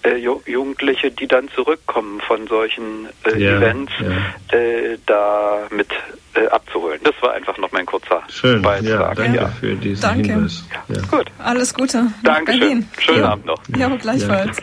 [0.04, 4.56] äh, Jugendliche, die dann zurückkommen von solchen äh, ja, Events, ja.
[4.56, 5.88] Äh, da mit
[6.34, 7.00] äh, abzuholen.
[7.04, 8.62] Das war einfach noch mein kurzer Schön.
[8.62, 8.88] Beitrag.
[8.88, 9.48] Ja, danke ja.
[9.48, 10.32] für diesen danke.
[10.32, 10.64] Hinweis.
[10.88, 11.00] Ja.
[11.10, 11.26] Gut.
[11.38, 12.06] Alles Gute.
[12.22, 12.88] Dankeschön.
[12.98, 13.62] Schönen Abend noch.
[13.76, 14.58] Ja, gleichfalls.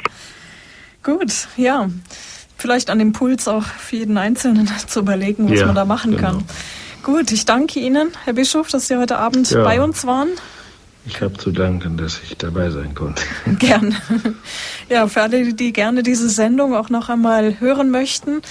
[1.03, 1.87] Gut, ja.
[2.57, 6.31] Vielleicht an dem Puls auch für jeden Einzelnen zu überlegen, was man da machen genau.
[6.31, 6.43] kann.
[7.03, 10.29] Gut, ich danke Ihnen, Herr Bischof, dass Sie heute Abend bei uns waren.
[11.09, 13.23] Ich habe zu danken, dass ich dabei sein konnte.
[13.57, 13.95] Gerne.
[14.89, 18.41] Ja, für alle, die gerne diese Sendung auch noch einmal hören möchten,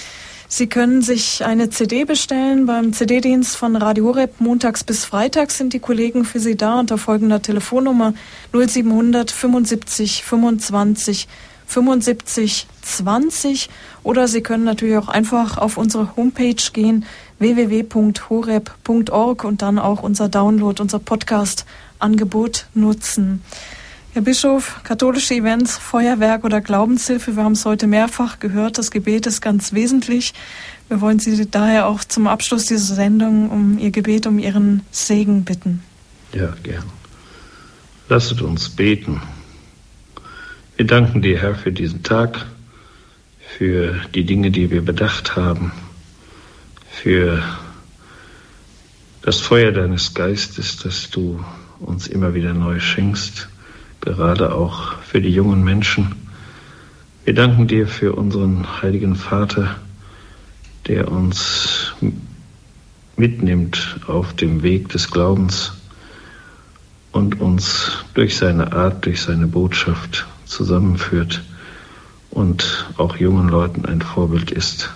[0.51, 2.65] Sie können sich eine CD bestellen.
[2.65, 6.97] Beim CD-Dienst von Radio Horeb montags bis freitags sind die Kollegen für Sie da unter
[6.97, 8.15] folgender Telefonnummer
[8.51, 11.27] 0700 75 25
[11.67, 13.69] 75 20
[14.01, 17.05] oder Sie können natürlich auch einfach auf unsere Homepage gehen
[17.37, 20.97] www.horeb.org und dann auch unser Download, unser
[21.99, 23.41] Podcast-Angebot nutzen.
[24.13, 29.27] Herr Bischof, katholische Events, Feuerwerk oder Glaubenshilfe, wir haben es heute mehrfach gehört, das Gebet
[29.27, 30.33] ist ganz wesentlich.
[30.87, 35.43] Wir wollen Sie daher auch zum Abschluss dieser Sendung um Ihr Gebet, um Ihren Segen
[35.43, 35.83] bitten.
[36.33, 36.85] Ja, gern.
[38.07, 39.21] Lasset uns beten.
[40.75, 42.45] Wir danken dir, Herr, für diesen Tag,
[43.57, 45.71] für die Dinge, die wir bedacht haben,
[46.89, 47.43] für
[49.21, 51.43] das Feuer deines Geistes, das du
[51.79, 53.49] uns immer wieder neu schenkst
[54.01, 56.15] gerade auch für die jungen Menschen.
[57.25, 59.75] Wir danken dir für unseren heiligen Vater,
[60.87, 61.93] der uns
[63.17, 65.73] mitnimmt auf dem Weg des Glaubens
[67.11, 71.43] und uns durch seine Art, durch seine Botschaft zusammenführt
[72.31, 74.89] und auch jungen Leuten ein Vorbild ist.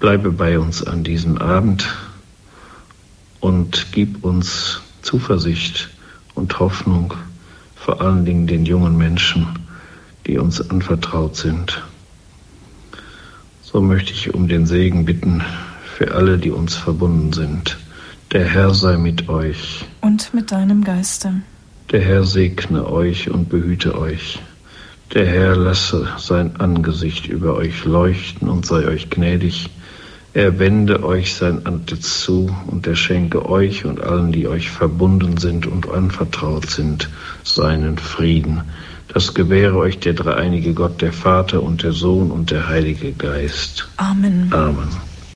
[0.00, 1.88] Bleibe bei uns an diesem Abend
[3.40, 5.90] und gib uns Zuversicht
[6.34, 7.14] und Hoffnung,
[7.76, 9.46] vor allen Dingen den jungen Menschen,
[10.26, 11.82] die uns anvertraut sind.
[13.62, 15.42] So möchte ich um den Segen bitten
[15.96, 17.78] für alle, die uns verbunden sind.
[18.32, 19.84] Der Herr sei mit euch.
[20.00, 21.42] Und mit deinem Geiste.
[21.90, 24.40] Der Herr segne euch und behüte euch.
[25.12, 29.68] Der Herr lasse sein Angesicht über euch leuchten und sei euch gnädig.
[30.34, 35.36] Er wende euch sein Antlitz zu und er schenke euch und allen, die euch verbunden
[35.36, 37.10] sind und anvertraut sind,
[37.44, 38.62] seinen Frieden.
[39.12, 43.88] Das gewähre euch der dreieinige Gott, der Vater und der Sohn und der Heilige Geist.
[43.98, 44.48] Amen.
[44.52, 44.88] Amen.